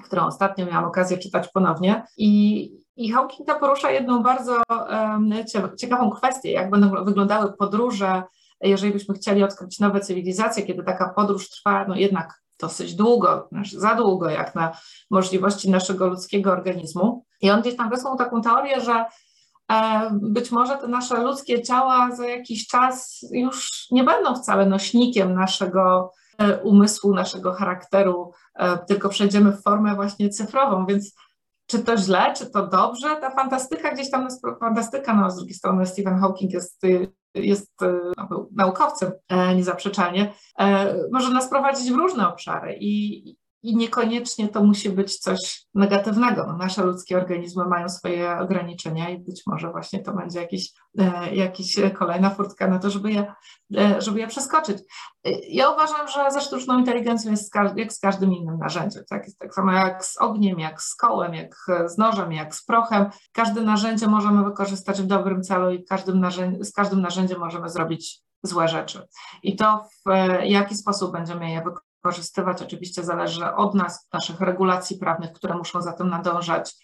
którą 0.05 0.27
ostatnio 0.27 0.67
miałam 0.67 0.85
okazję 0.85 1.19
czytać 1.19 1.49
ponownie. 1.49 2.03
I, 2.17 2.71
i 2.97 3.11
Hawking 3.13 3.59
porusza 3.61 3.91
jedną 3.91 4.23
bardzo 4.23 4.63
ciekawą 5.81 6.11
kwestię, 6.11 6.53
jak 6.53 6.71
będą 6.71 7.05
wyglądały 7.05 7.53
podróże 7.53 8.23
jeżeli 8.61 8.93
byśmy 8.93 9.15
chcieli 9.15 9.43
odkryć 9.43 9.81
nowe 9.81 10.01
cywilizacje, 10.01 10.63
kiedy 10.63 10.83
taka 10.83 11.09
podróż 11.09 11.51
trwa 11.51 11.85
no 11.89 11.97
jednak 11.97 12.41
dosyć 12.61 12.95
długo, 12.95 13.49
znaczy 13.53 13.81
za 13.81 13.95
długo, 13.95 14.31
jak 14.31 14.55
na 14.55 14.79
możliwości 15.11 15.71
naszego 15.71 16.07
ludzkiego 16.07 16.53
organizmu. 16.53 17.25
I 17.41 17.51
on 17.51 17.61
gdzieś 17.61 17.77
tam 17.77 17.91
wysłał 17.91 18.17
taką 18.17 18.43
teorię, 18.43 18.81
że 18.81 19.05
e, 19.73 20.11
być 20.13 20.51
może 20.51 20.77
te 20.77 20.89
nasze 20.89 21.23
ludzkie 21.23 21.63
ciała 21.63 22.17
za 22.17 22.27
jakiś 22.27 22.67
czas 22.67 23.21
już 23.31 23.87
nie 23.91 24.05
będą 24.05 24.35
wcale 24.35 24.67
nośnikiem 24.67 25.35
naszego 25.35 26.13
e, 26.39 26.63
umysłu, 26.63 27.15
naszego 27.15 27.53
charakteru, 27.53 28.33
e, 28.55 28.79
tylko 28.79 29.09
przejdziemy 29.09 29.53
w 29.53 29.63
formę 29.63 29.95
właśnie 29.95 30.31
cyfrową, 30.31 30.87
więc 30.87 31.15
czy 31.67 31.79
to 31.79 31.97
źle, 31.97 32.35
czy 32.37 32.51
to 32.51 32.67
dobrze, 32.67 33.17
ta 33.21 33.31
fantastyka 33.31 33.93
gdzieś 33.93 34.11
tam, 34.11 34.29
fantastyka, 34.61 35.15
no 35.15 35.31
z 35.31 35.37
drugiej 35.37 35.55
strony 35.55 35.87
Stephen 35.87 36.19
Hawking 36.19 36.53
jest 36.53 36.83
jest 37.37 37.83
e, 37.83 38.01
no, 38.31 38.49
naukowcem 38.57 39.13
e, 39.29 39.55
niezaprzeczalnie, 39.55 40.33
e, 40.59 40.95
może 41.13 41.31
nas 41.31 41.49
prowadzić 41.49 41.93
w 41.93 41.97
różne 41.97 42.29
obszary 42.29 42.77
i, 42.81 43.31
i 43.67 43.77
niekoniecznie 43.77 44.49
to 44.49 44.63
musi 44.63 44.91
być 44.91 45.19
coś 45.19 45.67
negatywnego. 45.75 46.45
No, 46.47 46.57
nasze 46.57 46.83
ludzkie 46.83 47.17
organizmy 47.17 47.67
mają 47.67 47.89
swoje 47.89 48.39
ograniczenia 48.39 49.09
i 49.09 49.19
być 49.19 49.43
może 49.47 49.71
właśnie 49.71 50.03
to 50.03 50.13
będzie 50.13 50.41
jakiś, 50.41 50.73
jakiś 51.33 51.77
kolejna 51.99 52.31
furtka 52.31 52.67
na 52.69 52.79
to, 52.79 52.91
żeby 52.91 53.13
je, 53.13 53.35
żeby 53.99 54.21
je 54.21 54.27
przeskoczyć. 54.27 54.79
Ja 55.49 55.71
uważam, 55.71 56.09
że 56.09 56.31
ze 56.31 56.41
sztuczną 56.41 56.79
inteligencją 56.79 57.31
jest 57.31 57.55
jak 57.77 57.93
z 57.93 58.01
każdym 58.01 58.33
innym 58.33 58.59
narzędziem. 58.59 59.03
Tak? 59.11 59.25
Jest 59.25 59.39
tak 59.39 59.55
samo 59.55 59.73
jak 59.73 60.05
z 60.05 60.17
ogniem, 60.19 60.59
jak 60.59 60.83
z 60.83 60.95
kołem, 60.95 61.35
jak 61.35 61.57
z 61.87 61.99
nożem, 61.99 62.33
jak 62.33 62.55
z 62.55 62.65
prochem. 62.65 63.11
Każde 63.33 63.61
narzędzie 63.61 64.07
możemy 64.07 64.45
wykorzystać 64.45 65.03
w 65.03 65.07
dobrym 65.07 65.43
celu 65.43 65.71
i 65.71 65.85
każdym 65.85 66.23
z 66.61 66.73
każdym 66.73 67.01
narzędziem 67.01 67.41
możemy 67.41 67.69
zrobić 67.71 68.23
złe 68.43 68.69
rzeczy. 68.69 69.07
I 69.43 69.57
to 69.57 69.89
w 70.07 70.11
jaki 70.45 70.75
sposób 70.75 71.13
będziemy 71.13 71.51
je 71.51 71.63
wykorzystywać, 72.07 72.63
oczywiście 72.63 73.05
zależy 73.05 73.55
od 73.55 73.75
nas, 73.75 74.09
naszych 74.13 74.41
regulacji 74.41 74.99
prawnych, 74.99 75.33
które 75.33 75.55
muszą 75.55 75.83
za 75.83 75.93
tym 75.93 76.09
nadążać, 76.09 76.75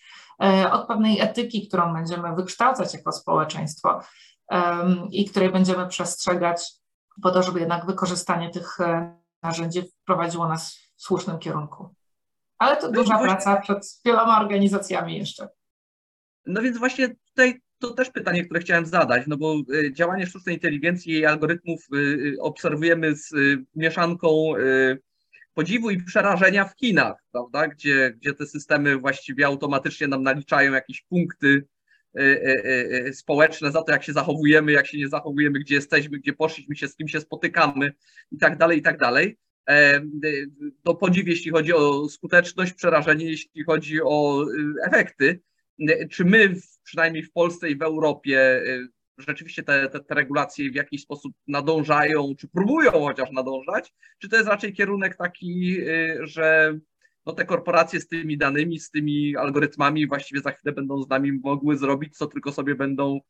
e, 0.42 0.72
od 0.72 0.88
pewnej 0.88 1.20
etyki, 1.20 1.68
którą 1.68 1.94
będziemy 1.94 2.36
wykształcać 2.36 2.94
jako 2.94 3.12
społeczeństwo 3.12 4.00
i 5.10 5.30
której 5.30 5.50
będziemy 5.50 5.88
przestrzegać 5.88 6.72
po 7.22 7.30
to, 7.30 7.42
żeby 7.42 7.60
jednak 7.60 7.86
wykorzystanie 7.86 8.50
tych 8.50 8.80
e, 8.80 9.18
narzędzi 9.42 9.82
wprowadziło 9.82 10.48
nas 10.48 10.78
w 10.96 11.02
słusznym 11.02 11.38
kierunku. 11.38 11.94
Ale 12.58 12.76
to 12.76 12.86
no 12.86 12.92
duża 12.92 13.18
praca 13.18 13.56
przed 13.56 14.00
wieloma 14.04 14.40
organizacjami 14.40 15.18
jeszcze. 15.18 15.48
No 16.46 16.62
więc 16.62 16.78
właśnie 16.78 17.08
tutaj 17.08 17.60
to 17.78 17.90
też 17.90 18.10
pytanie, 18.10 18.44
które 18.44 18.60
chciałem 18.60 18.86
zadać, 18.86 19.22
no 19.26 19.36
bo 19.36 19.54
e, 19.54 19.92
działanie 19.92 20.26
sztucznej 20.26 20.54
inteligencji 20.54 21.12
i 21.12 21.26
algorytmów 21.26 21.86
obserwujemy 22.40 23.16
z 23.16 23.32
mieszanką 23.74 24.52
podziwu 25.54 25.90
i 25.90 26.02
przerażenia 26.02 26.64
w 26.64 26.76
kinach, 26.76 27.24
prawda, 27.32 27.68
gdzie, 27.68 28.10
gdzie 28.16 28.34
te 28.34 28.46
systemy 28.46 28.96
właściwie 28.96 29.46
automatycznie 29.46 30.08
nam 30.08 30.22
naliczają 30.22 30.72
jakieś 30.72 31.02
punkty 31.02 31.64
Y, 32.18 32.22
y, 32.22 33.06
y, 33.06 33.14
społeczne, 33.14 33.72
za 33.72 33.82
to, 33.82 33.92
jak 33.92 34.02
się 34.02 34.12
zachowujemy, 34.12 34.72
jak 34.72 34.86
się 34.86 34.98
nie 34.98 35.08
zachowujemy, 35.08 35.58
gdzie 35.58 35.74
jesteśmy, 35.74 36.18
gdzie 36.18 36.32
poszliśmy 36.32 36.76
się, 36.76 36.88
z 36.88 36.96
kim 36.96 37.08
się 37.08 37.20
spotykamy 37.20 37.92
i 38.32 38.38
tak 38.38 38.58
dalej, 38.58 38.78
i 38.78 38.82
tak 38.82 38.98
dalej. 38.98 39.38
E, 39.68 40.00
to 40.84 40.94
podziw, 40.94 41.28
jeśli 41.28 41.50
chodzi 41.50 41.72
o 41.72 42.08
skuteczność, 42.08 42.72
przerażenie, 42.72 43.24
jeśli 43.24 43.64
chodzi 43.64 44.02
o 44.02 44.44
efekty. 44.86 45.40
Czy 46.10 46.24
my, 46.24 46.54
przynajmniej 46.82 47.22
w 47.22 47.32
Polsce 47.32 47.70
i 47.70 47.76
w 47.76 47.82
Europie, 47.82 48.62
rzeczywiście 49.18 49.62
te, 49.62 49.88
te, 49.88 50.00
te, 50.00 50.14
regulacje 50.14 50.70
w 50.70 50.74
jakiś 50.74 51.02
sposób 51.02 51.32
nadążają, 51.46 52.34
czy 52.38 52.48
próbują 52.48 52.90
chociaż 52.90 53.30
nadążać, 53.30 53.94
czy 54.18 54.28
to 54.28 54.36
jest 54.36 54.48
raczej 54.48 54.72
kierunek 54.72 55.16
taki, 55.16 55.76
że 56.20 56.78
no 57.26 57.32
te 57.32 57.44
korporacje 57.44 58.00
z 58.00 58.08
tymi 58.08 58.38
danymi, 58.38 58.78
z 58.78 58.90
tymi 58.90 59.36
algorytmami 59.36 60.06
właściwie 60.06 60.40
za 60.40 60.50
chwilę 60.50 60.74
będą 60.74 61.02
z 61.02 61.08
nami 61.08 61.32
mogły 61.32 61.76
zrobić, 61.76 62.16
co 62.16 62.26
tylko 62.26 62.52
sobie 62.52 62.74
będą 62.74 63.20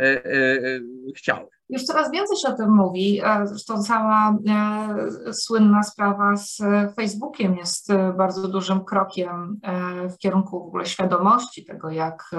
e, 0.00 0.02
e, 0.02 0.30
e 0.32 0.80
chciały. 1.16 1.48
Już 1.68 1.84
coraz 1.84 2.10
więcej 2.10 2.36
się 2.36 2.48
o 2.48 2.56
tym 2.56 2.74
mówi. 2.74 3.22
Zresztą 3.44 3.82
cała 3.82 4.38
e, 4.48 5.32
słynna 5.32 5.82
sprawa 5.82 6.36
z 6.36 6.62
Facebookiem 6.96 7.56
jest 7.56 7.90
e, 7.90 8.12
bardzo 8.12 8.48
dużym 8.48 8.84
krokiem 8.84 9.60
e, 9.62 10.08
w 10.08 10.18
kierunku 10.18 10.60
w 10.60 10.66
ogóle 10.66 10.86
świadomości 10.86 11.64
tego, 11.64 11.90
jak 11.90 12.30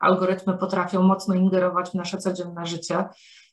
algorytmy 0.00 0.58
potrafią 0.58 1.02
mocno 1.02 1.34
ingerować 1.34 1.90
w 1.90 1.94
nasze 1.94 2.18
codzienne 2.18 2.66
życie. 2.66 3.04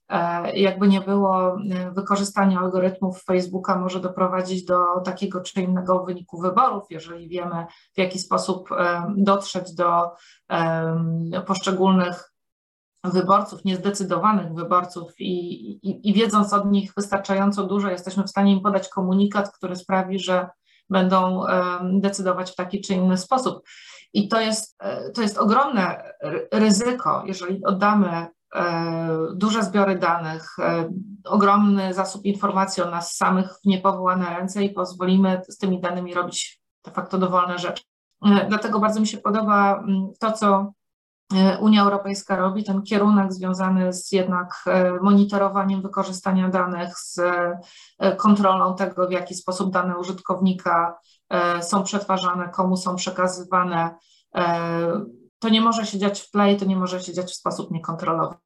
E, 0.10 0.52
jakby 0.58 0.88
nie 0.88 1.02
było, 1.02 1.58
e, 1.72 1.92
wykorzystanie 1.92 2.60
algorytmów 2.60 3.24
Facebooka 3.24 3.80
może 3.80 4.00
doprowadzić 4.00 4.66
do 4.66 5.02
takiego 5.06 5.42
czy 5.42 5.62
innego 5.62 6.04
wyniku 6.04 6.42
wyborów, 6.42 6.84
jeżeli 6.90 7.30
wiemy, 7.30 7.66
w 7.96 7.98
jaki 7.98 8.20
sposób 8.20 8.72
e, 8.72 9.14
dotrzeć 9.18 9.74
do 9.74 10.12
poszczególnych 11.48 12.32
wyborców, 13.04 13.66
niezdecydowanych 13.66 14.54
wyborców 14.54 15.12
i, 15.20 15.72
i, 15.90 16.10
i 16.10 16.14
wiedząc 16.14 16.54
od 16.54 16.72
nich 16.72 16.94
wystarczająco 16.98 17.64
dużo, 17.64 17.90
jesteśmy 17.90 18.24
w 18.24 18.30
stanie 18.30 18.52
im 18.52 18.62
podać 18.62 18.90
komunikat, 18.90 19.52
który 19.52 19.76
sprawi, 19.76 20.20
że 20.20 20.50
będą 20.90 21.44
decydować 21.84 22.52
w 22.52 22.56
taki 22.56 22.82
czy 22.82 22.94
inny 22.94 23.18
sposób. 23.18 23.64
I 24.14 24.28
to 24.28 24.42
jest, 24.42 24.78
to 25.16 25.22
jest 25.22 25.38
ogromne 25.38 26.12
ryzyko, 26.52 27.24
jeżeli 27.26 27.66
oddamy 27.66 28.28
duże 29.34 29.64
zbiory 29.64 30.00
danych, 30.00 30.60
e, 30.60 30.90
ogromny 31.26 31.94
zasób 31.94 32.26
informacji 32.26 32.84
o 32.84 32.92
nas 32.92 33.16
samych 33.16 33.52
w 33.64 33.66
niepowołane 33.66 34.30
ręce 34.30 34.64
i 34.64 34.70
pozwolimy 34.70 35.42
z 35.50 35.58
tymi 35.58 35.82
danymi 35.82 36.14
robić 36.14 36.62
de 36.86 36.92
facto 36.92 37.18
dowolne 37.18 37.60
rzeczy. 37.60 37.84
E, 38.26 38.46
dlatego 38.50 38.80
bardzo 38.80 39.00
mi 39.00 39.08
się 39.08 39.18
podoba 39.18 39.78
mm, 39.78 40.08
to, 40.20 40.32
co 40.32 40.72
Unia 41.62 41.84
Europejska 41.84 42.36
robi, 42.36 42.64
ten 42.64 42.82
kierunek 42.82 43.34
związany 43.34 43.94
z 43.94 44.12
jednak 44.12 44.64
monitorowaniem 45.02 45.82
wykorzystania 45.82 46.50
danych, 46.50 47.00
z 47.00 47.22
kontrolą 48.18 48.76
tego, 48.76 49.08
w 49.08 49.12
jaki 49.12 49.36
sposób 49.36 49.74
dane 49.74 49.98
użytkownika 49.98 50.98
są 51.62 51.84
przetwarzane, 51.84 52.50
komu 52.50 52.78
są 52.78 52.96
przekazywane. 52.96 53.96
To 55.40 55.50
nie 55.50 55.62
może 55.62 55.86
się 55.86 56.00
dziać 56.00 56.22
w 56.22 56.32
play, 56.32 56.58
to 56.58 56.66
nie 56.66 56.76
może 56.76 57.00
się 57.00 57.14
dziać 57.14 57.32
w 57.32 57.36
sposób 57.36 57.72
niekontrolowany. 57.72 58.45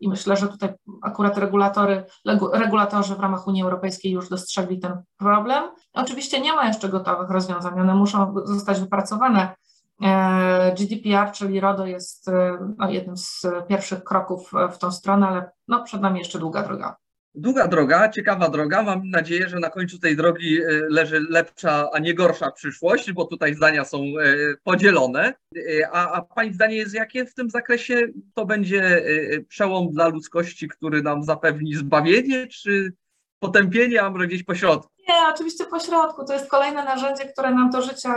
I 0.00 0.08
myślę, 0.08 0.36
że 0.36 0.48
tutaj 0.48 0.74
akurat 1.02 1.38
regulatory, 1.38 2.04
regulatorzy 2.52 3.14
w 3.14 3.20
ramach 3.20 3.46
Unii 3.46 3.62
Europejskiej 3.62 4.12
już 4.12 4.28
dostrzegli 4.28 4.78
ten 4.78 5.02
problem. 5.16 5.64
Oczywiście 5.92 6.40
nie 6.40 6.52
ma 6.52 6.66
jeszcze 6.66 6.88
gotowych 6.88 7.30
rozwiązań, 7.30 7.80
one 7.80 7.94
muszą 7.94 8.34
zostać 8.44 8.80
wypracowane. 8.80 9.54
E, 10.02 10.74
GDPR, 10.78 11.32
czyli 11.32 11.60
RODO, 11.60 11.86
jest 11.86 12.28
e, 12.28 12.58
no, 12.78 12.90
jednym 12.90 13.16
z 13.16 13.46
pierwszych 13.68 14.04
kroków 14.04 14.52
w 14.72 14.78
tą 14.78 14.92
stronę, 14.92 15.28
ale 15.28 15.50
no, 15.68 15.84
przed 15.84 16.00
nami 16.00 16.18
jeszcze 16.18 16.38
długa 16.38 16.62
droga. 16.62 16.96
Długa 17.36 17.68
droga, 17.68 18.08
ciekawa 18.08 18.48
droga. 18.48 18.82
Mam 18.82 19.10
nadzieję, 19.10 19.48
że 19.48 19.58
na 19.58 19.70
końcu 19.70 19.98
tej 19.98 20.16
drogi 20.16 20.62
e, 20.62 20.66
leży 20.88 21.26
lepsza, 21.30 21.88
a 21.92 21.98
nie 21.98 22.14
gorsza 22.14 22.50
przyszłość, 22.50 23.12
bo 23.12 23.24
tutaj 23.24 23.54
zdania 23.54 23.84
są 23.84 23.98
e, 23.98 24.36
podzielone. 24.64 25.34
E, 25.56 25.88
a, 25.92 26.12
a 26.12 26.22
Pani 26.22 26.54
zdanie 26.54 26.76
jest 26.76 26.94
jakie 26.94 27.26
w 27.26 27.34
tym 27.34 27.50
zakresie? 27.50 28.08
To 28.34 28.46
będzie 28.46 29.04
przełom 29.48 29.90
dla 29.90 30.08
ludzkości, 30.08 30.68
który 30.68 31.02
nam 31.02 31.22
zapewni 31.22 31.74
zbawienie, 31.74 32.46
czy 32.46 32.92
potępienie, 33.38 34.02
a 34.02 34.10
może 34.10 34.26
gdzieś 34.26 34.42
pośrodku? 34.42 34.90
Nie, 35.08 35.28
oczywiście 35.34 35.64
pośrodku. 35.64 36.24
To 36.24 36.32
jest 36.32 36.50
kolejne 36.50 36.84
narzędzie, 36.84 37.24
które 37.24 37.50
nam 37.50 37.72
to 37.72 37.82
życie 37.82 38.10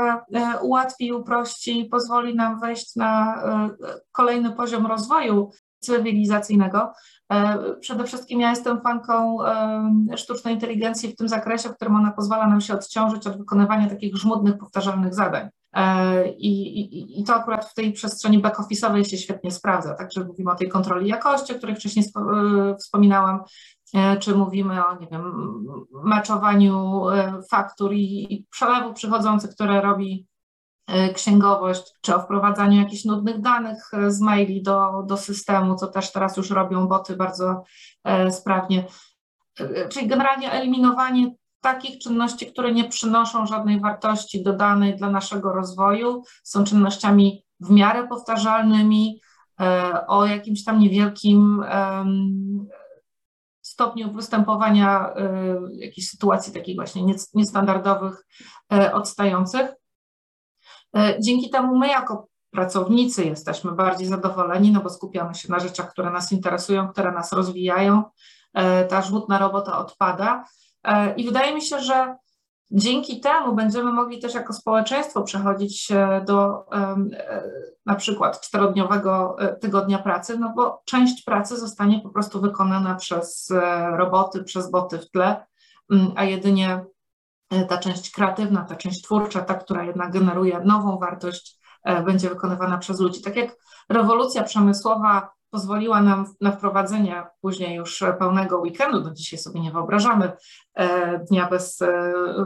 ułatwi, 0.61 1.13
uprości, 1.13 1.87
pozwoli 1.91 2.35
nam 2.35 2.59
wejść 2.59 2.95
na 2.95 3.43
kolejny 4.11 4.51
poziom 4.51 4.85
rozwoju 4.85 5.51
cywilizacyjnego. 5.87 6.93
E, 7.33 7.57
przede 7.79 8.03
wszystkim 8.03 8.41
ja 8.41 8.49
jestem 8.49 8.81
fanką 8.81 9.37
sztucznej 10.15 10.53
inteligencji 10.53 11.09
w 11.09 11.15
tym 11.15 11.29
zakresie, 11.29 11.69
w 11.69 11.75
którym 11.75 11.95
ona 11.95 12.11
pozwala 12.11 12.47
nam 12.47 12.61
się 12.61 12.73
odciążyć 12.73 13.27
od 13.27 13.37
wykonywania 13.37 13.89
takich 13.89 14.15
żmudnych, 14.15 14.57
powtarzalnych 14.57 15.13
zadań. 15.13 15.49
E, 15.73 16.29
I, 16.29 16.79
i, 16.79 17.21
I, 17.21 17.23
to 17.23 17.35
akurat 17.35 17.65
w 17.65 17.73
tej 17.73 17.93
przestrzeni 17.93 18.41
back-office'owej 18.41 19.03
się 19.03 19.17
świetnie 19.17 19.51
sprawdza. 19.51 19.93
Także 19.93 20.23
mówimy 20.23 20.51
o 20.51 20.55
tej 20.55 20.69
kontroli 20.69 21.09
jakości, 21.09 21.53
o 21.53 21.57
której 21.57 21.75
wcześniej 21.75 22.05
e, 22.05 22.75
wspominałam, 22.75 23.39
czy 24.19 24.35
mówimy 24.35 24.85
o, 24.85 24.99
nie 24.99 25.07
wiem, 25.07 25.33
meczowaniu 26.03 27.03
faktur 27.51 27.93
i 27.93 28.45
przelewu 28.51 28.93
przychodzących, 28.93 29.51
które 29.51 29.81
robi 29.81 30.27
E, 30.36 30.36
księgowość, 31.13 31.93
czy 32.01 32.15
o 32.15 32.19
wprowadzaniu 32.19 32.79
jakichś 32.79 33.05
nudnych 33.05 33.41
danych 33.41 33.93
e, 33.93 34.11
z 34.11 34.21
maili 34.21 34.63
do, 34.63 35.03
do 35.05 35.17
systemu, 35.17 35.75
co 35.75 35.87
też 35.87 36.11
teraz 36.11 36.37
już 36.37 36.49
robią 36.49 36.87
boty 36.87 37.15
bardzo 37.15 37.63
e, 38.03 38.31
sprawnie. 38.31 38.85
Czyli 39.89 40.07
generalnie 40.07 40.51
eliminowanie 40.51 41.35
takich 41.61 41.99
czynności, 41.99 42.47
które 42.47 42.71
nie 42.71 42.89
przynoszą 42.89 43.45
żadnej 43.45 43.79
wartości 43.79 44.43
dodanej 44.43 44.95
dla 44.95 45.09
naszego 45.09 45.53
rozwoju, 45.53 46.23
są 46.43 46.63
czynnościami 46.63 47.43
w 47.59 47.69
miarę 47.69 48.07
powtarzalnymi, 48.07 49.21
o 50.07 50.25
jakimś 50.25 50.63
tam 50.63 50.79
niewielkim 50.79 51.65
stopniu 53.61 54.13
występowania 54.13 55.13
jakichś 55.71 56.07
sytuacji 56.07 56.53
takich 56.53 56.75
właśnie 56.75 57.01
niestandardowych, 57.33 58.25
odstających. 58.93 59.69
E, 60.97 61.15
dzięki 61.19 61.49
temu 61.49 61.77
my 61.77 61.87
jako 61.87 62.27
pracownicy 62.51 63.25
jesteśmy 63.25 63.71
bardziej 63.71 64.07
zadowoleni, 64.07 64.71
no 64.71 64.81
bo 64.81 64.89
skupiamy 64.89 65.35
się 65.35 65.51
na 65.51 65.59
rzeczach, 65.59 65.91
które 65.91 66.09
nas 66.09 66.31
interesują, 66.31 66.87
które 66.87 67.11
nas 67.11 67.33
rozwijają. 67.33 68.03
E, 68.53 68.85
ta 68.85 69.01
żmudna 69.01 69.39
robota 69.39 69.77
odpada. 69.77 70.45
E, 70.83 71.15
I 71.15 71.25
wydaje 71.25 71.55
mi 71.55 71.61
się, 71.61 71.79
że 71.79 72.15
dzięki 72.71 73.19
temu 73.19 73.55
będziemy 73.55 73.91
mogli 73.91 74.19
też 74.19 74.33
jako 74.33 74.53
społeczeństwo 74.53 75.23
przechodzić 75.23 75.87
do 76.25 76.65
na 77.85 77.95
przykład 77.95 78.41
czterodniowego 78.41 79.35
tygodnia 79.61 79.99
pracy, 79.99 80.37
no 80.39 80.53
bo 80.55 80.81
część 80.85 81.23
pracy 81.23 81.57
zostanie 81.57 82.01
po 82.01 82.09
prostu 82.09 82.41
wykonana 82.41 82.95
przez 82.95 83.53
roboty, 83.91 84.43
przez 84.43 84.71
boty 84.71 84.97
w 84.99 85.11
tle, 85.11 85.45
mm, 85.91 86.11
a 86.15 86.23
jedynie 86.23 86.85
ta 87.67 87.77
część 87.77 88.11
kreatywna, 88.11 88.63
ta 88.63 88.75
część 88.75 89.01
twórcza, 89.01 89.41
ta, 89.41 89.53
która 89.53 89.83
jednak 89.83 90.11
generuje 90.11 90.59
nową 90.65 90.99
wartość, 90.99 91.59
e, 91.83 92.03
będzie 92.03 92.29
wykonywana 92.29 92.77
przez 92.77 92.99
ludzi. 92.99 93.21
Tak 93.21 93.35
jak 93.35 93.55
rewolucja 93.89 94.43
przemysłowa 94.43 95.29
pozwoliła 95.49 96.01
nam 96.01 96.25
na 96.41 96.51
wprowadzenie 96.51 97.23
później 97.41 97.75
już 97.75 98.03
pełnego 98.19 98.57
weekendu, 98.57 99.01
no 99.01 99.13
dzisiaj 99.13 99.39
sobie 99.39 99.59
nie 99.59 99.71
wyobrażamy 99.71 100.31
e, 100.75 101.19
dnia 101.19 101.49
bez 101.49 101.83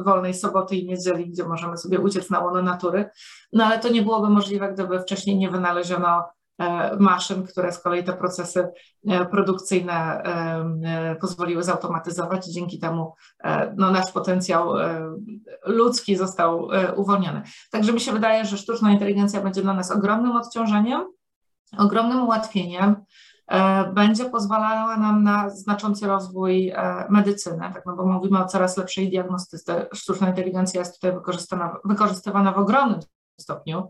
wolnej 0.03 0.33
soboty 0.33 0.75
i 0.75 0.87
niedzieli, 0.87 1.29
gdzie 1.29 1.43
możemy 1.43 1.77
sobie 1.77 1.99
uciec 1.99 2.29
na 2.29 2.39
łono 2.39 2.61
natury, 2.61 3.09
no 3.53 3.65
ale 3.65 3.79
to 3.79 3.89
nie 3.89 4.01
byłoby 4.01 4.29
możliwe, 4.29 4.73
gdyby 4.73 4.99
wcześniej 4.99 5.37
nie 5.37 5.49
wynaleziono 5.49 6.23
E, 6.23 6.40
maszyn, 6.99 7.43
które 7.43 7.71
z 7.71 7.79
kolei 7.79 8.03
te 8.03 8.13
procesy 8.13 8.67
e, 9.07 9.25
produkcyjne 9.25 9.93
e, 9.93 11.15
pozwoliły 11.15 11.63
zautomatyzować 11.63 12.45
dzięki 12.45 12.79
temu 12.79 13.15
no, 13.77 13.91
nasz 13.91 14.11
potencjał 14.11 14.73
ludzki 15.65 16.15
został 16.15 16.69
uwolniony. 16.95 17.41
Także 17.71 17.93
mi 17.93 17.99
się 17.99 18.11
wydaje, 18.11 18.45
że 18.45 18.57
sztuczna 18.57 18.91
inteligencja 18.91 19.41
będzie 19.41 19.61
dla 19.61 19.73
nas 19.73 19.91
ogromnym 19.91 20.31
odciążeniem, 20.31 21.05
ogromnym 21.77 22.23
ułatwieniem, 22.23 22.95
będzie 23.93 24.25
pozwalała 24.25 24.97
nam 24.97 25.23
na 25.23 25.49
znaczący 25.49 26.07
rozwój 26.07 26.73
medycyny, 27.09 27.69
tak, 27.73 27.85
no 27.85 27.95
bo 27.95 28.05
mówimy 28.05 28.43
o 28.43 28.45
coraz 28.45 28.77
lepszej 28.77 29.09
diagnostyce. 29.09 29.87
Sztuczna 29.93 30.29
inteligencja 30.29 30.79
jest 30.79 31.01
tutaj 31.01 31.19
wykorzystywana 31.85 32.51
w 32.51 32.57
ogromnym 32.57 32.99
stopniu. 33.39 33.89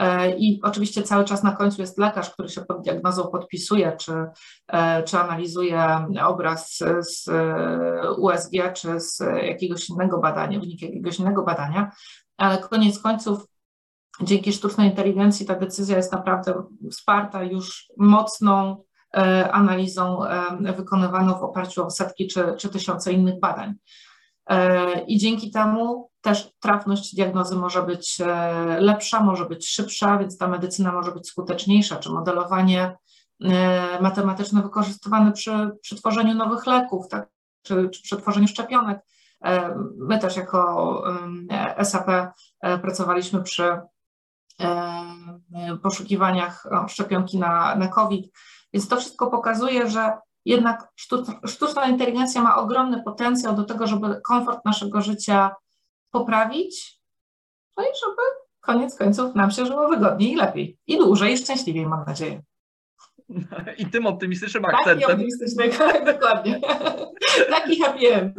E, 0.00 0.36
I 0.36 0.60
oczywiście 0.62 1.02
cały 1.02 1.24
czas 1.24 1.42
na 1.42 1.52
końcu 1.52 1.80
jest 1.80 1.98
lekarz, 1.98 2.30
który 2.30 2.48
się 2.48 2.60
pod 2.60 2.82
diagnozą 2.82 3.26
podpisuje, 3.26 3.96
czy, 3.96 4.12
e, 4.68 5.02
czy 5.02 5.18
analizuje 5.18 6.06
obraz 6.26 6.78
z 7.00 7.28
USG, 8.18 8.52
czy 8.74 9.00
z 9.00 9.18
jakiegoś 9.42 9.88
innego 9.88 10.18
badania, 10.18 10.60
wynik 10.60 10.82
jakiegoś 10.82 11.18
innego 11.18 11.42
badania, 11.42 11.90
ale 12.36 12.58
koniec 12.58 12.98
końców 12.98 13.46
dzięki 14.22 14.52
sztucznej 14.52 14.90
inteligencji 14.90 15.46
ta 15.46 15.54
decyzja 15.54 15.96
jest 15.96 16.12
naprawdę 16.12 16.62
wsparta 16.90 17.42
już 17.44 17.92
mocną 17.98 18.84
e, 19.16 19.52
analizą 19.52 20.20
wykonywaną 20.76 21.38
w 21.38 21.42
oparciu 21.42 21.86
o 21.86 21.90
setki 21.90 22.26
czy, 22.26 22.54
czy 22.58 22.68
tysiące 22.68 23.12
innych 23.12 23.40
badań. 23.40 23.74
I 25.06 25.18
dzięki 25.18 25.50
temu 25.50 26.09
też 26.20 26.52
trafność 26.60 27.14
diagnozy 27.14 27.56
może 27.56 27.82
być 27.82 28.20
e, 28.20 28.26
lepsza, 28.80 29.20
może 29.20 29.46
być 29.46 29.68
szybsza, 29.70 30.18
więc 30.18 30.38
ta 30.38 30.48
medycyna 30.48 30.92
może 30.92 31.12
być 31.12 31.28
skuteczniejsza, 31.28 31.96
czy 31.96 32.10
modelowanie 32.10 32.96
e, 33.44 34.00
matematyczne 34.00 34.62
wykorzystywane 34.62 35.32
przy, 35.32 35.70
przy 35.82 35.96
tworzeniu 35.96 36.34
nowych 36.34 36.66
leków, 36.66 37.08
tak, 37.08 37.28
czy, 37.62 37.88
czy 37.88 38.02
przy 38.02 38.16
tworzeniu 38.16 38.48
szczepionek. 38.48 39.00
E, 39.44 39.74
my 39.98 40.18
też 40.18 40.36
jako 40.36 41.02
SAP 41.82 42.06
pracowaliśmy 42.60 43.42
przy 43.42 43.80
poszukiwaniach 45.82 46.66
szczepionki 46.88 47.38
na, 47.38 47.74
na 47.74 47.88
COVID, 47.88 48.32
więc 48.72 48.88
to 48.88 48.96
wszystko 48.96 49.26
pokazuje, 49.26 49.90
że 49.90 50.12
jednak 50.44 50.88
sztuczna 51.46 51.86
inteligencja 51.86 52.42
ma 52.42 52.56
ogromny 52.56 53.02
potencjał 53.02 53.56
do 53.56 53.64
tego, 53.64 53.86
żeby 53.86 54.20
komfort 54.24 54.64
naszego 54.64 55.02
życia 55.02 55.50
poprawić, 56.10 57.00
no 57.76 57.84
i 57.84 57.86
żeby 57.86 58.22
koniec 58.60 58.96
końców 58.96 59.34
nam 59.34 59.50
się 59.50 59.66
żyło 59.66 59.88
wygodniej 59.88 60.32
i 60.32 60.36
lepiej. 60.36 60.78
I 60.86 60.98
dłużej, 60.98 61.32
i 61.32 61.38
szczęśliwiej, 61.38 61.86
mam 61.86 62.04
nadzieję. 62.06 62.42
I 63.78 63.86
tym 63.86 64.06
optymistycznym 64.06 64.64
akcentem. 64.64 65.00
Taki 65.00 65.12
optymistyczny, 65.12 65.68
tak, 65.78 66.04
dokładnie. 66.04 66.60
Taki 67.50 67.80
happy 67.80 68.14
end. 68.14 68.36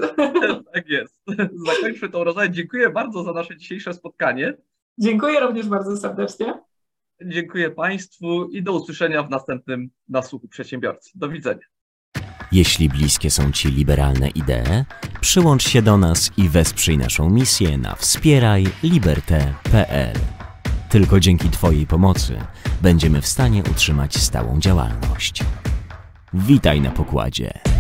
Tak 0.74 0.89
jest. 0.89 1.22
Zakończmy 1.67 2.09
tą 2.09 2.24
rozmowę. 2.24 2.49
Dziękuję 2.49 2.89
bardzo 2.89 3.24
za 3.24 3.34
nasze 3.34 3.57
dzisiejsze 3.57 3.93
spotkanie. 3.93 4.53
Dziękuję 4.97 5.39
również 5.39 5.67
bardzo 5.67 5.97
serdecznie. 5.97 6.53
Dziękuję 7.26 7.69
Państwu 7.69 8.49
i 8.49 8.63
do 8.63 8.74
usłyszenia 8.74 9.24
w 9.24 9.30
następnym 9.30 9.89
Nasłuchu 10.09 10.47
Przedsiębiorcy. 10.47 11.11
Do 11.15 11.30
widzenia. 11.30 11.70
Jeśli 12.52 12.89
bliskie 12.89 13.32
są 13.32 13.52
Ci 13.52 13.72
liberalne 13.72 14.30
idee, 14.30 14.86
przyłącz 15.22 15.70
się 15.70 15.82
do 15.82 15.97
nas 15.97 16.32
i 16.38 16.49
wesprzyj 16.49 16.97
naszą 16.97 17.30
misję 17.30 17.78
na 17.78 17.95
wspierajliberte.pl. 17.95 20.20
Tylko 20.89 21.20
dzięki 21.20 21.49
Twojej 21.49 21.88
pomocy 21.88 22.38
będziemy 22.82 23.22
w 23.22 23.28
stanie 23.28 23.64
utrzymać 23.64 24.18
stałą 24.18 24.60
działalność. 24.60 25.43
Witaj 26.34 26.82
na 26.82 26.91
pokładzie. 26.91 27.70